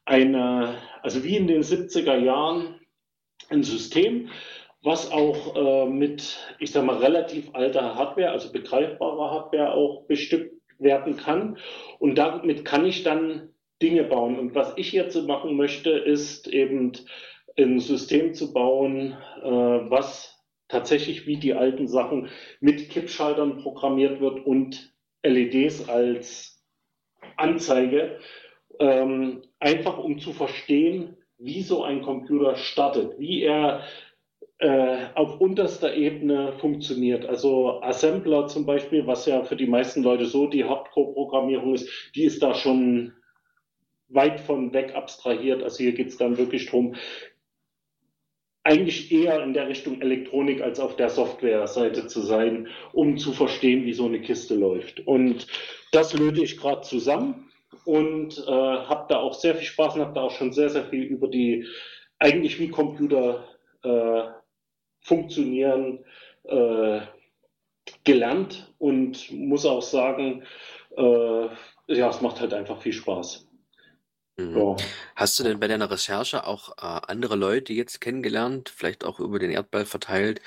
eine, 0.06 0.76
also 1.04 1.24
wie 1.24 1.38
in 1.38 1.46
den 1.46 1.62
70er 1.62 2.18
Jahren, 2.18 2.80
ein 3.50 3.62
System, 3.64 4.30
was 4.82 5.12
auch 5.12 5.56
äh, 5.56 5.90
mit, 5.90 6.40
ich 6.58 6.72
sag 6.72 6.84
mal, 6.84 6.98
relativ 6.98 7.50
alter 7.54 7.94
Hardware, 7.94 8.32
also 8.32 8.52
begreifbarer 8.52 9.32
Hardware 9.32 9.74
auch 9.74 10.06
bestückt 10.08 10.56
werden 10.80 11.16
kann. 11.16 11.60
Und 12.00 12.18
damit 12.18 12.66
kann 12.66 12.86
ich 12.86 13.04
dann 13.04 13.50
Dinge 13.84 14.04
bauen. 14.04 14.40
Und 14.40 14.56
was 14.56 14.74
ich 14.78 14.92
jetzt 14.94 15.16
machen 15.28 15.56
möchte, 15.56 15.92
ist 15.92 16.48
eben 16.48 16.94
ein 17.60 17.80
System 17.80 18.34
zu 18.34 18.54
bauen, 18.54 19.18
äh, 19.42 19.50
was 19.50 20.40
tatsächlich 20.68 21.28
wie 21.28 21.38
die 21.38 21.54
alten 21.54 21.88
Sachen 21.88 22.30
mit 22.60 22.90
Kippschaltern 22.90 23.58
programmiert 23.58 24.22
wird 24.22 24.46
und 24.46 24.94
LEDs 25.24 25.90
als 25.90 26.64
Anzeige, 27.36 28.20
ähm, 28.80 29.42
einfach 29.60 29.98
um 29.98 30.20
zu 30.20 30.32
verstehen, 30.32 31.18
wie 31.38 31.62
so 31.62 31.84
ein 31.84 32.02
Computer 32.02 32.56
startet, 32.56 33.20
wie 33.20 33.44
er 33.44 33.84
äh, 34.60 35.06
auf 35.16 35.40
unterster 35.40 35.94
Ebene 35.94 36.54
funktioniert. 36.60 37.26
Also 37.26 37.82
Assembler 37.82 38.48
zum 38.48 38.66
Beispiel, 38.66 39.08
was 39.08 39.26
ja 39.26 39.44
für 39.44 39.56
die 39.56 39.68
meisten 39.68 40.04
Leute 40.04 40.26
so 40.26 40.48
die 40.48 40.66
Hardcore-Programmierung 40.66 41.74
ist, 41.74 41.90
die 42.16 42.24
ist 42.24 42.44
da 42.44 42.54
schon 42.54 43.14
weit 44.10 44.40
von 44.40 44.74
weg 44.74 44.96
abstrahiert. 44.96 45.64
Also 45.64 45.84
hier 45.84 45.94
geht 45.94 46.08
es 46.08 46.18
dann 46.18 46.38
wirklich 46.38 46.66
darum, 46.66 46.96
eigentlich 48.70 49.12
eher 49.12 49.42
in 49.44 49.54
der 49.54 49.68
Richtung 49.68 50.00
Elektronik 50.00 50.62
als 50.62 50.80
auf 50.80 50.96
der 50.96 51.10
Software-Seite 51.10 52.06
zu 52.06 52.22
sein, 52.22 52.68
um 52.94 53.18
zu 53.18 53.34
verstehen, 53.34 53.84
wie 53.86 53.94
so 53.94 54.06
eine 54.06 54.22
Kiste 54.22 54.54
läuft. 54.54 55.00
Und 55.08 55.48
das 55.92 56.14
löte 56.14 56.44
ich 56.44 56.58
gerade 56.58 56.82
zusammen 56.82 57.52
und 57.86 58.38
äh, 58.38 58.52
habe 58.52 59.08
da 59.10 59.18
auch 59.18 59.34
sehr 59.34 59.56
viel 59.56 59.66
Spaß 59.66 59.96
und 59.96 60.02
habe 60.02 60.14
da 60.14 60.22
auch 60.22 60.32
schon 60.32 60.54
sehr, 60.54 60.70
sehr 60.70 60.86
viel 60.86 61.04
über 61.04 61.28
die, 61.28 61.66
eigentlich 62.20 62.60
wie 62.60 62.70
Computer 62.70 63.44
äh, 63.82 64.22
funktionieren, 65.02 66.06
äh, 66.44 67.00
gelernt 68.04 68.72
und 68.78 69.32
muss 69.32 69.66
auch 69.66 69.82
sagen, 69.82 70.44
äh, 70.96 71.48
ja, 71.88 72.10
es 72.10 72.22
macht 72.22 72.40
halt 72.40 72.54
einfach 72.54 72.80
viel 72.80 72.94
Spaß. 72.94 73.49
Mhm. 74.40 74.58
Ja. 74.58 74.76
Hast 75.16 75.40
du 75.40 75.44
denn 75.44 75.60
bei 75.60 75.68
deiner 75.68 75.92
Recherche 75.92 76.48
auch 76.48 76.70
äh, 76.78 77.02
andere 77.08 77.36
Leute 77.36 77.74
jetzt 77.74 78.00
kennengelernt, 78.00 78.70
vielleicht 78.70 79.04
auch 79.04 79.20
über 79.20 79.40
den 79.40 79.52
Erdball 79.52 79.86
verteilt, 79.86 80.42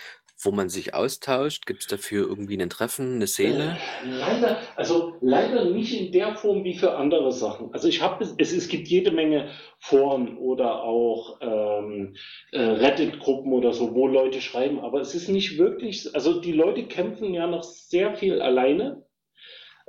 wo 0.44 0.50
man 0.50 0.68
sich 0.68 0.94
austauscht? 0.94 1.66
Gibt 1.66 1.82
es 1.82 1.86
dafür 1.86 2.26
irgendwie 2.26 2.60
ein 2.60 2.70
Treffen, 2.70 3.16
eine 3.16 3.26
Szene? 3.26 3.78
Äh, 4.04 4.08
leider, 4.08 4.58
also 4.76 5.16
leider 5.20 5.66
nicht 5.66 5.98
in 5.98 6.10
der 6.10 6.34
Form 6.34 6.64
wie 6.64 6.76
für 6.76 6.96
andere 6.96 7.32
Sachen. 7.32 7.72
Also 7.72 7.88
ich 7.88 8.02
habe 8.02 8.24
es, 8.24 8.52
es 8.52 8.68
gibt 8.68 8.88
jede 8.88 9.12
Menge 9.12 9.50
Foren 9.78 10.36
oder 10.38 10.82
auch 10.82 11.38
ähm, 11.40 12.16
äh, 12.50 12.60
Reddit-Gruppen 12.60 13.52
oder 13.52 13.72
so, 13.72 13.94
wo 13.94 14.08
Leute 14.08 14.40
schreiben, 14.40 14.80
aber 14.80 15.00
es 15.00 15.14
ist 15.14 15.28
nicht 15.28 15.58
wirklich, 15.58 16.14
also 16.14 16.40
die 16.40 16.52
Leute 16.52 16.86
kämpfen 16.86 17.34
ja 17.34 17.46
noch 17.46 17.62
sehr 17.62 18.16
viel 18.16 18.40
alleine. 18.40 19.04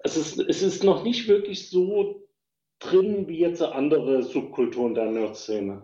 Es 0.04 0.18
ist, 0.18 0.38
es 0.38 0.62
ist 0.62 0.84
noch 0.84 1.04
nicht 1.04 1.28
wirklich 1.30 1.70
so 1.70 2.23
drin 2.90 3.28
wie 3.28 3.40
jetzt 3.40 3.62
andere 3.62 4.24
Subkulturen 4.24 4.94
der 4.94 5.06
Nerd-Szene. 5.06 5.84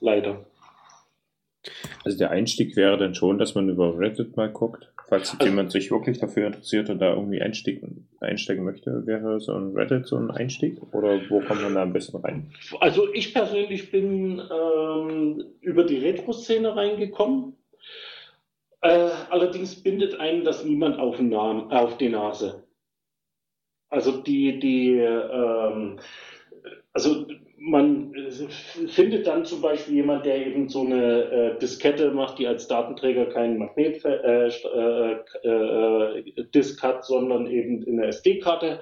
Leider. 0.00 0.46
Also 2.04 2.18
der 2.18 2.30
Einstieg 2.30 2.76
wäre 2.76 2.96
dann 2.96 3.14
schon, 3.14 3.38
dass 3.38 3.54
man 3.54 3.68
über 3.68 3.98
Reddit 3.98 4.36
mal 4.36 4.50
guckt. 4.50 4.90
Falls 5.08 5.32
also, 5.32 5.44
jemand 5.44 5.72
sich 5.72 5.90
wirklich 5.90 6.18
dafür 6.18 6.46
interessiert 6.46 6.88
und 6.88 7.00
da 7.00 7.14
irgendwie 7.14 7.42
einsteigen, 7.42 8.08
einsteigen 8.20 8.64
möchte, 8.64 9.06
wäre 9.06 9.40
so 9.40 9.52
ein 9.52 9.74
Reddit 9.74 10.06
so 10.06 10.16
ein 10.16 10.30
Einstieg? 10.30 10.80
Oder 10.94 11.20
wo 11.28 11.40
kommt 11.40 11.62
man 11.62 11.74
da 11.74 11.82
ein 11.82 11.92
bisschen 11.92 12.20
rein? 12.20 12.52
Also 12.78 13.12
ich 13.12 13.34
persönlich 13.34 13.90
bin 13.90 14.40
ähm, 14.40 15.44
über 15.60 15.84
die 15.84 15.98
Retro-Szene 15.98 16.74
reingekommen. 16.74 17.56
Äh, 18.82 19.10
allerdings 19.28 19.74
bindet 19.74 20.18
einen 20.18 20.44
das 20.44 20.64
niemand 20.64 20.98
auf, 20.98 21.16
den 21.16 21.28
Namen, 21.28 21.70
auf 21.70 21.98
die 21.98 22.08
Nase. 22.08 22.64
Also 23.90 24.22
die, 24.22 24.60
die, 24.60 24.92
ähm, 24.98 25.98
also 26.92 27.26
man 27.58 28.14
findet 28.86 29.26
dann 29.26 29.44
zum 29.44 29.60
Beispiel 29.60 29.96
jemand, 29.96 30.24
der 30.24 30.46
eben 30.46 30.68
so 30.68 30.80
eine 30.80 31.22
äh, 31.24 31.58
Diskette 31.58 32.10
macht, 32.10 32.38
die 32.38 32.46
als 32.46 32.68
Datenträger 32.68 33.26
keinen 33.26 33.58
Magnet 33.58 34.02
äh, 34.04 34.48
äh, 34.48 35.16
äh, 35.42 36.44
Disk 36.54 36.82
hat, 36.82 37.04
sondern 37.04 37.46
eben 37.46 37.82
in 37.82 37.98
der 37.98 38.08
SD-Karte. 38.08 38.80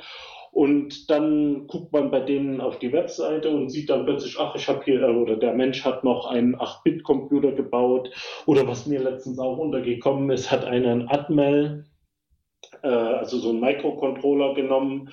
Und 0.53 1.11
dann 1.11 1.67
guckt 1.67 1.93
man 1.93 2.11
bei 2.11 2.21
denen 2.21 2.61
auf 2.61 2.79
die 2.79 2.93
Webseite 2.93 3.51
und 3.51 3.69
sieht 3.69 3.91
dann 3.91 4.07
plötzlich, 4.07 4.37
ach, 4.39 4.55
ich 4.55 4.69
habe 4.69 4.83
hier, 4.85 5.07
oder 5.09 5.37
der 5.37 5.55
Mensch 5.55 5.85
hat 5.85 6.05
noch 6.05 6.27
einen 6.27 6.57
8-Bit-Computer 6.57 7.53
gebaut. 7.53 8.11
Oder 8.47 8.67
was 8.67 8.87
mir 8.87 9.01
letztens 9.01 9.39
auch 9.39 9.59
untergekommen 9.59 10.31
ist, 10.31 10.51
hat 10.51 10.65
einer 10.65 10.93
einen 10.93 11.09
Atmel 11.09 11.85
äh, 12.83 12.89
also 12.89 13.39
so 13.39 13.51
einen 13.51 13.61
Microcontroller 13.61 14.55
genommen, 14.55 15.11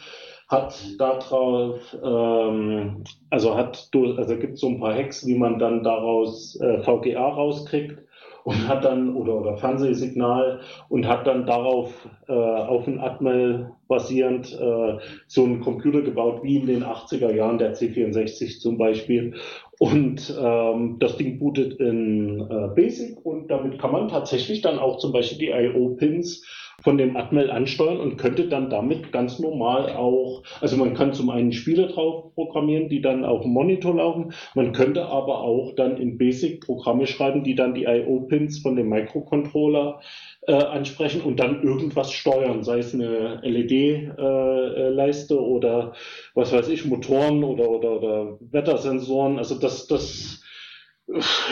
hat 0.47 0.75
darauf, 0.99 1.79
ähm, 2.03 3.03
also 3.29 3.55
hat, 3.55 3.89
also 3.93 4.37
gibt 4.37 4.57
so 4.57 4.67
ein 4.67 4.79
paar 4.79 4.93
Hacks, 4.93 5.25
wie 5.25 5.35
man 5.35 5.57
dann 5.59 5.83
daraus 5.83 6.59
äh, 6.61 6.81
VGA 6.83 7.27
rauskriegt 7.27 8.05
und 8.45 8.67
hat 8.67 8.85
dann 8.85 9.15
oder 9.15 9.41
oder 9.41 9.57
Fernsehsignal 9.57 10.61
und 10.87 11.07
hat 11.07 11.25
dann 11.25 11.47
darauf 11.47 11.91
äh, 12.27 12.31
auf 12.31 12.87
ein 12.87 12.99
Atmel 12.99 13.71
basierend 13.87 14.53
äh, 14.53 14.97
so 15.25 15.43
einen 15.43 15.61
Computer 15.61 16.01
gebaut 16.01 16.43
wie 16.43 16.57
in 16.57 16.67
den 16.67 16.83
80er 16.83 17.33
Jahren 17.33 17.57
der 17.57 17.75
C64 17.75 18.59
zum 18.59 18.77
Beispiel. 18.77 19.33
Und 19.79 20.33
ähm, 20.39 20.97
das 20.99 21.17
Ding 21.17 21.39
bootet 21.39 21.79
in 21.79 22.39
äh, 22.39 22.67
Basic 22.75 23.25
und 23.25 23.49
damit 23.49 23.79
kann 23.79 23.91
man 23.91 24.07
tatsächlich 24.09 24.61
dann 24.61 24.77
auch 24.77 24.99
zum 24.99 25.11
Beispiel 25.11 25.39
die 25.39 25.49
I/O-Pins 25.49 26.45
von 26.85 26.99
dem 26.99 27.17
Atmel 27.17 27.49
ansteuern 27.49 27.99
und 27.99 28.17
könnte 28.17 28.47
dann 28.47 28.69
damit 28.69 29.11
ganz 29.11 29.39
normal 29.39 29.89
auch, 29.89 30.43
also 30.61 30.77
man 30.77 30.93
kann 30.93 31.13
zum 31.13 31.31
einen 31.31 31.51
Spiele 31.51 31.87
drauf 31.87 32.35
programmieren, 32.35 32.89
die 32.89 33.01
dann 33.01 33.25
auf 33.25 33.41
dem 33.41 33.53
Monitor 33.53 33.95
laufen, 33.95 34.33
man 34.53 34.71
könnte 34.71 35.07
aber 35.07 35.39
auch 35.39 35.73
dann 35.75 35.97
in 35.97 36.19
Basic 36.19 36.61
Programme 36.63 37.07
schreiben, 37.07 37.43
die 37.43 37.55
dann 37.55 37.73
die 37.73 37.85
I.O.-Pins 37.85 38.61
von 38.61 38.75
dem 38.75 38.89
Microcontroller 38.89 39.99
äh, 40.47 40.53
ansprechen 40.53 41.21
und 41.21 41.39
dann 41.39 41.63
irgendwas 41.63 42.11
steuern, 42.11 42.63
sei 42.63 42.77
es 42.77 42.93
eine 42.93 43.41
LED-Leiste 43.41 45.33
äh, 45.33 45.37
oder 45.37 45.93
was 46.35 46.53
weiß 46.53 46.69
ich, 46.69 46.85
Motoren 46.85 47.43
oder, 47.43 47.67
oder, 47.67 47.97
oder 47.97 48.37
Wettersensoren. 48.51 49.39
Also 49.39 49.55
das, 49.55 49.87
das 49.87 50.44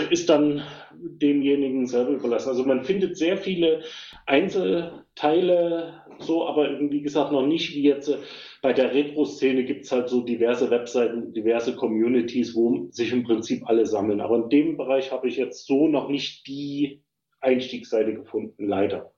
ist 0.09 0.29
dann 0.29 0.63
demjenigen 0.91 1.85
selber 1.85 2.11
überlassen. 2.11 2.49
Also 2.49 2.63
man 2.65 2.83
findet 2.83 3.17
sehr 3.17 3.37
viele 3.37 3.83
Einzelteile 4.25 6.01
so, 6.19 6.47
aber 6.47 6.79
wie 6.79 7.01
gesagt 7.01 7.31
noch 7.31 7.45
nicht 7.45 7.75
wie 7.75 7.83
jetzt 7.83 8.15
bei 8.61 8.73
der 8.73 8.93
Retro-Szene 8.93 9.65
gibt 9.65 9.85
es 9.85 9.91
halt 9.91 10.09
so 10.09 10.21
diverse 10.21 10.69
Webseiten, 10.69 11.33
diverse 11.33 11.75
Communities, 11.75 12.55
wo 12.55 12.87
sich 12.91 13.11
im 13.11 13.23
Prinzip 13.23 13.67
alle 13.67 13.85
sammeln. 13.85 14.21
Aber 14.21 14.37
in 14.37 14.49
dem 14.49 14.77
Bereich 14.77 15.11
habe 15.11 15.27
ich 15.27 15.37
jetzt 15.37 15.65
so 15.67 15.87
noch 15.87 16.09
nicht 16.09 16.47
die 16.47 17.03
Einstiegsseite 17.41 18.13
gefunden, 18.13 18.67
leider. 18.67 19.13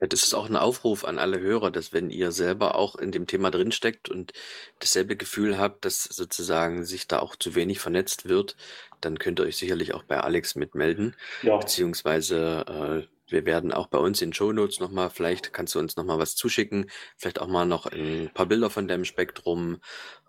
Ja, 0.00 0.06
das 0.06 0.22
ist 0.22 0.34
auch 0.34 0.48
ein 0.48 0.56
Aufruf 0.56 1.04
an 1.04 1.18
alle 1.18 1.40
Hörer, 1.40 1.70
dass 1.72 1.92
wenn 1.92 2.10
ihr 2.10 2.30
selber 2.30 2.76
auch 2.76 2.94
in 2.96 3.10
dem 3.10 3.26
Thema 3.26 3.50
drinsteckt 3.50 4.08
und 4.08 4.32
dasselbe 4.78 5.16
Gefühl 5.16 5.58
habt, 5.58 5.84
dass 5.84 6.04
sozusagen 6.04 6.84
sich 6.84 7.08
da 7.08 7.18
auch 7.18 7.34
zu 7.36 7.54
wenig 7.56 7.80
vernetzt 7.80 8.28
wird, 8.28 8.56
dann 9.00 9.18
könnt 9.18 9.40
ihr 9.40 9.44
euch 9.46 9.56
sicherlich 9.56 9.94
auch 9.94 10.04
bei 10.04 10.20
Alex 10.20 10.54
mitmelden. 10.54 11.16
Ja. 11.42 11.56
Beziehungsweise 11.56 13.06
äh, 13.08 13.30
wir 13.30 13.44
werden 13.44 13.72
auch 13.72 13.88
bei 13.88 13.98
uns 13.98 14.22
in 14.22 14.32
Show 14.32 14.52
Notes 14.52 14.78
nochmal, 14.80 15.10
vielleicht 15.10 15.52
kannst 15.52 15.74
du 15.74 15.80
uns 15.80 15.96
nochmal 15.96 16.18
was 16.18 16.36
zuschicken, 16.36 16.90
vielleicht 17.16 17.40
auch 17.40 17.48
mal 17.48 17.66
noch 17.66 17.86
ein 17.86 18.30
paar 18.32 18.46
Bilder 18.46 18.70
von 18.70 18.86
deinem 18.88 19.04
Spektrum, 19.04 19.78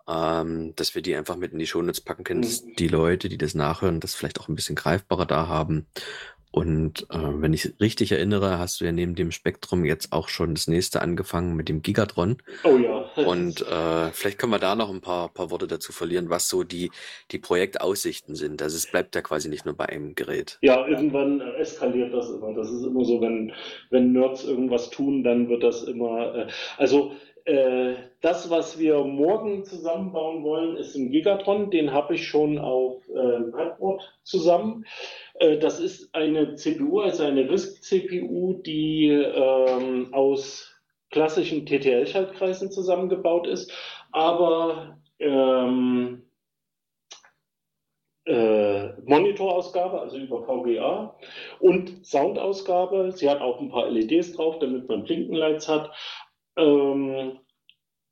ähm, 0.08 0.74
dass 0.76 0.94
wir 0.94 1.02
die 1.02 1.14
einfach 1.14 1.36
mit 1.36 1.52
in 1.52 1.58
die 1.60 1.66
Show 1.66 1.80
Notes 1.82 2.00
packen 2.00 2.24
können, 2.24 2.42
dass 2.42 2.64
Mhm. 2.64 2.74
die 2.78 2.88
Leute, 2.88 3.28
die 3.28 3.38
das 3.38 3.54
nachhören, 3.54 4.00
das 4.00 4.14
vielleicht 4.16 4.40
auch 4.40 4.48
ein 4.48 4.56
bisschen 4.56 4.74
greifbarer 4.76 5.26
da 5.26 5.46
haben. 5.48 5.86
Und 6.52 7.06
äh, 7.10 7.18
wenn 7.18 7.52
ich 7.52 7.74
richtig 7.80 8.10
erinnere, 8.10 8.58
hast 8.58 8.80
du 8.80 8.84
ja 8.84 8.90
neben 8.90 9.14
dem 9.14 9.30
Spektrum 9.30 9.84
jetzt 9.84 10.12
auch 10.12 10.28
schon 10.28 10.54
das 10.54 10.66
nächste 10.66 11.00
angefangen 11.00 11.54
mit 11.54 11.68
dem 11.68 11.80
Gigatron. 11.80 12.38
Oh 12.64 12.76
ja. 12.76 13.08
Und 13.24 13.60
äh, 13.62 14.10
vielleicht 14.12 14.38
können 14.38 14.52
wir 14.52 14.58
da 14.58 14.74
noch 14.74 14.90
ein 14.90 15.00
paar, 15.00 15.28
paar 15.28 15.50
Worte 15.50 15.68
dazu 15.68 15.92
verlieren, 15.92 16.28
was 16.28 16.48
so 16.48 16.64
die, 16.64 16.90
die 17.30 17.38
Projektaussichten 17.38 18.34
sind. 18.34 18.62
Also 18.62 18.76
es 18.76 18.90
bleibt 18.90 19.14
ja 19.14 19.22
quasi 19.22 19.48
nicht 19.48 19.64
nur 19.64 19.74
bei 19.74 19.88
einem 19.88 20.16
Gerät. 20.16 20.58
Ja, 20.62 20.86
irgendwann 20.88 21.40
äh, 21.40 21.52
eskaliert 21.60 22.12
das 22.12 22.30
immer. 22.30 22.52
Das 22.54 22.68
ist 22.68 22.84
immer 22.84 23.04
so, 23.04 23.20
wenn, 23.20 23.52
wenn 23.90 24.12
Nerds 24.12 24.44
irgendwas 24.44 24.90
tun, 24.90 25.22
dann 25.22 25.48
wird 25.48 25.62
das 25.62 25.84
immer. 25.84 26.34
Äh, 26.34 26.46
also 26.78 27.12
äh, 27.44 27.94
das, 28.20 28.50
was 28.50 28.78
wir 28.78 29.04
morgen 29.04 29.64
zusammenbauen 29.64 30.42
wollen, 30.42 30.76
ist 30.76 30.94
ein 30.94 31.10
Gigatron. 31.10 31.70
Den 31.70 31.92
habe 31.92 32.14
ich 32.14 32.26
schon 32.26 32.58
auf 32.58 33.02
äh, 33.08 33.40
Brettboard 33.50 34.02
zusammen. 34.22 34.84
Äh, 35.34 35.58
das 35.58 35.80
ist 35.80 36.14
eine 36.14 36.54
CPU, 36.54 37.00
also 37.00 37.24
eine 37.24 37.48
RISC-CPU, 37.50 38.62
die 38.62 39.08
ähm, 39.08 40.12
aus 40.12 40.70
klassischen 41.10 41.66
TTL-Schaltkreisen 41.66 42.70
zusammengebaut 42.70 43.46
ist, 43.46 43.72
aber 44.12 44.98
ähm, 45.18 46.22
äh, 48.26 48.92
Monitorausgabe, 49.02 50.00
also 50.00 50.18
über 50.18 50.44
VGA 50.44 51.16
und 51.58 52.06
Soundausgabe. 52.06 53.12
Sie 53.12 53.28
hat 53.28 53.40
auch 53.40 53.60
ein 53.60 53.70
paar 53.70 53.88
LEDs 53.90 54.34
drauf, 54.34 54.58
damit 54.60 54.88
man 54.88 55.04
Blinkenlights 55.04 55.68
hat. 55.68 55.90
Ähm, 56.56 57.38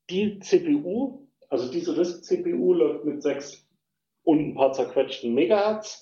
die 0.09 0.39
CPU, 0.39 1.27
also 1.49 1.71
diese 1.71 1.97
RISC-CPU 1.97 2.73
läuft 2.73 3.05
mit 3.05 3.21
6 3.21 3.67
und 4.23 4.39
ein 4.39 4.55
paar 4.55 4.73
zerquetschten 4.73 5.33
Megahertz. 5.33 6.01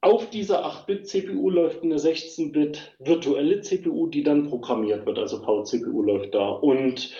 Auf 0.00 0.30
dieser 0.30 0.64
8-Bit-CPU 0.64 1.50
läuft 1.50 1.82
eine 1.82 1.96
16-Bit 1.96 2.96
virtuelle 2.98 3.60
CPU, 3.60 4.06
die 4.08 4.22
dann 4.22 4.48
programmiert 4.48 5.06
wird, 5.06 5.18
also 5.18 5.38
VCPU 5.38 6.02
läuft 6.02 6.34
da. 6.34 6.48
Und 6.48 7.12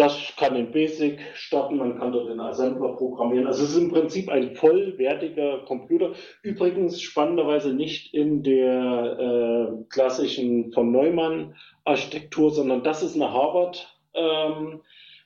das 0.00 0.34
kann 0.38 0.56
in 0.56 0.72
Basic 0.72 1.20
starten, 1.34 1.76
man 1.76 1.98
kann 1.98 2.12
dort 2.12 2.30
den 2.30 2.40
Assembler 2.40 2.96
programmieren. 2.96 3.46
Also 3.46 3.64
es 3.64 3.72
ist 3.72 3.76
im 3.76 3.90
Prinzip 3.90 4.30
ein 4.30 4.56
vollwertiger 4.56 5.58
Computer. 5.66 6.12
Übrigens 6.42 7.02
spannenderweise 7.02 7.74
nicht 7.74 8.14
in 8.14 8.42
der 8.42 9.18
äh, 9.18 9.84
klassischen 9.90 10.72
von 10.72 10.90
Neumann 10.90 11.54
Architektur, 11.84 12.50
sondern 12.50 12.82
das 12.82 13.02
ist 13.02 13.14
eine 13.14 13.30
Harvard 13.30 13.94
ähm, 14.14 14.80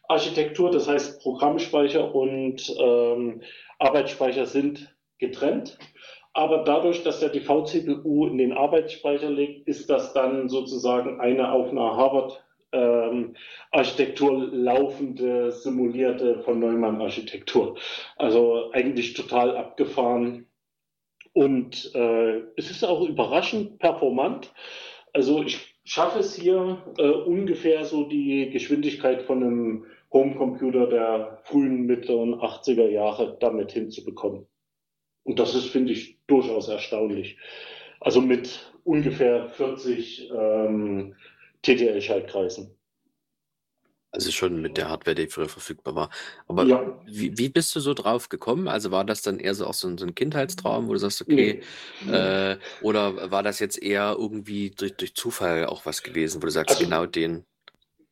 Architektur. 0.09 0.73
Das 0.73 0.89
heißt 0.89 1.23
Programmspeicher 1.23 2.13
und 2.13 2.75
ähm, 2.77 3.43
Arbeitsspeicher 3.79 4.47
sind 4.47 4.93
getrennt. 5.19 5.79
Aber 6.33 6.65
dadurch, 6.65 7.05
dass 7.05 7.21
der 7.21 7.29
die 7.29 7.43
VCPU 7.43 8.27
in 8.27 8.39
den 8.39 8.53
Arbeitsspeicher 8.53 9.31
legt, 9.31 9.69
ist 9.69 9.89
das 9.89 10.15
dann 10.15 10.49
sozusagen 10.49 11.21
eine 11.21 11.53
auf 11.53 11.71
einer 11.71 11.97
Harvard 11.97 12.44
ähm, 12.75 13.37
Architektur 13.71 14.49
laufende, 14.53 15.53
simulierte 15.53 16.41
von 16.41 16.59
Neumann 16.59 17.01
Architektur. 17.01 17.79
Also 18.17 18.71
eigentlich 18.73 19.15
total 19.15 19.57
abgefahren. 19.57 20.47
Und 21.33 21.95
äh, 21.95 22.43
es 22.57 22.71
ist 22.71 22.85
auch 22.85 23.09
überraschend 23.09 23.79
performant. 23.79 24.53
Also 25.13 25.43
ich 25.43 25.75
schaffe 25.85 26.21
es 26.21 26.35
hier 26.35 26.83
äh, 26.99 27.09
ungefähr 27.09 27.85
so 27.85 28.05
die 28.05 28.51
Geschwindigkeit 28.51 29.23
von 29.23 29.43
einem 29.43 29.87
Homecomputer 30.13 30.87
der 30.87 31.41
frühen, 31.45 31.87
mittleren 31.87 32.35
80er 32.35 32.89
Jahre 32.89 33.37
damit 33.41 33.73
hinzubekommen. 33.73 34.47
Und 35.25 35.39
das 35.39 35.55
ist, 35.55 35.71
finde 35.71 35.93
ich, 35.93 36.19
durchaus 36.27 36.69
erstaunlich. 36.69 37.39
Also 38.01 38.21
mit 38.21 38.73
ungefähr 38.85 39.49
40 39.49 40.31
ähm, 40.31 41.17
TTL-Schaltkreisen. 41.65 42.71
Also 44.11 44.31
schon 44.31 44.63
mit 44.63 44.77
der 44.77 44.89
Hardware, 44.91 45.17
die 45.17 45.27
früher 45.27 45.49
verfügbar 45.49 45.97
war. 45.97 46.11
Aber 46.47 46.65
Ja. 46.65 47.01
wie, 47.05 47.37
wie 47.37 47.49
bist 47.49 47.75
du 47.75 47.81
so 47.81 47.95
drauf 47.95 48.29
gekommen? 48.29 48.69
Also 48.69 48.93
war 48.93 49.05
das 49.05 49.23
dann 49.23 49.41
eher 49.41 49.55
so 49.57 49.67
auch 49.67 49.75
so 49.75 49.89
ein, 49.89 49.99
so 49.99 50.07
ein 50.07 50.15
Kindheitstraum, 50.15 50.87
wo 50.87 50.93
du 50.93 51.01
sagst, 51.01 51.23
okay, 51.23 51.63
äh, 52.09 52.57
oder 52.81 53.33
war 53.33 53.43
das 53.43 53.59
jetzt 53.59 53.83
eher 53.83 54.15
irgendwie 54.17 54.71
durch, 54.71 54.95
durch 54.95 55.15
Zufall 55.15 55.67
auch 55.67 55.85
was 55.85 56.05
gewesen, 56.05 56.41
wo 56.41 56.47
du 56.47 56.53
sagst, 56.53 56.77
Also- 56.77 56.85
genau 56.85 57.07
den. 57.07 57.45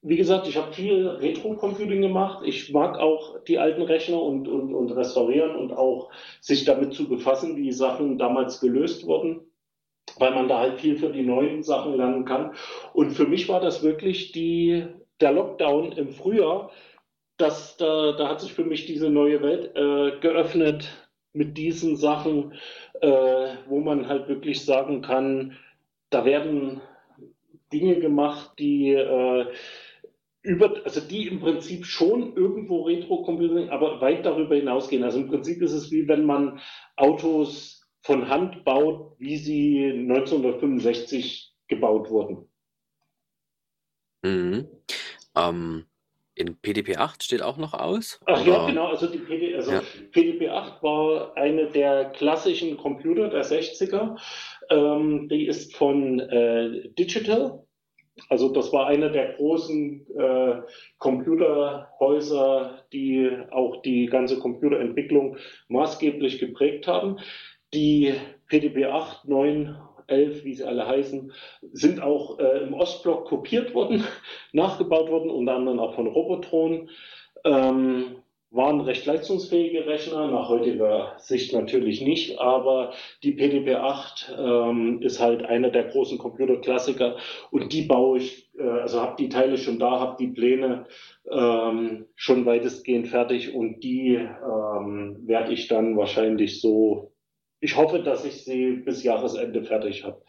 Wie 0.05 0.17
gesagt, 0.17 0.49
ich 0.49 0.57
habe 0.57 0.73
viel 0.73 1.07
Retro-Computing 1.07 2.01
gemacht. 2.03 2.43
Ich 2.45 2.73
mag 2.73 2.99
auch 2.99 3.39
die 3.45 3.59
alten 3.61 3.83
Rechner 3.83 4.21
und, 4.21 4.49
und, 4.49 4.75
und 4.75 4.91
restaurieren 4.91 5.55
und 5.55 5.73
auch 5.73 6.11
sich 6.41 6.65
damit 6.65 6.93
zu 6.95 7.09
befassen, 7.09 7.57
wie 7.57 7.71
Sachen 7.71 8.19
damals 8.19 8.59
gelöst 8.59 9.07
wurden, 9.07 9.43
weil 10.19 10.35
man 10.35 10.49
da 10.49 10.61
halt 10.61 10.81
viel 10.81 10.97
für 10.97 11.11
die 11.11 11.23
neuen 11.23 11.63
Sachen 11.63 11.97
lernen 11.97 12.25
kann. 12.25 12.55
Und 12.93 13.11
für 13.11 13.27
mich 13.27 13.49
war 13.49 13.61
das 13.61 13.83
wirklich 13.83 14.33
die, 14.33 14.87
der 15.21 15.33
Lockdown 15.33 15.93
im 15.93 16.11
Frühjahr. 16.11 16.71
Das, 17.37 17.77
da, 17.77 18.13
da 18.13 18.29
hat 18.29 18.41
sich 18.41 18.53
für 18.53 18.65
mich 18.65 18.87
diese 18.87 19.11
neue 19.11 19.43
Welt 19.43 19.75
äh, 19.75 20.21
geöffnet 20.21 21.09
mit 21.33 21.57
diesen 21.57 21.97
Sachen, 21.97 22.53
äh, 23.01 23.09
wo 23.67 23.81
man 23.81 24.09
halt 24.09 24.29
wirklich 24.29 24.65
sagen 24.65 25.03
kann, 25.03 25.57
da 26.11 26.25
werden 26.25 26.83
Dinge 27.73 27.99
gemacht, 28.01 28.53
die 28.59 28.93
äh, 28.93 29.47
über, 30.43 30.75
also 30.85 31.01
die 31.01 31.29
im 31.29 31.41
Prinzip 31.41 31.87
schon 31.87 32.37
irgendwo 32.37 32.83
Retro-Computing, 32.83 33.71
aber 33.71 34.01
weit 34.01 34.27
darüber 34.27 34.57
hinausgehen. 34.57 35.05
Also 35.05 35.21
im 35.21 35.29
Prinzip 35.29 35.63
ist 35.63 35.73
es 35.73 35.91
wie 35.91 36.09
wenn 36.09 36.27
man 36.27 36.61
Autos 36.97 37.82
von 38.03 38.29
Hand 38.29 38.65
baut, 38.65 39.15
wie 39.19 39.37
sie 39.37 39.85
1965 39.85 41.55
gebaut 41.69 42.11
wurden. 42.11 42.49
Mhm. 44.23 44.69
Ähm, 45.37 45.87
in 46.35 46.57
PDP-8 46.57 47.23
steht 47.23 47.43
auch 47.43 47.59
noch 47.59 47.75
aus? 47.75 48.21
Ach 48.27 48.45
ja, 48.45 48.67
genau, 48.67 48.87
also 48.87 49.07
die 49.07 49.19
PD, 49.19 49.55
also 49.55 49.73
Ja. 49.73 49.83
PDP-8 50.13 50.83
war 50.83 51.37
eine 51.37 51.67
der 51.67 52.07
klassischen 52.07 52.77
Computer 52.77 53.29
der 53.29 53.45
60er. 53.45 54.19
Ähm, 54.71 55.29
die 55.29 55.47
ist 55.47 55.77
von 55.77 56.21
äh, 56.21 56.89
Digital. 56.99 57.63
Also 58.29 58.51
das 58.51 58.73
war 58.73 58.87
einer 58.87 59.09
der 59.09 59.35
großen 59.35 60.07
äh, 60.19 60.63
Computerhäuser, 60.99 62.85
die 62.93 63.31
auch 63.51 63.81
die 63.83 64.07
ganze 64.07 64.39
Computerentwicklung 64.39 65.39
maßgeblich 65.69 66.39
geprägt 66.39 66.87
haben. 66.87 67.19
Die 67.75 68.15
PDP-8, 68.51 69.29
9, 69.29 69.77
11, 70.07 70.45
wie 70.45 70.55
sie 70.55 70.65
alle 70.65 70.87
heißen, 70.87 71.33
sind 71.73 72.03
auch 72.03 72.39
äh, 72.39 72.65
im 72.65 72.75
Ostblock 72.75 73.27
kopiert 73.27 73.75
worden, 73.75 74.05
nachgebaut 74.53 75.11
worden, 75.11 75.31
unter 75.31 75.55
anderem 75.55 75.81
auch 75.81 75.95
von 75.95 76.07
Robotron. 76.07 76.91
Ähm, 77.45 78.23
waren 78.53 78.83
recht 78.83 79.07
leistungsfähige 79.07 79.87
Rechner, 79.87 80.31
nach 80.31 80.51
heutiger 80.51 81.15
Sicht 81.17 81.55
natürlich 81.55 82.03
nicht, 82.03 82.39
aber 82.39 82.93
die 83.23 83.33
PDP-8 83.33 84.39
ähm, 84.39 85.01
ist 85.01 85.21
halt 85.21 85.43
einer 85.43 85.71
der 85.71 85.85
großen 85.85 86.19
Computerklassiker 86.19 87.17
und 87.51 87.73
die 87.73 87.83
baue 87.83 88.19
ich, 88.19 88.51
äh, 88.59 88.63
also 88.63 89.01
habe 89.01 89.17
die 89.19 89.31
Teile 89.31 89.57
schon 89.57 89.79
da, 89.79 89.99
habe 89.99 90.17
die 90.21 90.33
Pläne 90.33 90.85
ähm, 91.31 92.07
schon 92.15 92.45
weitestgehend 92.45 93.09
fertig 93.09 93.55
und 93.55 93.83
die 93.83 94.17
ähm, 94.17 95.23
werde 95.25 95.53
ich 95.53 95.69
dann 95.69 95.97
wahrscheinlich 95.97 96.61
so, 96.61 97.12
ich 97.63 97.77
hoffe, 97.77 98.01
dass 98.01 98.25
ich 98.25 98.45
sie 98.45 98.73
bis 98.73 99.03
Jahresende 99.05 99.63
fertig 99.65 100.05
habe. 100.05 100.21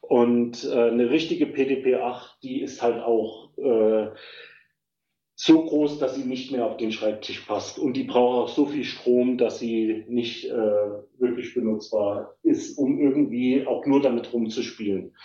Und 0.00 0.64
äh, 0.64 0.88
eine 0.88 1.10
richtige 1.10 1.46
PDP-8, 1.46 2.40
die 2.42 2.62
ist 2.62 2.80
halt 2.80 3.02
auch 3.02 3.50
äh, 3.58 4.08
so 5.34 5.64
groß, 5.64 5.98
dass 5.98 6.14
sie 6.14 6.24
nicht 6.24 6.52
mehr 6.52 6.64
auf 6.66 6.76
den 6.76 6.92
Schreibtisch 6.92 7.40
passt. 7.40 7.78
Und 7.78 7.94
die 7.94 8.04
braucht 8.04 8.38
auch 8.38 8.54
so 8.54 8.66
viel 8.66 8.84
Strom, 8.84 9.36
dass 9.36 9.58
sie 9.58 10.04
nicht 10.08 10.46
äh, 10.46 10.90
wirklich 11.18 11.54
benutzbar 11.54 12.36
ist, 12.42 12.78
um 12.78 13.00
irgendwie 13.00 13.66
auch 13.66 13.84
nur 13.84 14.00
damit 14.00 14.32
rumzuspielen. 14.32 15.16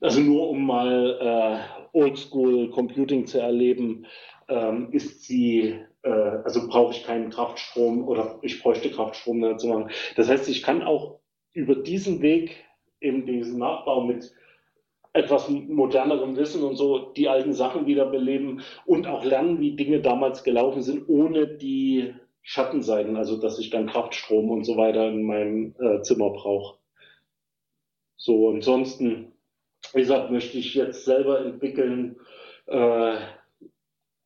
Also 0.00 0.20
nur 0.20 0.50
um 0.50 0.66
mal 0.66 1.18
äh, 1.20 1.96
Oldschool 1.96 2.70
Computing 2.70 3.26
zu 3.26 3.40
erleben, 3.40 4.06
ähm, 4.48 4.88
ist 4.92 5.24
sie, 5.24 5.78
äh, 6.08 6.40
also 6.44 6.66
brauche 6.68 6.92
ich 6.92 7.04
keinen 7.04 7.30
Kraftstrom 7.30 8.08
oder 8.08 8.38
ich 8.42 8.62
bräuchte 8.62 8.90
Kraftstrom 8.90 9.40
dazu 9.40 9.68
machen. 9.68 9.90
Das 10.16 10.28
heißt, 10.28 10.48
ich 10.48 10.62
kann 10.62 10.82
auch 10.82 11.20
über 11.52 11.74
diesen 11.76 12.22
Weg 12.22 12.56
eben 13.00 13.26
diesen 13.26 13.58
Nachbau 13.58 14.02
mit 14.02 14.32
etwas 15.12 15.48
modernerem 15.48 16.36
Wissen 16.36 16.62
und 16.62 16.76
so 16.76 17.12
die 17.12 17.28
alten 17.28 17.52
Sachen 17.52 17.86
wiederbeleben 17.86 18.62
und 18.86 19.06
auch 19.06 19.24
lernen, 19.24 19.60
wie 19.60 19.76
Dinge 19.76 20.00
damals 20.00 20.44
gelaufen 20.44 20.82
sind, 20.82 21.08
ohne 21.08 21.46
die 21.46 22.14
Schattenseiten, 22.42 23.16
also 23.16 23.36
dass 23.36 23.58
ich 23.58 23.70
dann 23.70 23.86
Kraftstrom 23.88 24.50
und 24.50 24.64
so 24.64 24.76
weiter 24.76 25.08
in 25.08 25.22
meinem 25.24 25.74
äh, 25.80 26.02
Zimmer 26.02 26.30
brauche. 26.30 26.78
So, 28.16 28.48
ansonsten, 28.50 29.32
wie 29.92 30.00
gesagt, 30.00 30.30
möchte 30.30 30.58
ich 30.58 30.74
jetzt 30.74 31.04
selber 31.04 31.44
entwickeln, 31.44 32.16
äh, 32.66 33.16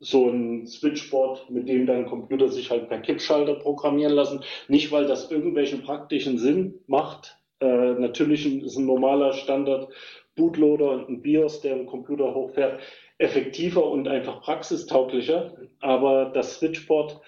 so 0.02 0.28
ein 0.28 0.66
Switchboard, 0.66 1.48
mit 1.48 1.68
dem 1.68 1.86
dein 1.86 2.06
Computer 2.06 2.48
sich 2.48 2.70
halt 2.70 2.88
per 2.88 2.98
Kippschalter 2.98 3.54
programmieren 3.54 4.12
lassen. 4.12 4.40
Nicht, 4.66 4.90
weil 4.90 5.06
das 5.06 5.30
irgendwelchen 5.30 5.82
praktischen 5.82 6.38
Sinn 6.38 6.80
macht. 6.88 7.38
Äh, 7.60 7.92
natürlich 7.94 8.44
ist 8.44 8.76
ein 8.76 8.86
normaler 8.86 9.32
Standard 9.32 9.88
Bootloader 10.34 10.90
und 10.90 11.08
ein 11.08 11.22
BIOS, 11.22 11.60
der 11.60 11.74
einen 11.74 11.86
Computer 11.86 12.34
hochfährt, 12.34 12.80
effektiver 13.18 13.88
und 13.88 14.08
einfach 14.08 14.42
praxistauglicher. 14.42 15.56
Aber 15.80 16.26
das 16.34 16.56
Switchboard 16.56 17.20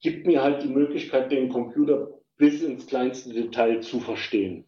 gibt 0.00 0.26
mir 0.26 0.42
halt 0.42 0.62
die 0.62 0.68
Möglichkeit, 0.68 1.32
den 1.32 1.48
Computer 1.48 2.08
bis 2.36 2.62
ins 2.62 2.86
kleinste 2.86 3.32
Detail 3.32 3.80
zu 3.80 4.00
verstehen. 4.00 4.66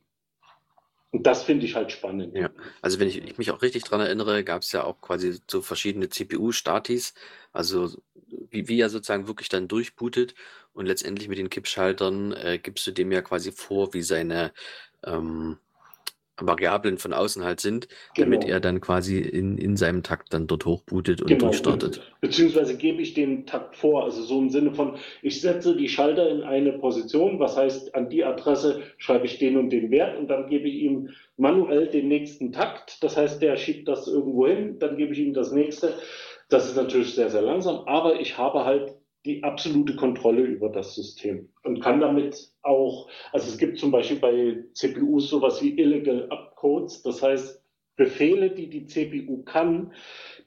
Und 1.11 1.27
das 1.27 1.43
finde 1.43 1.65
ich 1.65 1.75
halt 1.75 1.91
spannend. 1.91 2.37
Ja, 2.37 2.51
also 2.83 3.01
wenn 3.01 3.09
ich, 3.09 3.17
ich 3.23 3.39
mich 3.39 3.51
auch 3.51 3.63
richtig 3.63 3.85
daran 3.85 4.01
erinnere, 4.01 4.45
gab 4.45 4.63
es 4.63 4.73
ja 4.73 4.85
auch 4.85 5.01
quasi 5.01 5.39
so 5.51 5.63
verschiedene 5.63 6.11
CPU-Statis, 6.11 7.15
also 7.53 7.91
wie, 8.51 8.69
wie 8.69 8.81
er 8.81 8.91
sozusagen 8.91 9.27
wirklich 9.27 9.49
dann 9.49 9.69
durchbootet 9.69 10.35
und 10.75 10.85
letztendlich 10.87 11.29
mit 11.29 11.39
den 11.39 11.49
Kippschaltern 11.49 12.33
äh, 12.33 12.59
gibst 12.59 12.87
du 12.87 12.91
dem 12.91 13.11
ja 13.11 13.23
quasi 13.23 13.53
vor, 13.53 13.95
wie 13.95 14.03
seine 14.03 14.53
ähm, 15.03 15.59
Variablen 16.41 16.99
von 16.99 17.12
außen 17.12 17.45
halt 17.45 17.61
sind, 17.61 17.89
genau. 18.14 18.30
damit 18.30 18.49
er 18.49 18.61
dann 18.61 18.80
quasi 18.80 19.18
in, 19.18 19.59
in 19.59 19.76
seinem 19.76 20.03
Takt 20.03 20.32
dann 20.32 20.47
dort 20.47 20.64
hochbootet 20.66 21.20
und 21.20 21.28
genau. 21.28 21.47
durchstartet. 21.47 22.01
Beziehungsweise 22.20 22.76
gebe 22.76 23.03
ich 23.03 23.14
den 23.14 23.47
Takt 23.47 23.76
vor, 23.76 24.05
also 24.05 24.22
so 24.22 24.39
im 24.39 24.51
Sinne 24.51 24.74
von, 24.74 24.97
ich 25.22 25.41
setze 25.41 25.76
die 25.76 25.89
Schalter 25.89 26.28
in 26.28 26.43
eine 26.43 26.72
Position, 26.72 27.39
was 27.39 27.57
heißt, 27.57 27.95
an 27.95 28.09
die 28.09 28.24
Adresse 28.24 28.82
schreibe 28.99 29.26
ich 29.26 29.39
den 29.39 29.57
und 29.57 29.70
den 29.70 29.91
Wert 29.91 30.18
und 30.18 30.28
dann 30.28 30.49
gebe 30.49 30.68
ich 30.68 30.76
ihm 30.82 31.11
manuell 31.36 31.86
den 31.89 32.09
nächsten 32.09 32.53
Takt. 32.53 33.03
Das 33.03 33.16
heißt, 33.16 33.41
der 33.43 33.57
schiebt 33.57 33.89
das 33.89 34.07
irgendwo 34.07 34.47
hin, 34.47 34.78
dann 34.78 34.97
gebe 34.97 35.12
ich 35.12 35.18
ihm 35.18 35.34
das 35.34 35.53
nächste. 35.53 35.95
Das 36.49 36.66
ist 36.66 36.76
natürlich 36.76 37.14
sehr, 37.14 37.30
sehr 37.30 37.43
langsam, 37.43 37.80
aber 37.86 38.20
ich 38.20 38.39
habe 38.39 38.64
halt 38.64 38.95
die 39.25 39.43
absolute 39.43 39.97
Kontrolle 39.97 40.43
über 40.43 40.69
das 40.69 40.95
System 40.95 41.49
und 41.64 41.81
kann 41.81 42.01
damit 42.01 42.53
auch, 42.62 43.09
also 43.33 43.49
es 43.49 43.59
gibt 43.59 43.79
zum 43.79 43.91
Beispiel 43.91 44.19
bei 44.19 44.64
CPUs 44.75 45.29
sowas 45.29 45.62
wie 45.62 45.79
Illegal 45.79 46.29
Upcodes, 46.31 47.03
das 47.03 47.23
heißt 47.23 47.62
Befehle, 47.97 48.51
die 48.51 48.71
die 48.71 48.87
CPU 48.87 49.43
kann, 49.43 49.93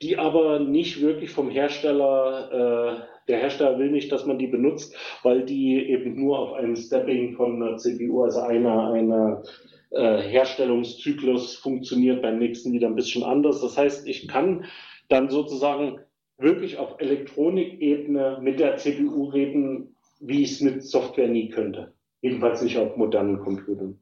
die 0.01 0.17
aber 0.17 0.59
nicht 0.59 1.01
wirklich 1.01 1.31
vom 1.31 1.49
Hersteller, 1.49 3.05
äh, 3.27 3.27
der 3.27 3.39
Hersteller 3.39 3.77
will 3.77 3.91
nicht, 3.91 4.11
dass 4.11 4.25
man 4.25 4.39
die 4.39 4.47
benutzt, 4.47 4.95
weil 5.21 5.43
die 5.43 5.89
eben 5.89 6.15
nur 6.15 6.39
auf 6.39 6.53
einem 6.53 6.75
Stepping 6.75 7.35
von 7.35 7.61
einer 7.61 7.77
CPU, 7.77 8.23
also 8.23 8.39
einer, 8.39 8.93
einer 8.93 9.43
äh, 9.91 10.21
Herstellungszyklus 10.21 11.55
funktioniert, 11.55 12.21
beim 12.21 12.39
nächsten 12.39 12.71
wieder 12.71 12.87
ein 12.87 12.95
bisschen 12.95 13.23
anders. 13.23 13.61
Das 13.61 13.77
heißt, 13.77 14.07
ich 14.07 14.29
kann 14.29 14.65
dann 15.09 15.29
sozusagen 15.29 15.99
wirklich 16.41 16.77
auf 16.77 16.99
Elektronikebene 16.99 18.39
mit 18.41 18.59
der 18.59 18.77
CPU 18.77 19.25
reden, 19.29 19.95
wie 20.19 20.43
ich 20.43 20.53
es 20.53 20.61
mit 20.61 20.83
Software 20.83 21.27
nie 21.27 21.49
könnte. 21.49 21.93
Jedenfalls 22.21 22.61
nicht 22.61 22.77
auf 22.77 22.97
modernen 22.97 23.39
Computern. 23.39 23.99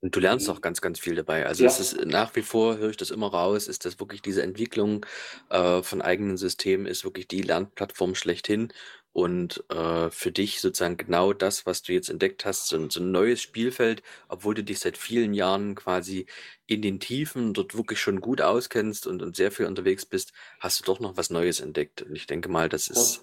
Und 0.00 0.14
du 0.14 0.20
lernst 0.20 0.50
auch 0.50 0.60
ganz, 0.60 0.82
ganz 0.82 1.00
viel 1.00 1.14
dabei. 1.14 1.46
Also 1.46 1.64
ja. 1.64 1.70
es 1.70 1.80
ist 1.80 2.04
nach 2.04 2.36
wie 2.36 2.42
vor, 2.42 2.76
höre 2.76 2.90
ich 2.90 2.98
das 2.98 3.10
immer 3.10 3.28
raus, 3.28 3.68
ist 3.68 3.86
das 3.86 3.98
wirklich 3.98 4.20
diese 4.20 4.42
Entwicklung 4.42 5.06
äh, 5.48 5.82
von 5.82 6.02
eigenen 6.02 6.36
Systemen, 6.36 6.84
ist 6.84 7.04
wirklich 7.04 7.26
die 7.26 7.40
Lernplattform 7.40 8.14
schlechthin 8.14 8.70
und 9.14 9.64
äh, 9.70 10.10
für 10.10 10.32
dich 10.32 10.60
sozusagen 10.60 10.96
genau 10.96 11.32
das, 11.32 11.66
was 11.66 11.82
du 11.82 11.92
jetzt 11.92 12.10
entdeckt 12.10 12.44
hast, 12.44 12.66
so, 12.66 12.90
so, 12.90 13.00
ein 13.00 13.12
neues 13.12 13.40
Spielfeld, 13.40 14.02
obwohl 14.28 14.54
du 14.54 14.64
dich 14.64 14.80
seit 14.80 14.98
vielen 14.98 15.34
Jahren 15.34 15.76
quasi 15.76 16.26
in 16.66 16.82
den 16.82 16.98
Tiefen 16.98 17.54
dort 17.54 17.76
wirklich 17.76 18.00
schon 18.00 18.20
gut 18.20 18.40
auskennst 18.40 19.06
und, 19.06 19.22
und 19.22 19.36
sehr 19.36 19.52
viel 19.52 19.66
unterwegs 19.66 20.04
bist, 20.04 20.32
hast 20.58 20.80
du 20.80 20.84
doch 20.84 20.98
noch 20.98 21.16
was 21.16 21.30
Neues 21.30 21.60
entdeckt. 21.60 22.02
Und 22.02 22.16
ich 22.16 22.26
denke 22.26 22.48
mal, 22.48 22.68
das 22.68 22.88
ist 22.88 23.22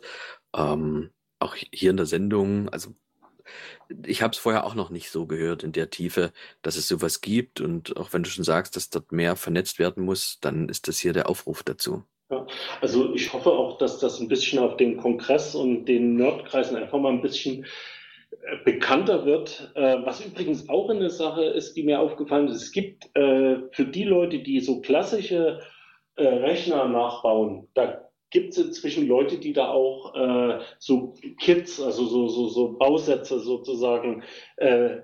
ähm, 0.56 1.12
auch 1.40 1.56
hier 1.56 1.92
in 1.92 1.98
der 1.98 2.06
Sendung, 2.06 2.70
also 2.70 2.96
ich 4.06 4.22
habe 4.22 4.32
es 4.32 4.40
vorher 4.40 4.64
auch 4.66 4.76
noch 4.76 4.92
nicht 4.92 5.12
so 5.12 5.26
gehört 5.26 5.64
in 5.64 5.74
der 5.74 5.90
Tiefe, 5.90 6.32
dass 6.62 6.78
es 6.78 6.88
sowas 6.88 7.20
gibt. 7.20 7.60
Und 7.60 7.98
auch 7.98 8.14
wenn 8.14 8.24
du 8.24 8.30
schon 8.30 8.46
sagst, 8.46 8.78
dass 8.78 8.90
dort 8.90 9.12
mehr 9.12 9.36
vernetzt 9.36 9.78
werden 9.78 10.06
muss, 10.06 10.40
dann 10.40 10.70
ist 10.70 10.88
das 10.88 11.00
hier 11.00 11.12
der 11.12 11.28
Aufruf 11.28 11.64
dazu. 11.64 12.06
Ja, 12.32 12.48
also 12.80 13.14
ich 13.14 13.34
hoffe 13.34 13.52
auch, 13.52 13.78
dass 13.78 14.00
das 14.00 14.22
ein 14.22 14.30
bisschen 14.30 14.60
auf 14.60 14.78
dem 14.78 14.96
Kongress 14.96 15.54
und 15.54 15.86
den 15.86 16.16
Nerdkreisen 16.16 16.78
einfach 16.78 16.98
mal 16.98 17.12
ein 17.12 17.22
bisschen 17.22 17.66
äh, 18.32 18.56
bekannter 18.64 19.26
wird. 19.26 19.74
Äh, 19.76 19.98
was 20.06 20.26
übrigens 20.26 20.70
auch 20.70 20.90
eine 20.90 21.10
Sache 21.10 21.44
ist, 21.44 21.74
die 21.74 21.84
mir 21.84 22.00
aufgefallen 22.00 22.48
ist, 22.48 22.62
es 22.62 22.72
gibt 22.72 23.14
äh, 23.18 23.58
für 23.74 23.86
die 23.86 24.06
Leute, 24.06 24.40
die 24.40 24.62
so 24.62 24.80
klassische 24.82 25.60
Rechner 26.18 26.90
nachbauen, 26.90 27.70
da 27.74 28.02
gibt 28.30 28.52
es 28.52 28.58
inzwischen 28.58 29.08
Leute, 29.08 29.38
die 29.38 29.54
da 29.54 29.70
auch 29.70 30.62
so 30.78 31.16
Kits, 31.40 31.82
also 31.82 32.06
so, 32.06 32.28
so, 32.28 32.50
so 32.50 32.78
Bausätze 32.78 33.40
sozusagen 33.40 34.22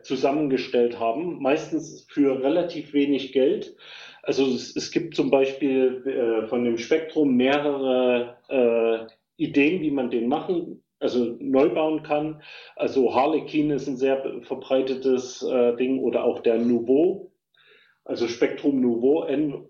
zusammengestellt 0.04 1.00
haben, 1.00 1.42
meistens 1.42 2.06
für 2.10 2.44
relativ 2.44 2.94
wenig 2.94 3.32
Geld. 3.32 3.78
Also 4.28 4.46
es, 4.46 4.76
es 4.76 4.92
gibt 4.92 5.16
zum 5.16 5.32
Beispiel 5.32 6.04
äh, 6.06 6.48
von 6.50 6.66
dem 6.66 6.78
Spektrum 6.78 7.38
mehrere 7.38 8.36
äh, 8.50 9.08
Ideen, 9.42 9.82
wie 9.82 9.92
man 9.92 10.10
den 10.10 10.28
machen, 10.28 10.84
also 11.00 11.38
neu 11.40 11.70
bauen 11.70 12.04
kann. 12.04 12.42
Also 12.76 13.16
Harlequin 13.16 13.72
ist 13.72 13.88
ein 13.88 13.96
sehr 13.96 14.42
verbreitetes 14.42 15.44
äh, 15.44 15.78
Ding 15.78 16.00
oder 16.00 16.26
auch 16.26 16.42
der 16.42 16.58
Nouveau, 16.58 17.32
also 18.04 18.28
Spektrum 18.28 18.82
Nouveau, 18.82 19.24
N-U-V-O 19.24 19.62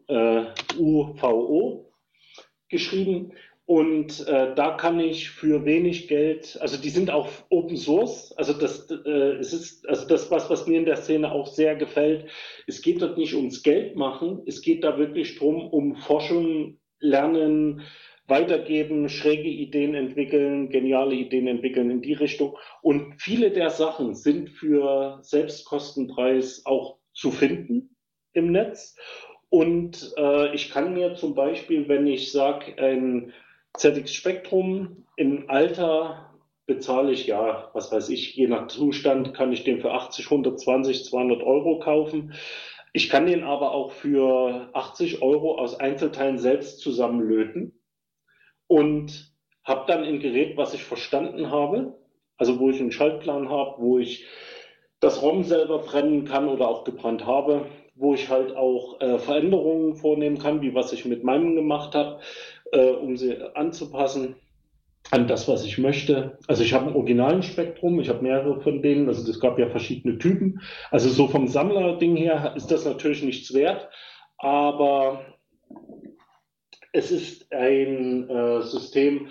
geschrieben. 2.70 3.34
Und 3.68 4.26
äh, 4.30 4.56
da 4.56 4.78
kann 4.78 4.98
ich 5.02 5.30
für 5.30 5.66
wenig 5.66 6.08
Geld, 6.08 6.58
also 6.62 6.78
die 6.78 6.90
sind 6.90 7.12
auch 7.12 7.28
Open 7.50 7.76
Source, 7.76 8.32
also 8.38 8.54
das 8.54 8.90
äh, 8.90 9.34
es 9.40 9.52
ist 9.52 9.86
also 9.90 10.08
das 10.08 10.32
was 10.32 10.50
was 10.50 10.68
mir 10.68 10.80
in 10.80 10.86
der 10.86 10.96
Szene 10.96 11.30
auch 11.34 11.48
sehr 11.48 11.76
gefällt. 11.76 12.30
Es 12.66 12.82
geht 12.82 13.02
dort 13.02 13.18
nicht 13.18 13.34
ums 13.36 13.64
Geld 13.64 13.98
machen, 13.98 14.42
es 14.46 14.62
geht 14.62 14.86
da 14.86 14.98
wirklich 14.98 15.38
drum 15.38 15.68
um 15.68 15.98
Forschung, 15.98 16.80
Lernen, 17.02 17.82
weitergeben, 18.26 19.10
schräge 19.10 19.50
Ideen 19.50 19.96
entwickeln, 19.96 20.70
geniale 20.70 21.16
Ideen 21.16 21.48
entwickeln 21.48 21.92
in 21.92 22.02
die 22.02 22.14
Richtung. 22.14 22.58
Und 22.82 23.22
viele 23.22 23.52
der 23.52 23.70
Sachen 23.70 24.16
sind 24.16 24.50
für 24.50 25.20
Selbstkostenpreis 25.24 26.66
auch 26.66 27.00
zu 27.14 27.32
finden 27.32 27.98
im 28.32 28.54
Netz. 28.54 28.96
Und 29.50 30.14
äh, 30.18 30.56
ich 30.56 30.72
kann 30.72 30.94
mir 30.94 31.16
zum 31.16 31.36
Beispiel, 31.36 31.90
wenn 31.90 32.08
ich 32.08 32.32
sage, 32.32 32.82
ein 32.82 33.34
ZX 33.78 34.12
Spektrum 34.12 35.06
im 35.16 35.50
Alter 35.50 36.32
bezahle 36.66 37.12
ich 37.12 37.28
ja, 37.28 37.70
was 37.74 37.92
weiß 37.92 38.10
ich, 38.10 38.36
je 38.36 38.48
nach 38.48 38.68
Zustand 38.68 39.34
kann 39.34 39.54
ich 39.54 39.64
den 39.64 39.80
für 39.80 39.92
80, 39.92 40.26
120, 40.26 41.06
200 41.06 41.44
Euro 41.44 41.80
kaufen. 41.80 42.34
Ich 42.92 43.10
kann 43.10 43.28
den 43.28 43.44
aber 43.44 43.72
auch 43.72 43.92
für 43.92 44.70
80 44.74 45.22
Euro 45.22 45.60
aus 45.60 45.80
Einzelteilen 45.80 46.40
selbst 46.40 46.80
zusammenlöten 46.80 47.80
und 48.66 49.32
habe 49.64 49.86
dann 49.88 50.04
ein 50.04 50.20
Gerät, 50.20 50.58
was 50.58 50.74
ich 50.74 50.84
verstanden 50.84 51.52
habe, 51.52 51.98
also 52.38 52.60
wo 52.60 52.70
ich 52.70 52.80
einen 52.80 52.92
Schaltplan 52.92 53.50
habe, 53.50 53.82
wo 53.82 54.00
ich 54.00 54.26
das 55.00 55.22
ROM 55.22 55.44
selber 55.44 55.80
brennen 55.80 56.26
kann 56.26 56.48
oder 56.48 56.68
auch 56.68 56.84
gebrannt 56.84 57.26
habe, 57.26 57.68
wo 57.94 58.14
ich 58.14 58.30
halt 58.30 58.56
auch 58.56 59.00
äh, 59.02 59.20
Veränderungen 59.20 59.96
vornehmen 59.96 60.38
kann, 60.38 60.62
wie 60.62 60.74
was 60.74 60.94
ich 60.94 61.06
mit 61.06 61.24
meinem 61.24 61.56
gemacht 61.56 61.96
habe 61.96 62.20
äh, 62.72 62.92
um 62.92 63.18
sie 63.18 63.36
anzupassen 63.56 64.36
an 65.12 65.28
das, 65.28 65.48
was 65.48 65.64
ich 65.64 65.78
möchte. 65.78 66.38
Also 66.48 66.64
ich 66.64 66.74
habe 66.74 66.88
ein 66.88 66.96
originalen 66.96 67.44
Spektrum, 67.44 68.00
ich 68.00 68.10
habe 68.10 68.24
mehrere 68.24 68.60
von 68.62 68.82
denen, 68.82 69.08
also 69.08 69.30
es 69.30 69.40
gab 69.40 69.58
ja 69.58 69.70
verschiedene 69.70 70.18
Typen. 70.18 70.62
Also 70.92 71.10
so 71.10 71.28
vom 71.28 71.48
Sammlerding 71.48 72.16
her 72.18 72.54
ist 72.56 72.72
das 72.72 72.86
natürlich 72.86 73.24
nichts 73.24 73.54
wert, 73.54 73.90
aber 74.38 75.26
es 76.92 77.12
ist 77.12 77.52
ein 77.54 78.30
äh, 78.30 78.62
System, 78.64 79.28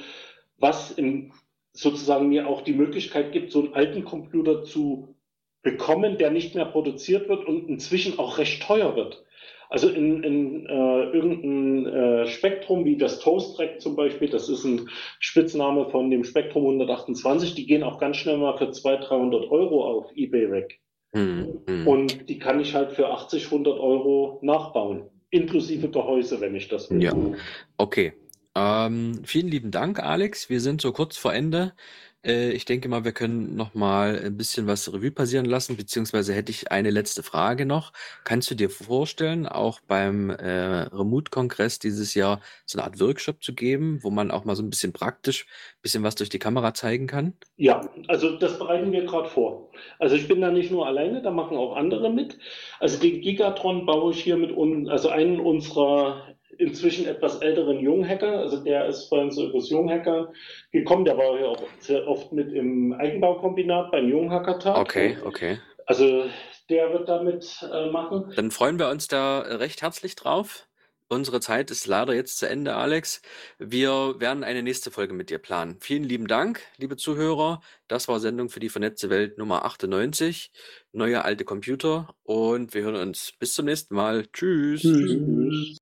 was 0.59 0.93
im, 0.93 1.33
sozusagen 1.73 2.29
mir 2.29 2.49
auch 2.49 2.63
die 2.63 2.73
Möglichkeit 2.73 3.33
gibt, 3.33 3.53
so 3.53 3.61
einen 3.61 3.75
alten 3.75 4.05
Computer 4.05 4.63
zu 4.63 5.15
bekommen, 5.63 6.17
der 6.17 6.31
nicht 6.31 6.55
mehr 6.55 6.67
produziert 6.67 7.29
wird 7.29 7.45
und 7.47 7.69
inzwischen 7.69 8.19
auch 8.19 8.39
recht 8.39 8.63
teuer 8.63 8.97
wird. 8.97 9.25
Also 9.69 9.89
in, 9.89 10.23
in 10.23 10.67
äh, 10.67 11.05
irgendein 11.11 11.87
äh, 11.87 12.27
Spektrum 12.27 12.85
wie 12.85 12.97
das 12.97 13.21
Toast 13.21 13.57
Track 13.57 13.81
zum 13.81 13.97
Beispiel, 13.97 14.29
das 14.29 14.49
ist 14.49 14.65
ein 14.65 14.89
Spitzname 15.19 15.89
von 15.91 16.11
dem 16.11 16.25
Spektrum 16.25 16.65
128, 16.65 17.55
die 17.55 17.67
gehen 17.67 17.83
auch 17.83 17.99
ganz 17.99 18.17
schnell 18.17 18.39
mal 18.39 18.57
für 18.57 18.71
200, 18.71 19.11
300 19.11 19.51
Euro 19.51 19.85
auf 19.85 20.11
eBay 20.15 20.51
weg. 20.51 20.81
Hm, 21.13 21.63
hm. 21.67 21.87
Und 21.87 22.29
die 22.29 22.39
kann 22.39 22.61
ich 22.61 22.75
halt 22.75 22.93
für 22.93 23.09
80, 23.09 23.47
100 23.47 23.79
Euro 23.79 24.39
nachbauen. 24.43 25.09
Inklusive 25.31 25.89
Gehäuse, 25.89 26.41
wenn 26.41 26.55
ich 26.55 26.69
das 26.69 26.91
will. 26.91 27.03
Ja, 27.03 27.13
okay. 27.77 28.13
Ähm, 28.55 29.21
vielen 29.25 29.49
lieben 29.49 29.71
Dank, 29.71 30.03
Alex. 30.03 30.49
Wir 30.49 30.61
sind 30.61 30.81
so 30.81 30.93
kurz 30.93 31.17
vor 31.17 31.35
Ende. 31.35 31.75
Äh, 32.27 32.51
ich 32.51 32.65
denke 32.65 32.89
mal, 32.89 33.05
wir 33.05 33.13
können 33.13 33.55
noch 33.55 33.75
mal 33.75 34.21
ein 34.25 34.37
bisschen 34.37 34.67
was 34.67 34.93
Revue 34.93 35.13
passieren 35.13 35.47
lassen, 35.47 35.77
beziehungsweise 35.77 36.35
hätte 36.35 36.51
ich 36.51 36.73
eine 36.73 36.91
letzte 36.91 37.23
Frage 37.23 37.65
noch. 37.67 37.93
Kannst 38.25 38.51
du 38.51 38.55
dir 38.55 38.69
vorstellen, 38.69 39.47
auch 39.47 39.81
beim 39.87 40.31
äh, 40.31 40.83
Remote-Kongress 40.93 41.79
dieses 41.79 42.15
Jahr 42.15 42.41
so 42.65 42.79
eine 42.79 42.87
Art 42.87 43.01
Workshop 43.01 43.43
zu 43.43 43.55
geben, 43.55 44.01
wo 44.03 44.11
man 44.11 44.31
auch 44.31 44.45
mal 44.45 44.57
so 44.57 44.63
ein 44.63 44.71
bisschen 44.71 44.93
praktisch 44.93 45.45
ein 45.45 45.83
bisschen 45.83 46.03
was 46.03 46.17
durch 46.17 46.29
die 46.29 46.41
Kamera 46.41 46.75
zeigen 46.75 47.07
kann? 47.07 47.35
Ja, 47.57 47.81
also 48.09 48.37
das 48.37 48.59
bereiten 48.59 48.91
wir 48.93 49.05
gerade 49.05 49.29
vor. 49.29 49.71
Also 49.99 50.17
ich 50.17 50.27
bin 50.27 50.41
da 50.41 50.51
nicht 50.51 50.71
nur 50.71 50.87
alleine, 50.87 51.23
da 51.23 51.31
machen 51.31 51.57
auch 51.57 51.77
andere 51.77 52.11
mit. 52.11 52.39
Also 52.81 52.99
den 52.99 53.21
Gigatron 53.21 53.87
baue 53.87 54.13
ich 54.13 54.23
hier 54.23 54.37
mit 54.37 54.51
un 54.51 54.89
also 54.89 55.09
einen 55.09 55.39
unserer 55.39 56.36
inzwischen 56.59 57.07
etwas 57.07 57.41
älteren 57.41 57.81
Junghacker, 57.81 58.41
also 58.41 58.63
der 58.63 58.87
ist 58.87 59.09
vorhin 59.09 59.31
so 59.31 59.49
übers 59.49 59.71
Junghacker 59.71 60.33
gekommen, 60.73 61.05
der 61.05 61.17
war 61.17 61.39
ja 61.39 61.47
auch 61.47 61.63
sehr 61.79 62.07
oft 62.07 62.33
mit 62.33 62.53
im 62.53 62.93
Eigenbaukombinat 62.93 63.91
beim 63.91 64.09
Junghackertag. 64.09 64.79
Okay, 64.79 65.17
okay. 65.25 65.59
Also 65.87 66.25
der 66.69 66.93
wird 66.93 67.09
damit 67.09 67.67
äh, 67.73 67.91
machen. 67.91 68.33
Dann 68.35 68.51
freuen 68.51 68.79
wir 68.79 68.89
uns 68.89 69.09
da 69.09 69.41
recht 69.41 69.83
herzlich 69.83 70.17
drauf. 70.17 70.67
Unsere 71.09 71.39
Zeit 71.39 71.71
ist 71.71 71.87
leider 71.87 72.15
jetzt 72.15 72.39
zu 72.39 72.49
Ende, 72.49 72.75
Alex. 72.75 73.23
Wir 73.59 74.19
werden 74.19 74.43
eine 74.43 74.65
nächste 74.65 74.91
Folge 74.91 75.15
mit 75.15 75.31
dir 75.31 75.39
planen. 75.39 75.77
Vielen 75.81 76.03
lieben 76.03 76.27
Dank, 76.27 76.61
liebe 76.79 76.97
Zuhörer. 76.97 77.61
Das 77.87 78.09
war 78.09 78.19
Sendung 78.19 78.49
für 78.49 78.59
die 78.59 78.69
vernetzte 78.69 79.09
Welt 79.09 79.39
Nummer 79.39 79.65
98. 79.65 80.51
Neue 80.93 81.25
alte 81.25 81.45
Computer. 81.45 82.13
Und 82.25 82.75
wir 82.75 82.83
hören 82.83 82.97
uns 82.97 83.33
bis 83.39 83.55
zum 83.55 83.67
nächsten 83.67 83.95
Mal. 83.95 84.27
Tschüss. 84.33 84.83
Tschüss. 84.83 85.79